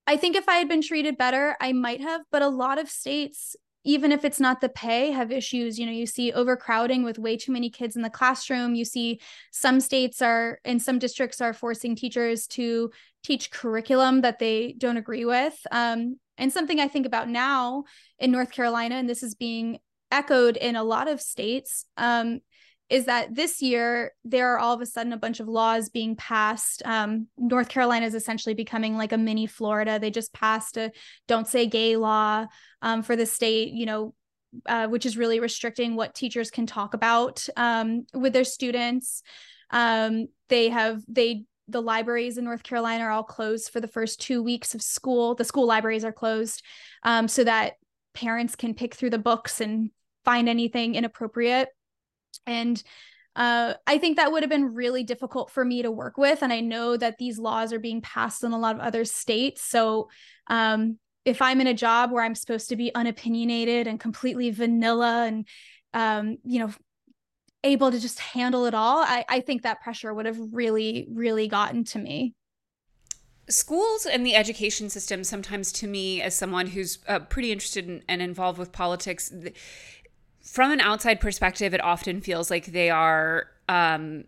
i 0.08 0.18
think 0.18 0.36
if 0.36 0.50
i 0.50 0.56
had 0.56 0.68
been 0.68 0.82
treated 0.82 1.18
better 1.18 1.56
i 1.62 1.72
might 1.72 2.02
have 2.02 2.22
but 2.32 2.42
a 2.42 2.50
lot 2.50 2.80
of 2.80 2.90
states 2.90 3.56
even 3.90 4.12
if 4.12 4.24
it's 4.24 4.40
not 4.40 4.62
the 4.62 4.70
pay 4.70 5.10
have 5.10 5.32
issues. 5.32 5.80
You 5.80 5.88
know 5.88 5.92
you 5.92 6.06
see 6.06 6.32
overcrowding 6.32 7.04
with 7.04 7.18
way 7.18 7.36
too 7.36 7.52
many 7.52 7.72
kids 7.72 7.96
in 7.96 8.04
the 8.04 8.10
classroom. 8.10 8.76
You 8.76 8.86
see 8.86 9.20
some 9.52 9.80
states 9.80 10.22
are 10.22 10.60
and 10.64 10.80
some 10.80 11.00
districts 11.00 11.42
are 11.42 11.54
forcing 11.54 11.96
teachers 11.96 12.46
to 12.48 12.92
teach 13.24 13.50
curriculum 13.50 14.22
that 14.22 14.38
they 14.38 14.76
don't 14.78 14.98
agree 14.98 15.26
with. 15.26 15.60
Um, 15.72 16.20
and 16.38 16.54
something 16.54 16.80
I 16.80 16.88
think 16.88 17.08
about 17.08 17.30
now 17.30 17.86
in 18.20 18.30
North 18.32 18.52
Carolina, 18.52 18.94
and 18.96 19.10
this 19.10 19.24
is 19.24 19.34
being 19.34 19.80
echoed 20.12 20.56
in 20.56 20.76
a 20.76 20.84
lot 20.84 21.08
of 21.08 21.20
states, 21.20 21.86
um, 21.98 22.42
is 22.90 23.06
that 23.06 23.36
this 23.36 23.62
year 23.62 24.14
there 24.24 24.54
are 24.54 24.60
all 24.60 24.74
of 24.74 24.82
a 24.82 24.86
sudden 24.86 25.14
a 25.14 25.18
bunch 25.18 25.40
of 25.40 25.48
laws 25.48 25.90
being 25.90 26.16
passed. 26.16 26.82
Um, 26.86 27.28
North 27.38 27.70
Carolina 27.70 28.06
is 28.06 28.16
essentially 28.16 28.56
becoming 28.56 28.98
like 28.98 29.12
a 29.12 29.18
mini 29.18 29.46
Florida. 29.46 30.00
They 30.00 30.10
just 30.10 30.34
passed 30.34 30.78
a 30.78 30.92
don't 31.28 31.48
say 31.48 31.68
gay 31.68 31.96
law 31.96 32.48
um, 32.82 33.04
for 33.04 33.16
the 33.16 33.26
state, 33.26 33.74
you 33.74 33.86
know, 33.86 34.14
uh, 34.66 34.88
which 34.88 35.06
is 35.06 35.18
really 35.18 35.40
restricting 35.40 35.96
what 35.96 36.16
teachers 36.16 36.50
can 36.50 36.66
talk 36.66 36.94
about 36.94 37.48
um, 37.56 38.06
with 38.14 38.34
their 38.34 38.44
students. 38.44 39.22
Um, 39.70 40.28
they 40.48 40.70
have 40.70 41.04
they 41.08 41.44
the 41.68 41.82
libraries 41.82 42.40
in 42.40 42.46
North 42.46 42.64
Carolina 42.64 43.04
are 43.04 43.12
all 43.12 43.24
closed 43.24 43.70
for 43.70 43.80
the 43.80 43.88
first 43.88 44.20
two 44.20 44.42
weeks 44.42 44.74
of 44.74 44.82
school. 44.82 45.36
The 45.36 45.44
school 45.44 45.68
libraries 45.68 46.04
are 46.04 46.12
closed 46.12 46.64
um, 47.04 47.28
so 47.28 47.44
that 47.44 47.74
parents 48.16 48.56
can 48.56 48.74
pick 48.74 48.96
through 48.96 49.12
the 49.12 49.20
books 49.20 49.62
and 49.62 49.92
find 50.26 50.50
anything 50.50 50.96
inappropriate. 50.96 51.70
And 52.46 52.82
uh, 53.36 53.76
I 53.88 53.98
think 54.00 54.18
that 54.18 54.32
would 54.32 54.44
have 54.44 54.50
been 54.50 54.74
really 54.74 55.04
difficult 55.04 55.50
for 55.50 55.64
me 55.64 55.82
to 55.82 55.92
work 55.92 56.18
with. 56.18 56.42
And 56.42 56.52
I 56.52 56.60
know 56.60 56.98
that 56.98 57.18
these 57.18 57.40
laws 57.40 57.72
are 57.72 57.80
being 57.80 58.02
passed 58.02 58.44
in 58.44 58.52
a 58.52 58.60
lot 58.60 58.76
of 58.76 58.82
other 58.82 59.06
states. 59.06 59.62
So 59.62 60.10
um, 60.48 60.98
if 61.26 61.42
I'm 61.42 61.62
in 61.62 61.68
a 61.68 61.74
job 61.74 62.12
where 62.12 62.24
I'm 62.24 62.36
supposed 62.36 62.70
to 62.70 62.76
be 62.76 62.92
unopinionated 62.94 63.88
and 63.88 64.00
completely 64.00 64.50
vanilla 64.52 65.26
and, 65.26 65.48
um, 65.94 66.38
you 66.44 66.60
know, 66.60 66.72
able 67.64 67.92
to 67.92 68.00
just 68.00 68.20
handle 68.20 68.66
it 68.66 68.74
all, 68.74 69.00
I, 69.00 69.26
I 69.30 69.40
think 69.42 69.62
that 69.62 69.82
pressure 69.82 70.14
would 70.14 70.26
have 70.26 70.40
really, 70.52 71.08
really 71.10 71.48
gotten 71.48 71.84
to 71.86 72.00
me 72.00 72.34
schools 73.50 74.06
and 74.06 74.26
the 74.26 74.36
education 74.36 74.90
system 74.90 75.24
sometimes 75.24 75.72
to 75.72 75.88
me 75.88 76.22
as 76.22 76.36
someone 76.36 76.68
who's 76.68 77.00
uh, 77.08 77.20
pretty 77.20 77.52
interested 77.52 77.88
in, 77.88 78.04
and 78.08 78.22
involved 78.22 78.60
with 78.60 78.72
politics 78.72 79.34
from 80.50 80.72
an 80.72 80.82
outside 80.82 81.20
perspective 81.20 81.76
it 81.76 81.84
often 81.84 82.22
feels 82.22 82.50
like 82.50 82.66
they 82.68 82.90
are 82.90 83.48
um, 83.68 84.24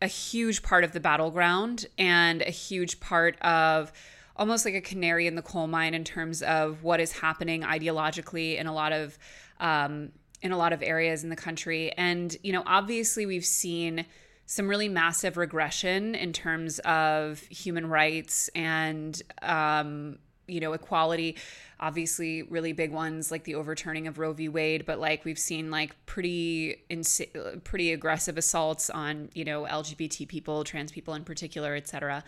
a 0.00 0.06
huge 0.06 0.62
part 0.62 0.84
of 0.84 0.92
the 0.92 1.00
battleground 1.00 1.84
and 1.98 2.40
a 2.40 2.50
huge 2.50 2.98
part 2.98 3.38
of 3.42 3.92
almost 4.36 4.64
like 4.64 4.74
a 4.74 4.80
canary 4.80 5.26
in 5.26 5.34
the 5.34 5.42
coal 5.42 5.66
mine 5.66 5.92
in 5.92 6.02
terms 6.02 6.42
of 6.42 6.82
what 6.82 6.98
is 6.98 7.12
happening 7.12 7.60
ideologically 7.60 8.58
in 8.58 8.66
a 8.66 8.72
lot 8.72 8.92
of 8.92 9.18
um, 9.60 10.10
in 10.40 10.50
a 10.50 10.56
lot 10.56 10.72
of 10.72 10.82
areas 10.82 11.22
in 11.22 11.30
the 11.30 11.36
country. 11.36 11.92
And 11.92 12.34
you 12.42 12.52
know 12.52 12.62
obviously 12.66 13.26
we've 13.26 13.44
seen 13.44 14.06
some 14.46 14.66
really 14.66 14.88
massive 14.88 15.36
regression 15.36 16.14
in 16.14 16.32
terms 16.32 16.78
of 16.80 17.40
human 17.40 17.86
rights 17.86 18.48
and 18.54 19.20
um, 19.42 20.18
you 20.46 20.60
know 20.60 20.72
equality 20.72 21.36
obviously 21.80 22.42
really 22.42 22.72
big 22.72 22.92
ones 22.92 23.30
like 23.30 23.44
the 23.44 23.54
overturning 23.54 24.06
of 24.06 24.18
roe 24.18 24.32
v. 24.32 24.48
Wade 24.48 24.84
but 24.86 24.98
like 24.98 25.24
we've 25.24 25.38
seen 25.38 25.70
like 25.70 25.94
pretty 26.06 26.76
ins- 26.88 27.20
pretty 27.64 27.92
aggressive 27.92 28.36
assaults 28.36 28.90
on 28.90 29.28
you 29.34 29.44
know 29.44 29.62
lgbt 29.64 30.28
people 30.28 30.64
trans 30.64 30.92
people 30.92 31.14
in 31.14 31.24
particular 31.24 31.74
etc 31.74 32.24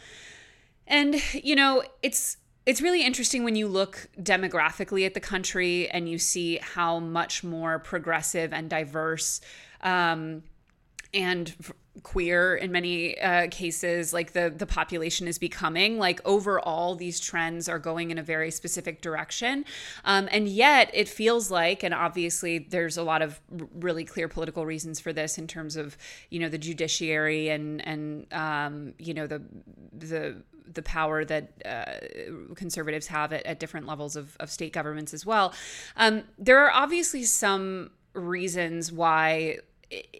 and 0.86 1.16
you 1.34 1.56
know 1.56 1.82
it's 2.02 2.38
it's 2.66 2.82
really 2.82 3.04
interesting 3.04 3.44
when 3.44 3.54
you 3.54 3.68
look 3.68 4.08
demographically 4.20 5.06
at 5.06 5.14
the 5.14 5.20
country 5.20 5.88
and 5.90 6.08
you 6.08 6.18
see 6.18 6.58
how 6.60 6.98
much 6.98 7.44
more 7.44 7.78
progressive 7.78 8.52
and 8.52 8.68
diverse 8.68 9.40
um, 9.82 10.42
and 11.14 11.54
queer 12.02 12.56
in 12.56 12.72
many 12.72 13.18
uh, 13.20 13.48
cases 13.50 14.12
like 14.12 14.32
the 14.32 14.52
the 14.56 14.66
population 14.66 15.26
is 15.26 15.38
becoming 15.38 15.98
like 15.98 16.20
overall 16.24 16.94
these 16.94 17.18
trends 17.18 17.68
are 17.68 17.78
going 17.78 18.10
in 18.10 18.18
a 18.18 18.22
very 18.22 18.50
specific 18.50 19.00
direction. 19.00 19.64
Um, 20.04 20.28
and 20.30 20.48
yet 20.48 20.90
it 20.92 21.08
feels 21.08 21.50
like 21.50 21.82
and 21.82 21.94
obviously 21.94 22.58
there's 22.58 22.96
a 22.96 23.02
lot 23.02 23.22
of 23.22 23.40
r- 23.58 23.68
really 23.74 24.04
clear 24.04 24.28
political 24.28 24.66
reasons 24.66 25.00
for 25.00 25.12
this 25.12 25.38
in 25.38 25.46
terms 25.46 25.76
of 25.76 25.96
you 26.30 26.38
know 26.38 26.48
the 26.48 26.58
judiciary 26.58 27.48
and 27.48 27.86
and 27.86 28.32
um, 28.32 28.94
you 28.98 29.14
know 29.14 29.26
the 29.26 29.42
the 29.92 30.42
the 30.72 30.82
power 30.82 31.24
that 31.24 31.52
uh, 31.64 32.54
conservatives 32.54 33.06
have 33.06 33.32
at, 33.32 33.46
at, 33.46 33.60
different 33.60 33.86
levels 33.86 34.16
of, 34.16 34.36
of 34.40 34.50
state 34.50 34.72
governments 34.72 35.14
as 35.14 35.24
well. 35.24 35.54
Um, 35.96 36.24
there 36.38 36.58
are 36.58 36.72
obviously 36.72 37.22
some 37.22 37.92
reasons 38.14 38.90
why 38.90 39.58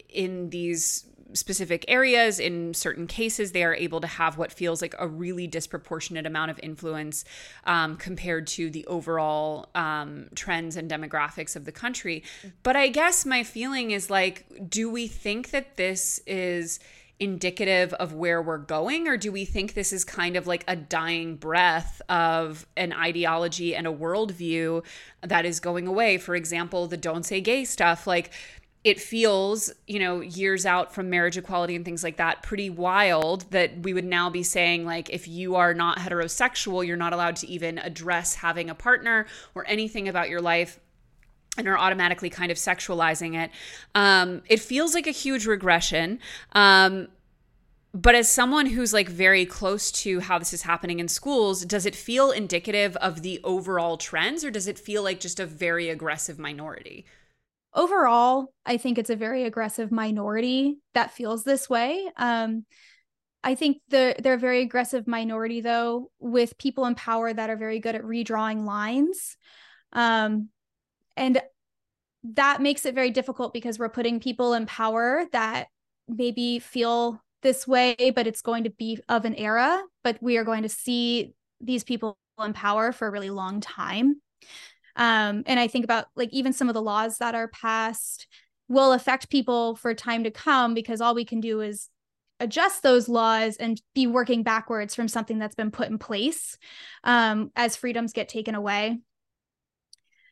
in 0.09 0.49
these 0.49 1.05
specific 1.33 1.85
areas. 1.87 2.39
In 2.39 2.73
certain 2.73 3.07
cases 3.07 3.51
they 3.51 3.63
are 3.63 3.75
able 3.75 4.01
to 4.01 4.07
have 4.07 4.37
what 4.37 4.51
feels 4.51 4.81
like 4.81 4.95
a 4.99 5.07
really 5.07 5.47
disproportionate 5.47 6.25
amount 6.25 6.51
of 6.51 6.59
influence 6.63 7.25
um, 7.65 7.97
compared 7.97 8.47
to 8.47 8.69
the 8.69 8.85
overall 8.87 9.69
um, 9.75 10.27
trends 10.35 10.75
and 10.75 10.89
demographics 10.89 11.55
of 11.55 11.65
the 11.65 11.71
country. 11.71 12.23
But 12.63 12.75
i 12.75 12.87
guess 12.87 13.25
my 13.25 13.43
feeling 13.43 13.91
is 13.91 14.09
like 14.09 14.45
do 14.69 14.89
we 14.89 15.07
think 15.07 15.51
that 15.51 15.77
this 15.77 16.19
is 16.25 16.79
indicative 17.19 17.93
of 17.93 18.13
where 18.13 18.41
we're 18.41 18.57
going? 18.57 19.07
Or 19.07 19.17
do 19.17 19.31
we 19.31 19.45
think 19.45 19.73
this 19.73 19.91
is 19.91 20.03
kind 20.03 20.35
of 20.35 20.45
like 20.45 20.63
a 20.67 20.75
dying 20.75 21.35
breath 21.35 22.01
of 22.09 22.67
an 22.77 22.93
ideology 22.93 23.75
and 23.75 23.87
a 23.87 23.91
worldview 23.91 24.83
that 25.21 25.45
is 25.45 25.59
going 25.59 25.87
away? 25.87 26.17
For 26.17 26.35
example 26.35 26.87
the 26.87 26.97
don't 26.97 27.23
say 27.23 27.41
gay 27.41 27.65
stuff 27.65 28.05
like 28.05 28.31
it 28.87 29.01
feels, 29.01 29.69
you 29.85 29.99
know, 29.99 30.21
years 30.21 30.65
out 30.65 30.95
from 30.95 31.09
marriage 31.09 31.37
equality 31.37 31.75
and 31.75 31.83
things 31.83 32.05
like 32.05 32.15
that, 32.15 32.41
pretty 32.41 32.69
wild 32.69 33.41
that 33.51 33.79
we 33.79 33.93
would 33.93 34.05
now 34.05 34.29
be 34.29 34.43
saying, 34.43 34.85
like, 34.85 35.09
if 35.09 35.27
you 35.27 35.55
are 35.55 35.73
not 35.73 35.97
heterosexual, 35.97 36.87
you're 36.87 36.95
not 36.95 37.11
allowed 37.11 37.35
to 37.35 37.47
even 37.47 37.79
address 37.79 38.35
having 38.35 38.69
a 38.69 38.75
partner 38.75 39.27
or 39.55 39.67
anything 39.67 40.07
about 40.07 40.29
your 40.29 40.39
life 40.39 40.79
and 41.57 41.67
are 41.67 41.77
automatically 41.77 42.29
kind 42.29 42.49
of 42.49 42.55
sexualizing 42.55 43.35
it. 43.35 43.51
Um, 43.93 44.41
it 44.47 44.61
feels 44.61 44.93
like 44.93 45.05
a 45.05 45.11
huge 45.11 45.45
regression. 45.45 46.19
Um, 46.53 47.09
but 47.93 48.15
as 48.15 48.31
someone 48.31 48.67
who's 48.67 48.93
like 48.93 49.09
very 49.09 49.45
close 49.45 49.91
to 50.03 50.21
how 50.21 50.39
this 50.39 50.53
is 50.53 50.61
happening 50.61 51.01
in 51.01 51.09
schools, 51.09 51.65
does 51.65 51.85
it 51.85 51.93
feel 51.93 52.31
indicative 52.31 52.95
of 52.97 53.21
the 53.21 53.41
overall 53.43 53.97
trends 53.97 54.45
or 54.45 54.51
does 54.51 54.65
it 54.65 54.79
feel 54.79 55.03
like 55.03 55.19
just 55.19 55.41
a 55.41 55.45
very 55.45 55.89
aggressive 55.89 56.39
minority? 56.39 57.05
Overall, 57.73 58.53
I 58.65 58.77
think 58.77 58.97
it's 58.97 59.09
a 59.09 59.15
very 59.15 59.43
aggressive 59.43 59.91
minority 59.91 60.77
that 60.93 61.11
feels 61.11 61.43
this 61.43 61.69
way. 61.69 62.09
Um, 62.17 62.65
I 63.43 63.55
think 63.55 63.77
the, 63.89 64.15
they're 64.19 64.33
a 64.33 64.39
very 64.39 64.61
aggressive 64.61 65.07
minority, 65.07 65.61
though, 65.61 66.11
with 66.19 66.57
people 66.57 66.85
in 66.85 66.95
power 66.95 67.31
that 67.31 67.49
are 67.49 67.55
very 67.55 67.79
good 67.79 67.95
at 67.95 68.01
redrawing 68.01 68.65
lines. 68.65 69.37
Um, 69.93 70.49
and 71.15 71.41
that 72.23 72.61
makes 72.61 72.85
it 72.85 72.95
very 72.95 73.11
difficult 73.11 73.53
because 73.53 73.79
we're 73.79 73.89
putting 73.89 74.19
people 74.19 74.53
in 74.53 74.65
power 74.65 75.25
that 75.31 75.67
maybe 76.07 76.59
feel 76.59 77.21
this 77.41 77.67
way, 77.67 77.95
but 78.15 78.27
it's 78.27 78.41
going 78.41 78.63
to 78.65 78.69
be 78.71 78.99
of 79.07 79.23
an 79.23 79.35
era. 79.35 79.81
But 80.03 80.17
we 80.21 80.37
are 80.37 80.43
going 80.43 80.63
to 80.63 80.69
see 80.69 81.33
these 81.61 81.83
people 81.83 82.17
in 82.43 82.53
power 82.53 82.91
for 82.91 83.07
a 83.07 83.11
really 83.11 83.29
long 83.29 83.61
time. 83.61 84.21
Um, 84.97 85.43
and 85.45 85.59
I 85.59 85.67
think 85.67 85.85
about 85.85 86.07
like 86.15 86.29
even 86.33 86.53
some 86.53 86.67
of 86.67 86.73
the 86.73 86.81
laws 86.81 87.19
that 87.19 87.35
are 87.35 87.47
passed 87.47 88.27
will 88.67 88.91
affect 88.91 89.29
people 89.29 89.75
for 89.75 89.93
time 89.93 90.23
to 90.25 90.31
come 90.31 90.73
because 90.73 90.99
all 90.99 91.15
we 91.15 91.23
can 91.23 91.39
do 91.39 91.61
is 91.61 91.89
adjust 92.39 92.83
those 92.83 93.07
laws 93.07 93.57
and 93.57 93.81
be 93.95 94.07
working 94.07 94.43
backwards 94.43 94.93
from 94.93 95.07
something 95.07 95.39
that's 95.39 95.55
been 95.55 95.71
put 95.71 95.89
in 95.89 95.97
place 95.97 96.57
um, 97.03 97.51
as 97.55 97.75
freedoms 97.75 98.13
get 98.13 98.29
taken 98.29 98.55
away. 98.55 98.99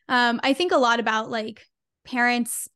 Um, 0.08 0.40
I 0.42 0.52
think 0.52 0.72
a 0.72 0.76
lot 0.76 1.00
about 1.00 1.30
like 1.30 1.66
parents 2.04 2.68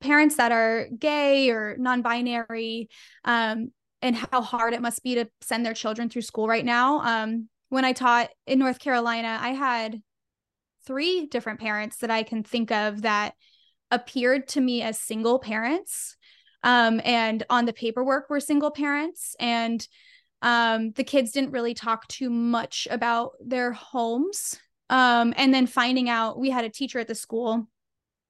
parents 0.00 0.36
that 0.36 0.52
are 0.52 0.88
gay 0.98 1.50
or 1.50 1.76
non-binary 1.78 2.88
um, 3.24 3.70
and 4.00 4.16
how 4.16 4.40
hard 4.40 4.74
it 4.74 4.82
must 4.82 5.02
be 5.04 5.14
to 5.14 5.28
send 5.42 5.64
their 5.64 5.74
children 5.74 6.08
through 6.08 6.22
school 6.22 6.48
right 6.48 6.64
now. 6.64 7.00
Um, 7.00 7.48
when 7.68 7.84
I 7.84 7.92
taught 7.92 8.30
in 8.46 8.58
North 8.58 8.80
Carolina, 8.80 9.38
I 9.40 9.50
had 9.50 10.02
three 10.86 11.26
different 11.26 11.60
parents 11.60 11.98
that 11.98 12.10
I 12.10 12.22
can 12.22 12.42
think 12.42 12.70
of 12.70 13.02
that 13.02 13.34
appeared 13.90 14.48
to 14.48 14.60
me 14.60 14.82
as 14.82 14.98
single 14.98 15.38
parents. 15.38 16.16
Um, 16.64 17.00
and 17.04 17.44
on 17.50 17.64
the 17.64 17.72
paperwork 17.72 18.30
were 18.30 18.40
single 18.40 18.70
parents. 18.70 19.36
And 19.38 19.86
um, 20.42 20.92
the 20.92 21.04
kids 21.04 21.32
didn't 21.32 21.52
really 21.52 21.74
talk 21.74 22.08
too 22.08 22.30
much 22.30 22.88
about 22.90 23.32
their 23.44 23.72
homes. 23.72 24.58
Um, 24.90 25.34
and 25.36 25.52
then 25.54 25.66
finding 25.66 26.08
out 26.08 26.38
we 26.38 26.50
had 26.50 26.64
a 26.64 26.70
teacher 26.70 26.98
at 26.98 27.08
the 27.08 27.14
school 27.14 27.66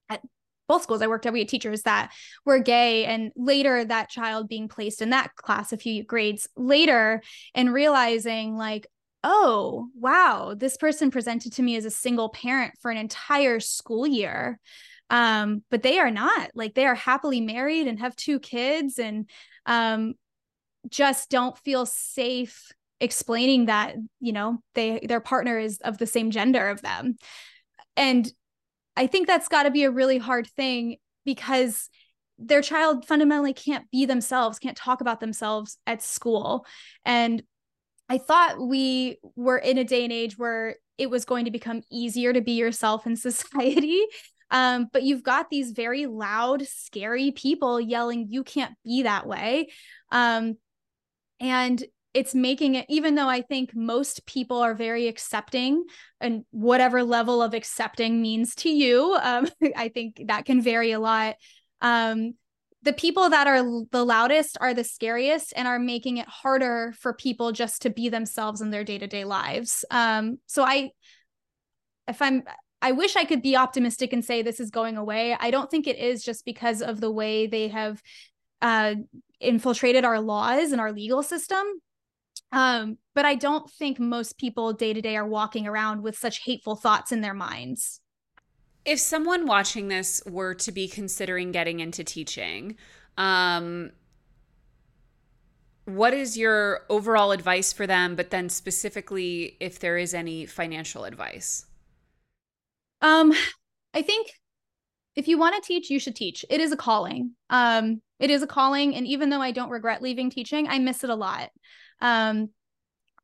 at 0.08 0.20
both 0.68 0.82
schools 0.82 1.02
I 1.02 1.06
worked 1.06 1.26
at, 1.26 1.32
we 1.32 1.40
had 1.40 1.48
teachers 1.48 1.82
that 1.82 2.12
were 2.44 2.58
gay. 2.58 3.04
And 3.04 3.32
later, 3.36 3.84
that 3.84 4.08
child 4.08 4.48
being 4.48 4.68
placed 4.68 5.02
in 5.02 5.10
that 5.10 5.34
class 5.36 5.72
a 5.72 5.76
few 5.76 6.04
grades 6.04 6.48
later 6.56 7.22
and 7.54 7.72
realizing, 7.72 8.56
like, 8.56 8.86
oh, 9.24 9.88
wow, 9.94 10.54
this 10.56 10.76
person 10.76 11.10
presented 11.10 11.52
to 11.54 11.62
me 11.62 11.76
as 11.76 11.84
a 11.84 11.90
single 11.90 12.28
parent 12.28 12.74
for 12.80 12.90
an 12.90 12.96
entire 12.96 13.60
school 13.60 14.06
year. 14.06 14.58
Um, 15.10 15.62
but 15.70 15.82
they 15.82 15.98
are 15.98 16.10
not 16.10 16.50
like 16.54 16.74
they 16.74 16.86
are 16.86 16.94
happily 16.94 17.40
married 17.40 17.86
and 17.86 18.00
have 18.00 18.16
two 18.16 18.40
kids 18.40 18.98
and 18.98 19.28
um, 19.66 20.14
just 20.88 21.30
don't 21.30 21.56
feel 21.58 21.84
safe 21.86 22.72
explaining 22.98 23.66
that, 23.66 23.96
you 24.20 24.32
know, 24.32 24.62
they 24.74 25.00
their 25.06 25.20
partner 25.20 25.58
is 25.58 25.78
of 25.84 25.98
the 25.98 26.06
same 26.06 26.30
gender 26.30 26.68
of 26.68 26.80
them. 26.82 27.16
And 27.96 28.30
I 28.96 29.06
think 29.06 29.26
that's 29.26 29.48
got 29.48 29.64
to 29.64 29.70
be 29.70 29.84
a 29.84 29.90
really 29.90 30.18
hard 30.18 30.46
thing 30.46 30.96
because 31.24 31.88
their 32.38 32.62
child 32.62 33.06
fundamentally 33.06 33.52
can't 33.52 33.90
be 33.90 34.06
themselves, 34.06 34.58
can't 34.58 34.76
talk 34.76 35.00
about 35.00 35.20
themselves 35.20 35.78
at 35.86 36.02
school. 36.02 36.66
And 37.04 37.42
I 38.12 38.18
thought 38.18 38.60
we 38.60 39.16
were 39.36 39.56
in 39.56 39.78
a 39.78 39.84
day 39.84 40.04
and 40.04 40.12
age 40.12 40.36
where 40.36 40.76
it 40.98 41.08
was 41.08 41.24
going 41.24 41.46
to 41.46 41.50
become 41.50 41.80
easier 41.90 42.30
to 42.34 42.42
be 42.42 42.52
yourself 42.52 43.06
in 43.06 43.16
society. 43.28 44.02
Um, 44.50 44.90
but 44.92 45.02
you've 45.02 45.22
got 45.22 45.48
these 45.48 45.70
very 45.70 46.04
loud, 46.04 46.66
scary 46.66 47.30
people 47.30 47.80
yelling, 47.80 48.26
you 48.28 48.44
can't 48.44 48.74
be 48.84 49.04
that 49.04 49.26
way. 49.26 49.70
Um, 50.10 50.58
and 51.40 51.82
it's 52.12 52.34
making 52.34 52.74
it 52.74 52.84
even 52.90 53.14
though 53.14 53.28
i 53.28 53.40
think 53.40 53.74
most 53.74 54.26
people 54.26 54.58
are 54.58 54.74
very 54.74 55.08
accepting 55.08 55.82
and 56.20 56.44
whatever 56.50 57.02
level 57.02 57.40
of 57.40 57.54
accepting 57.54 58.20
means 58.20 58.54
to 58.54 58.68
you 58.68 59.16
um, 59.22 59.48
i 59.76 59.88
think 59.88 60.20
that 60.26 60.44
can 60.44 60.60
vary 60.60 60.92
a 60.92 61.00
lot 61.00 61.36
um, 61.80 62.34
the 62.82 62.92
people 62.92 63.30
that 63.30 63.46
are 63.46 63.62
the 63.90 64.04
loudest 64.04 64.58
are 64.60 64.74
the 64.74 64.84
scariest 64.84 65.52
and 65.56 65.68
are 65.68 65.78
making 65.78 66.16
it 66.16 66.28
harder 66.28 66.92
for 66.98 67.14
people 67.14 67.52
just 67.52 67.82
to 67.82 67.90
be 67.90 68.08
themselves 68.08 68.60
in 68.60 68.70
their 68.70 68.84
day-to-day 68.84 69.24
lives. 69.24 69.84
Um, 69.90 70.38
so 70.46 70.64
i 70.64 70.90
if 72.08 72.20
i'm 72.20 72.42
i 72.80 72.92
wish 72.92 73.14
i 73.14 73.24
could 73.24 73.42
be 73.42 73.56
optimistic 73.56 74.12
and 74.12 74.24
say 74.24 74.42
this 74.42 74.60
is 74.60 74.70
going 74.70 74.96
away. 74.96 75.36
I 75.38 75.50
don't 75.50 75.70
think 75.70 75.86
it 75.86 75.98
is 75.98 76.24
just 76.24 76.44
because 76.44 76.82
of 76.82 77.00
the 77.00 77.10
way 77.10 77.46
they 77.46 77.68
have 77.68 78.02
uh, 78.60 78.94
infiltrated 79.40 80.04
our 80.04 80.20
laws 80.20 80.72
and 80.72 80.80
our 80.80 80.92
legal 80.92 81.22
system. 81.22 81.64
Um, 82.52 82.98
but 83.14 83.24
I 83.24 83.34
don't 83.34 83.68
think 83.70 83.98
most 83.98 84.38
people 84.38 84.72
day 84.72 84.92
to 84.92 85.00
day 85.00 85.16
are 85.16 85.26
walking 85.26 85.66
around 85.66 86.02
with 86.02 86.18
such 86.18 86.44
hateful 86.44 86.76
thoughts 86.76 87.10
in 87.10 87.22
their 87.22 87.34
minds. 87.34 88.01
If 88.84 88.98
someone 88.98 89.46
watching 89.46 89.88
this 89.88 90.22
were 90.26 90.54
to 90.54 90.72
be 90.72 90.88
considering 90.88 91.52
getting 91.52 91.80
into 91.80 92.02
teaching, 92.02 92.76
um, 93.16 93.92
what 95.84 96.14
is 96.14 96.36
your 96.36 96.82
overall 96.88 97.32
advice 97.32 97.72
for 97.72 97.86
them? 97.86 98.14
But 98.16 98.30
then 98.30 98.48
specifically, 98.48 99.56
if 99.60 99.78
there 99.78 99.98
is 99.98 100.14
any 100.14 100.46
financial 100.46 101.04
advice? 101.04 101.66
Um, 103.00 103.32
I 103.94 104.02
think 104.02 104.30
if 105.16 105.28
you 105.28 105.38
want 105.38 105.54
to 105.56 105.66
teach, 105.66 105.90
you 105.90 105.98
should 105.98 106.16
teach. 106.16 106.44
It 106.48 106.60
is 106.60 106.72
a 106.72 106.76
calling. 106.76 107.32
Um, 107.50 108.00
it 108.18 108.30
is 108.30 108.42
a 108.42 108.46
calling, 108.46 108.94
and 108.94 109.06
even 109.06 109.30
though 109.30 109.42
I 109.42 109.50
don't 109.50 109.70
regret 109.70 110.02
leaving 110.02 110.30
teaching, 110.30 110.68
I 110.68 110.78
miss 110.78 111.02
it 111.02 111.10
a 111.10 111.14
lot. 111.14 111.50
Um, 112.00 112.50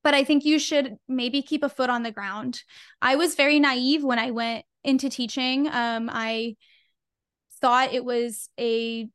but 0.02 0.14
I 0.14 0.24
think 0.24 0.44
you 0.44 0.58
should 0.58 0.96
maybe 1.08 1.42
keep 1.42 1.62
a 1.62 1.68
foot 1.68 1.90
on 1.90 2.02
the 2.02 2.12
ground. 2.12 2.60
I 3.00 3.16
was 3.16 3.34
very 3.34 3.60
naive 3.60 4.02
when 4.02 4.18
I 4.18 4.30
went 4.32 4.64
into 4.84 5.08
teaching. 5.08 5.68
Um, 5.68 6.08
I 6.12 6.56
thought 7.60 7.92
it 7.92 8.04
was 8.04 8.48
a 8.58 9.08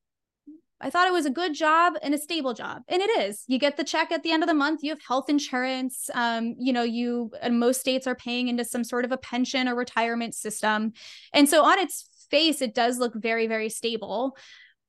I 0.84 0.90
thought 0.90 1.08
it 1.08 1.14
was 1.14 1.26
a 1.26 1.30
good 1.30 1.54
job 1.54 1.94
and 2.02 2.14
a 2.14 2.18
stable 2.18 2.54
job. 2.54 2.82
And 2.90 3.02
it 3.02 3.10
is. 3.22 3.46
You 3.48 3.58
get 3.58 3.78
the 3.78 3.86
check 3.86 4.12
at 4.12 4.22
the 4.22 4.32
end 4.32 4.44
of 4.44 4.50
the 4.50 4.54
month, 4.54 4.84
you 4.84 4.90
have 4.90 5.00
health 5.08 5.30
insurance. 5.30 6.10
Um, 6.14 6.56
you 6.60 6.74
know, 6.74 6.84
you 6.84 7.32
and 7.42 7.58
most 7.58 7.80
states 7.80 8.06
are 8.06 8.16
paying 8.16 8.50
into 8.50 8.66
some 8.66 8.84
sort 8.84 9.06
of 9.06 9.14
a 9.14 9.18
pension 9.18 9.70
or 9.70 9.76
retirement 9.76 10.36
system. 10.36 10.92
And 11.32 11.48
so 11.48 11.64
on 11.64 11.80
its 11.80 12.28
face, 12.30 12.62
it 12.62 12.76
does 12.76 12.98
look 12.98 13.14
very, 13.16 13.48
very 13.48 13.70
stable. 13.70 14.36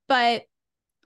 But 0.09 0.43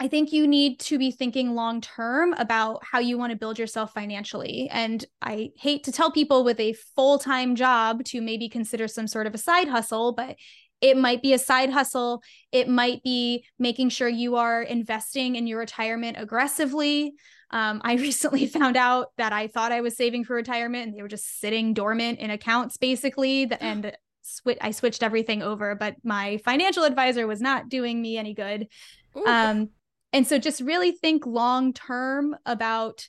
I 0.01 0.07
think 0.07 0.33
you 0.33 0.47
need 0.47 0.79
to 0.81 0.99
be 0.99 1.11
thinking 1.11 1.55
long 1.55 1.81
term 1.81 2.33
about 2.35 2.85
how 2.85 3.01
you 3.01 3.19
want 3.19 3.33
to 3.33 3.39
build 3.39 3.59
yourself 3.59 3.93
financially. 3.93 4.69
And 4.71 5.05
I 5.21 5.51
hate 5.57 5.85
to 5.85 5.93
tell 5.93 6.13
people 6.13 6.45
with 6.45 6.61
a 6.61 6.75
full 6.95 7.19
time 7.19 7.57
job 7.57 8.05
to 8.05 8.21
maybe 8.21 8.49
consider 8.49 8.87
some 8.87 9.09
sort 9.09 9.27
of 9.27 9.35
a 9.35 9.39
side 9.39 9.69
hustle, 9.69 10.13
but 10.13 10.37
it 10.81 10.97
might 10.97 11.21
be 11.21 11.33
a 11.33 11.39
side 11.39 11.71
hustle. 11.71 12.23
It 12.53 12.69
might 12.69 13.03
be 13.03 13.45
making 13.59 13.89
sure 13.89 14.09
you 14.09 14.37
are 14.37 14.63
investing 14.63 15.35
in 15.35 15.49
your 15.49 15.59
retirement 15.59 16.17
aggressively. 16.21 17.15
Um, 17.51 17.81
I 17.83 17.95
recently 17.97 18.47
found 18.47 18.77
out 18.77 19.09
that 19.17 19.33
I 19.33 19.49
thought 19.49 19.73
I 19.73 19.81
was 19.81 19.97
saving 19.97 20.25
for 20.25 20.35
retirement 20.35 20.87
and 20.87 20.97
they 20.97 21.03
were 21.03 21.09
just 21.09 21.41
sitting 21.41 21.75
dormant 21.75 22.21
in 22.21 22.31
accounts 22.31 22.77
basically. 22.77 23.51
And 23.61 23.97
sw- 24.23 24.61
I 24.61 24.71
switched 24.71 25.03
everything 25.03 25.43
over, 25.43 25.75
but 25.75 25.97
my 26.05 26.39
financial 26.45 26.85
advisor 26.85 27.27
was 27.27 27.41
not 27.41 27.69
doing 27.69 28.01
me 28.01 28.17
any 28.17 28.35
good. 28.35 28.69
Um, 29.27 29.71
and 30.13 30.27
so 30.27 30.39
just 30.39 30.61
really 30.61 30.93
think 30.93 31.27
long 31.27 31.73
term 31.73 32.37
about 32.47 33.07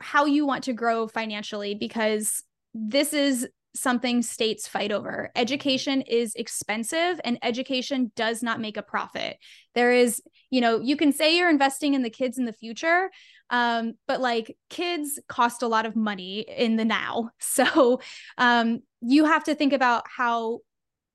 how 0.00 0.24
you 0.24 0.46
want 0.46 0.64
to 0.64 0.72
grow 0.72 1.06
financially 1.06 1.74
because 1.74 2.42
this 2.74 3.12
is 3.12 3.48
something 3.74 4.22
states 4.22 4.66
fight 4.66 4.90
over. 4.90 5.30
Education 5.36 6.00
is 6.02 6.34
expensive 6.34 7.20
and 7.24 7.38
education 7.42 8.10
does 8.16 8.42
not 8.42 8.60
make 8.60 8.76
a 8.76 8.82
profit. 8.82 9.36
There 9.74 9.92
is, 9.92 10.22
you 10.50 10.60
know, 10.60 10.80
you 10.80 10.96
can 10.96 11.12
say 11.12 11.36
you're 11.36 11.50
investing 11.50 11.94
in 11.94 12.02
the 12.02 12.10
kids 12.10 12.38
in 12.38 12.46
the 12.46 12.52
future, 12.52 13.10
um, 13.50 13.94
but 14.08 14.20
like 14.20 14.56
kids 14.70 15.20
cost 15.28 15.62
a 15.62 15.68
lot 15.68 15.86
of 15.86 15.94
money 15.94 16.40
in 16.40 16.76
the 16.76 16.84
now. 16.84 17.30
So 17.40 18.00
um, 18.38 18.80
you 19.00 19.24
have 19.24 19.44
to 19.44 19.54
think 19.54 19.72
about 19.72 20.04
how 20.08 20.60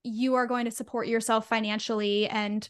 you 0.04 0.36
are 0.36 0.48
going 0.48 0.66
to 0.66 0.72
support 0.72 1.08
yourself 1.08 1.48
financially 1.48 2.28
and 2.28 2.68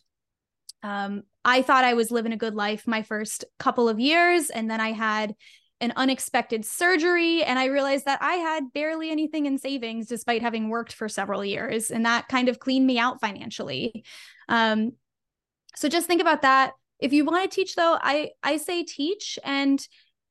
um, 0.83 1.23
I 1.43 1.61
thought 1.61 1.83
I 1.83 1.93
was 1.93 2.11
living 2.11 2.33
a 2.33 2.37
good 2.37 2.55
life 2.55 2.87
my 2.87 3.03
first 3.03 3.45
couple 3.59 3.89
of 3.89 3.99
years. 3.99 4.49
And 4.49 4.69
then 4.69 4.79
I 4.79 4.91
had 4.91 5.35
an 5.79 5.93
unexpected 5.95 6.63
surgery. 6.63 7.43
And 7.43 7.57
I 7.57 7.65
realized 7.65 8.05
that 8.05 8.21
I 8.21 8.35
had 8.35 8.71
barely 8.73 9.09
anything 9.09 9.47
in 9.47 9.57
savings 9.57 10.07
despite 10.07 10.41
having 10.41 10.69
worked 10.69 10.93
for 10.93 11.09
several 11.09 11.43
years. 11.43 11.89
And 11.89 12.05
that 12.05 12.27
kind 12.27 12.49
of 12.49 12.59
cleaned 12.59 12.85
me 12.85 12.99
out 12.99 13.19
financially. 13.19 14.03
Um, 14.47 14.91
so 15.75 15.89
just 15.89 16.05
think 16.05 16.21
about 16.21 16.43
that. 16.43 16.73
If 16.99 17.13
you 17.13 17.25
want 17.25 17.49
to 17.49 17.55
teach, 17.55 17.75
though, 17.75 17.97
I, 17.99 18.31
I 18.43 18.57
say 18.57 18.83
teach 18.83 19.39
and 19.43 19.85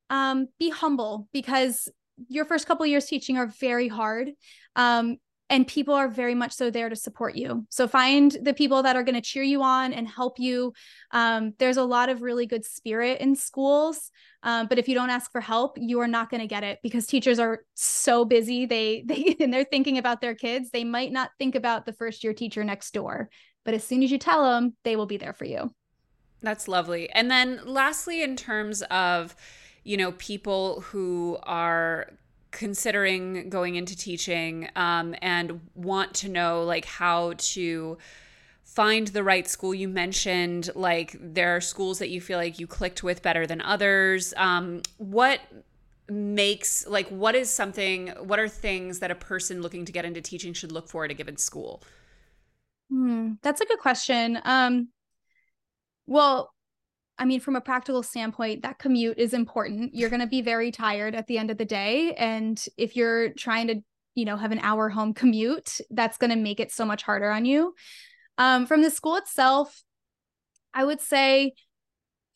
um, 0.09 0.47
be 0.57 0.69
humble 0.69 1.27
because 1.33 1.89
your 2.29 2.45
first 2.45 2.67
couple 2.67 2.85
years 2.85 3.05
teaching 3.05 3.37
are 3.37 3.47
very 3.47 3.89
hard. 3.89 4.31
Um, 4.75 5.17
and 5.51 5.67
people 5.67 5.93
are 5.93 6.07
very 6.07 6.33
much 6.33 6.53
so 6.53 6.71
there 6.71 6.89
to 6.89 6.95
support 6.95 7.35
you. 7.35 7.67
So 7.69 7.87
find 7.87 8.35
the 8.41 8.53
people 8.53 8.81
that 8.81 8.95
are 8.95 9.03
going 9.03 9.15
to 9.15 9.21
cheer 9.21 9.43
you 9.43 9.61
on 9.61 9.93
and 9.93 10.07
help 10.07 10.39
you. 10.39 10.73
Um, 11.11 11.53
there's 11.59 11.77
a 11.77 11.83
lot 11.83 12.09
of 12.09 12.23
really 12.23 12.47
good 12.47 12.65
spirit 12.65 13.21
in 13.21 13.35
schools 13.35 14.09
um, 14.43 14.67
but 14.67 14.79
if 14.79 14.87
you 14.87 14.95
don't 14.95 15.09
ask 15.09 15.31
for 15.31 15.41
help 15.41 15.77
you 15.79 15.99
are 15.99 16.07
not 16.07 16.29
going 16.29 16.41
to 16.41 16.47
get 16.47 16.63
it 16.63 16.79
because 16.81 17.05
teachers 17.05 17.39
are 17.39 17.63
so 17.75 18.25
busy. 18.25 18.65
They 18.65 19.03
they 19.05 19.35
and 19.39 19.53
they're 19.53 19.63
thinking 19.63 19.97
about 19.97 20.21
their 20.21 20.35
kids. 20.35 20.69
They 20.71 20.83
might 20.83 21.11
not 21.11 21.31
think 21.37 21.55
about 21.55 21.85
the 21.85 21.93
first 21.93 22.23
year 22.23 22.33
teacher 22.33 22.63
next 22.63 22.93
door 22.93 23.29
but 23.63 23.73
as 23.75 23.83
soon 23.83 24.01
as 24.01 24.11
you 24.11 24.17
tell 24.17 24.43
them 24.43 24.75
they 24.83 24.95
will 24.95 25.05
be 25.05 25.17
there 25.17 25.33
for 25.33 25.45
you. 25.45 25.71
That's 26.41 26.67
lovely. 26.67 27.09
And 27.11 27.29
then 27.29 27.61
lastly 27.65 28.23
in 28.23 28.35
terms 28.35 28.81
of 28.83 29.35
you 29.83 29.97
know 29.97 30.11
people 30.13 30.81
who 30.81 31.37
are 31.43 32.07
considering 32.51 33.49
going 33.49 33.75
into 33.75 33.95
teaching 33.95 34.69
um, 34.75 35.15
and 35.21 35.61
want 35.75 36.13
to 36.13 36.29
know 36.29 36.63
like 36.63 36.85
how 36.85 37.33
to 37.37 37.97
find 38.63 39.07
the 39.07 39.23
right 39.23 39.47
school. 39.47 39.73
You 39.73 39.87
mentioned 39.87 40.69
like 40.75 41.15
there 41.19 41.55
are 41.55 41.61
schools 41.61 41.99
that 41.99 42.09
you 42.09 42.21
feel 42.21 42.37
like 42.37 42.59
you 42.59 42.67
clicked 42.67 43.03
with 43.03 43.21
better 43.21 43.47
than 43.47 43.61
others. 43.61 44.33
Um, 44.37 44.81
what 44.97 45.41
makes 46.09 46.85
like 46.87 47.07
what 47.07 47.35
is 47.35 47.49
something 47.49 48.09
what 48.19 48.37
are 48.37 48.47
things 48.49 48.99
that 48.99 49.11
a 49.11 49.15
person 49.15 49.61
looking 49.61 49.85
to 49.85 49.93
get 49.93 50.03
into 50.03 50.19
teaching 50.21 50.51
should 50.53 50.71
look 50.71 50.89
for 50.89 51.05
at 51.05 51.11
a 51.11 51.13
given 51.13 51.37
school? 51.37 51.81
Hmm, 52.89 53.33
that's 53.41 53.61
a 53.61 53.65
good 53.65 53.79
question. 53.79 54.39
Um, 54.43 54.89
well 56.05 56.53
I 57.21 57.25
mean, 57.25 57.39
from 57.39 57.55
a 57.55 57.61
practical 57.61 58.01
standpoint, 58.01 58.63
that 58.63 58.79
commute 58.79 59.19
is 59.19 59.35
important. 59.35 59.93
You're 59.93 60.09
going 60.09 60.21
to 60.21 60.27
be 60.27 60.41
very 60.41 60.71
tired 60.71 61.13
at 61.13 61.27
the 61.27 61.37
end 61.37 61.51
of 61.51 61.59
the 61.59 61.65
day. 61.65 62.15
And 62.15 62.59
if 62.77 62.95
you're 62.95 63.31
trying 63.33 63.67
to, 63.67 63.75
you 64.15 64.25
know, 64.25 64.37
have 64.37 64.51
an 64.51 64.57
hour 64.63 64.89
home 64.89 65.13
commute, 65.13 65.79
that's 65.91 66.17
going 66.17 66.31
to 66.31 66.35
make 66.35 66.59
it 66.59 66.71
so 66.71 66.83
much 66.83 67.03
harder 67.03 67.29
on 67.29 67.45
you. 67.45 67.75
Um, 68.39 68.65
from 68.65 68.81
the 68.81 68.89
school 68.89 69.17
itself, 69.17 69.83
I 70.73 70.83
would 70.83 70.99
say 70.99 71.53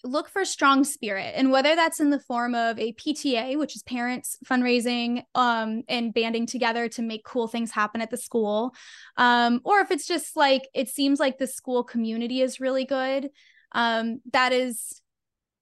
look 0.03 0.29
for 0.29 0.45
strong 0.45 0.83
spirit 0.83 1.33
and 1.35 1.51
whether 1.51 1.75
that's 1.75 1.99
in 1.99 2.11
the 2.11 2.19
form 2.19 2.53
of 2.53 2.77
a 2.77 2.93
pta 2.93 3.57
which 3.57 3.75
is 3.75 3.81
parents 3.81 4.37
fundraising 4.45 5.23
um, 5.33 5.81
and 5.89 6.13
banding 6.13 6.45
together 6.45 6.87
to 6.87 7.01
make 7.01 7.25
cool 7.25 7.47
things 7.47 7.71
happen 7.71 8.01
at 8.01 8.11
the 8.11 8.17
school 8.17 8.75
um, 9.17 9.61
or 9.63 9.79
if 9.79 9.89
it's 9.89 10.05
just 10.05 10.35
like 10.35 10.67
it 10.75 10.89
seems 10.89 11.19
like 11.19 11.39
the 11.39 11.47
school 11.47 11.83
community 11.83 12.41
is 12.41 12.59
really 12.59 12.85
good 12.85 13.31
um, 13.75 14.21
that 14.33 14.51
is 14.51 15.01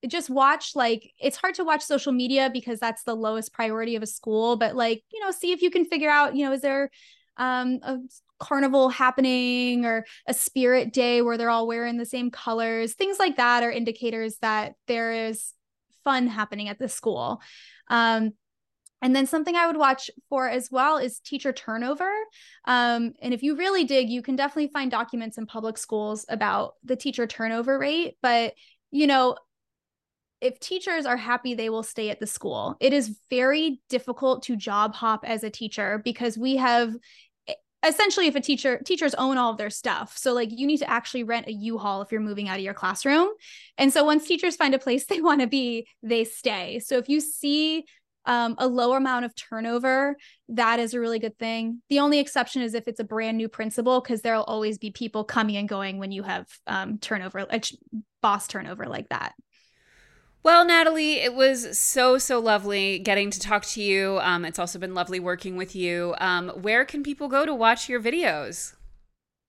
just 0.07 0.29
watch 0.29 0.75
like 0.75 1.11
it's 1.19 1.37
hard 1.37 1.55
to 1.55 1.63
watch 1.63 1.81
social 1.81 2.11
media 2.11 2.49
because 2.51 2.79
that's 2.79 3.03
the 3.03 3.15
lowest 3.15 3.53
priority 3.53 3.95
of 3.95 4.03
a 4.03 4.07
school 4.07 4.57
but 4.57 4.75
like 4.75 5.01
you 5.13 5.19
know 5.21 5.31
see 5.31 5.53
if 5.53 5.61
you 5.61 5.71
can 5.71 5.85
figure 5.85 6.09
out 6.09 6.35
you 6.35 6.45
know 6.45 6.51
is 6.51 6.59
there 6.59 6.89
um 7.37 7.79
a 7.83 7.97
carnival 8.37 8.89
happening 8.89 9.85
or 9.85 10.05
a 10.27 10.33
spirit 10.33 10.91
day 10.91 11.21
where 11.21 11.37
they're 11.37 11.49
all 11.49 11.67
wearing 11.67 11.95
the 11.95 12.05
same 12.05 12.29
colors 12.29 12.95
things 12.95 13.17
like 13.17 13.37
that 13.37 13.63
are 13.63 13.71
indicators 13.71 14.35
that 14.41 14.73
there 14.87 15.13
is 15.13 15.53
fun 16.03 16.27
happening 16.27 16.69
at 16.69 16.79
the 16.79 16.89
school. 16.89 17.41
Um 17.87 18.33
and 19.03 19.13
then 19.13 19.27
something 19.27 19.53
I 19.53 19.67
would 19.67 19.75
watch 19.75 20.09
for 20.29 20.47
as 20.47 20.69
well 20.71 20.97
is 20.97 21.19
teacher 21.19 21.51
turnover. 21.51 22.09
Um, 22.63 23.11
and 23.21 23.33
if 23.33 23.43
you 23.43 23.57
really 23.57 23.83
dig, 23.83 24.09
you 24.09 24.21
can 24.21 24.37
definitely 24.37 24.71
find 24.71 24.89
documents 24.89 25.37
in 25.37 25.45
public 25.45 25.77
schools 25.77 26.25
about 26.29 26.75
the 26.85 26.95
teacher 26.95 27.27
turnover 27.27 27.77
rate. 27.77 28.15
But, 28.21 28.53
you 28.91 29.05
know, 29.05 29.35
if 30.39 30.57
teachers 30.61 31.05
are 31.05 31.17
happy, 31.17 31.53
they 31.53 31.69
will 31.69 31.83
stay 31.83 32.11
at 32.11 32.21
the 32.21 32.27
school. 32.27 32.77
It 32.79 32.93
is 32.93 33.19
very 33.29 33.81
difficult 33.89 34.43
to 34.43 34.55
job 34.55 34.95
hop 34.95 35.25
as 35.27 35.43
a 35.43 35.49
teacher 35.49 36.01
because 36.03 36.37
we 36.37 36.55
have 36.55 36.95
essentially 37.85 38.27
if 38.27 38.35
a 38.35 38.39
teacher 38.39 38.79
teachers 38.85 39.13
own 39.15 39.37
all 39.37 39.51
of 39.51 39.57
their 39.57 39.69
stuff 39.69 40.17
so 40.17 40.31
like 40.31 40.49
you 40.51 40.65
need 40.65 40.77
to 40.77 40.89
actually 40.89 41.23
rent 41.23 41.47
a 41.47 41.51
u-haul 41.51 42.01
if 42.01 42.13
you're 42.13 42.21
moving 42.21 42.47
out 42.47 42.55
of 42.55 42.63
your 42.63 42.73
classroom 42.73 43.27
and 43.77 43.91
so 43.91 44.05
once 44.05 44.25
teachers 44.25 44.55
find 44.55 44.73
a 44.73 44.79
place 44.79 45.05
they 45.07 45.19
want 45.19 45.41
to 45.41 45.47
be 45.47 45.85
they 46.01 46.23
stay 46.23 46.79
so 46.79 46.97
if 46.97 47.09
you 47.09 47.19
see 47.19 47.83
um, 48.25 48.55
a 48.57 48.67
lower 48.67 48.97
amount 48.97 49.25
of 49.25 49.35
turnover 49.35 50.15
that 50.49 50.79
is 50.79 50.93
a 50.93 50.99
really 50.99 51.19
good 51.19 51.37
thing 51.37 51.81
the 51.89 51.99
only 51.99 52.19
exception 52.19 52.61
is 52.61 52.73
if 52.73 52.87
it's 52.87 52.99
a 52.99 53.03
brand 53.03 53.37
new 53.37 53.49
principal 53.49 54.01
because 54.01 54.21
there'll 54.21 54.43
always 54.43 54.77
be 54.77 54.91
people 54.91 55.23
coming 55.23 55.57
and 55.57 55.69
going 55.69 55.97
when 55.97 56.11
you 56.11 56.23
have 56.23 56.47
um, 56.67 56.97
turnover 56.99 57.45
boss 58.21 58.47
turnover 58.47 58.85
like 58.85 59.09
that 59.09 59.33
well, 60.43 60.65
Natalie, 60.65 61.21
it 61.21 61.33
was 61.33 61.79
so, 61.79 62.17
so 62.17 62.37
lovely 62.37 62.99
getting 62.99 63.31
to 63.31 63.39
talk 63.39 63.63
to 63.67 63.81
you. 63.81 64.19
Um, 64.21 64.43
it's 64.43 64.59
also 64.59 64.77
been 64.77 64.93
lovely 64.93 65.21
working 65.21 65.55
with 65.55 65.73
you. 65.73 66.15
Um, 66.17 66.49
where 66.49 66.83
can 66.83 67.01
people 67.01 67.29
go 67.29 67.45
to 67.45 67.55
watch 67.55 67.87
your 67.87 68.01
videos? 68.01 68.75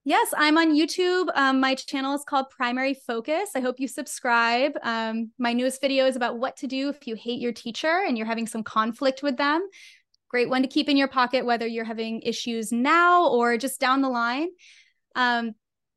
Yes, 0.06 0.34
I'm 0.36 0.58
on 0.58 0.74
YouTube. 0.74 1.28
Um, 1.34 1.60
my 1.60 1.74
channel 1.74 2.14
is 2.14 2.24
called 2.24 2.50
Primary 2.50 2.92
Focus. 2.92 3.52
I 3.54 3.60
hope 3.60 3.80
you 3.80 3.88
subscribe. 3.88 4.72
Um, 4.82 5.30
my 5.38 5.54
newest 5.54 5.80
video 5.80 6.04
is 6.04 6.14
about 6.14 6.38
what 6.38 6.58
to 6.58 6.66
do 6.66 6.90
if 6.90 7.06
you 7.06 7.14
hate 7.14 7.40
your 7.40 7.52
teacher 7.52 8.04
and 8.06 8.18
you're 8.18 8.26
having 8.26 8.46
some 8.46 8.62
conflict 8.62 9.22
with 9.22 9.38
them. 9.38 9.66
Great 10.28 10.50
one 10.50 10.60
to 10.60 10.68
keep 10.68 10.90
in 10.90 10.98
your 10.98 11.08
pocket, 11.08 11.46
whether 11.46 11.66
you're 11.66 11.86
having 11.86 12.20
issues 12.20 12.70
now 12.70 13.28
or 13.28 13.56
just 13.56 13.80
down 13.80 14.02
the 14.02 14.10
line. 14.10 14.48
Um, 15.14 15.54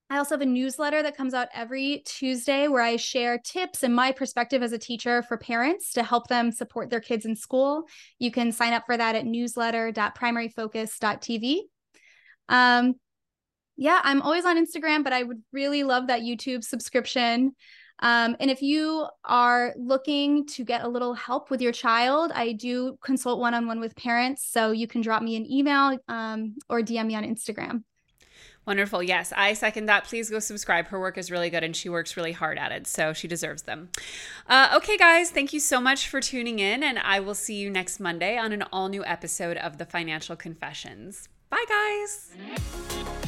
I 0.10 0.20
also 0.20 0.36
have 0.36 0.41
a 0.41 0.45
newsletter 0.45 1.03
that 1.03 1.18
comes 1.18 1.34
out 1.34 1.49
every 1.53 2.01
Tuesday 2.05 2.70
where 2.70 2.84
I 2.84 2.95
share 2.95 3.38
tips 3.38 3.84
and 3.84 3.93
my 3.93 4.14
perspective 4.14 4.64
as 4.64 4.72
a 4.72 4.78
teacher 4.78 5.22
for 5.22 5.38
parents 5.38 5.91
to 5.93 6.03
help 6.03 6.28
them 6.28 6.53
support 6.53 6.89
their 6.89 7.01
kids 7.01 7.26
in 7.26 7.36
school. 7.36 7.84
You 8.20 8.32
can 8.32 8.53
sign 8.53 8.72
up 8.72 8.84
for 8.86 8.95
that 8.95 9.16
at 9.16 9.26
newsletter.primaryfocus.tv. 9.26 11.60
Um, 12.47 12.95
yeah, 13.78 14.02
I'm 14.04 14.22
always 14.22 14.44
on 14.44 14.58
Instagram, 14.58 15.04
but 15.04 15.14
I 15.14 15.24
would 15.24 15.42
really 15.54 15.84
love 15.84 16.08
that 16.08 16.22
YouTube 16.22 16.64
subscription. 16.64 17.56
Um, 18.00 18.36
and 18.40 18.52
if 18.52 18.62
you 18.62 19.08
are 19.24 19.74
looking 19.78 20.46
to 20.48 20.64
get 20.64 20.84
a 20.84 20.88
little 20.88 21.14
help 21.14 21.50
with 21.50 21.62
your 21.62 21.72
child, 21.72 22.32
I 22.34 22.52
do 22.54 22.98
consult 23.04 23.40
one 23.40 23.54
on 23.54 23.68
one 23.68 23.80
with 23.80 23.96
parents. 23.96 24.48
So 24.48 24.72
you 24.72 24.88
can 24.88 25.02
drop 25.02 25.24
me 25.24 25.36
an 25.36 25.50
email 25.52 25.98
um, 26.08 26.56
or 26.70 26.82
DM 26.82 27.08
me 27.08 27.16
on 27.16 27.24
Instagram. 27.24 27.84
Wonderful. 28.68 29.02
Yes, 29.02 29.32
I 29.36 29.54
second 29.54 29.86
that. 29.86 30.04
Please 30.04 30.30
go 30.30 30.40
subscribe. 30.40 30.88
Her 30.88 31.00
work 31.00 31.18
is 31.18 31.32
really 31.32 31.50
good 31.50 31.64
and 31.64 31.74
she 31.74 31.88
works 31.88 32.18
really 32.18 32.34
hard 32.34 32.58
at 32.60 32.74
it. 32.74 32.86
So 32.86 33.14
she 33.14 33.26
deserves 33.26 33.62
them. 33.62 33.90
Uh, 34.46 34.74
okay, 34.76 34.98
guys, 34.98 35.32
thank 35.32 35.54
you 35.54 35.62
so 35.62 35.80
much 35.80 36.10
for 36.10 36.20
tuning 36.20 36.60
in. 36.60 36.84
And 36.84 37.00
I 37.00 37.22
will 37.22 37.36
see 37.36 37.56
you 37.56 37.70
next 37.70 38.02
Monday 38.02 38.38
on 38.38 38.52
an 38.52 38.64
all 38.74 38.90
new 38.90 39.06
episode 39.06 39.56
of 39.56 39.78
the 39.78 39.86
Financial 39.86 40.36
Confessions. 40.36 41.30
Bye, 41.50 41.66
guys. 41.70 43.27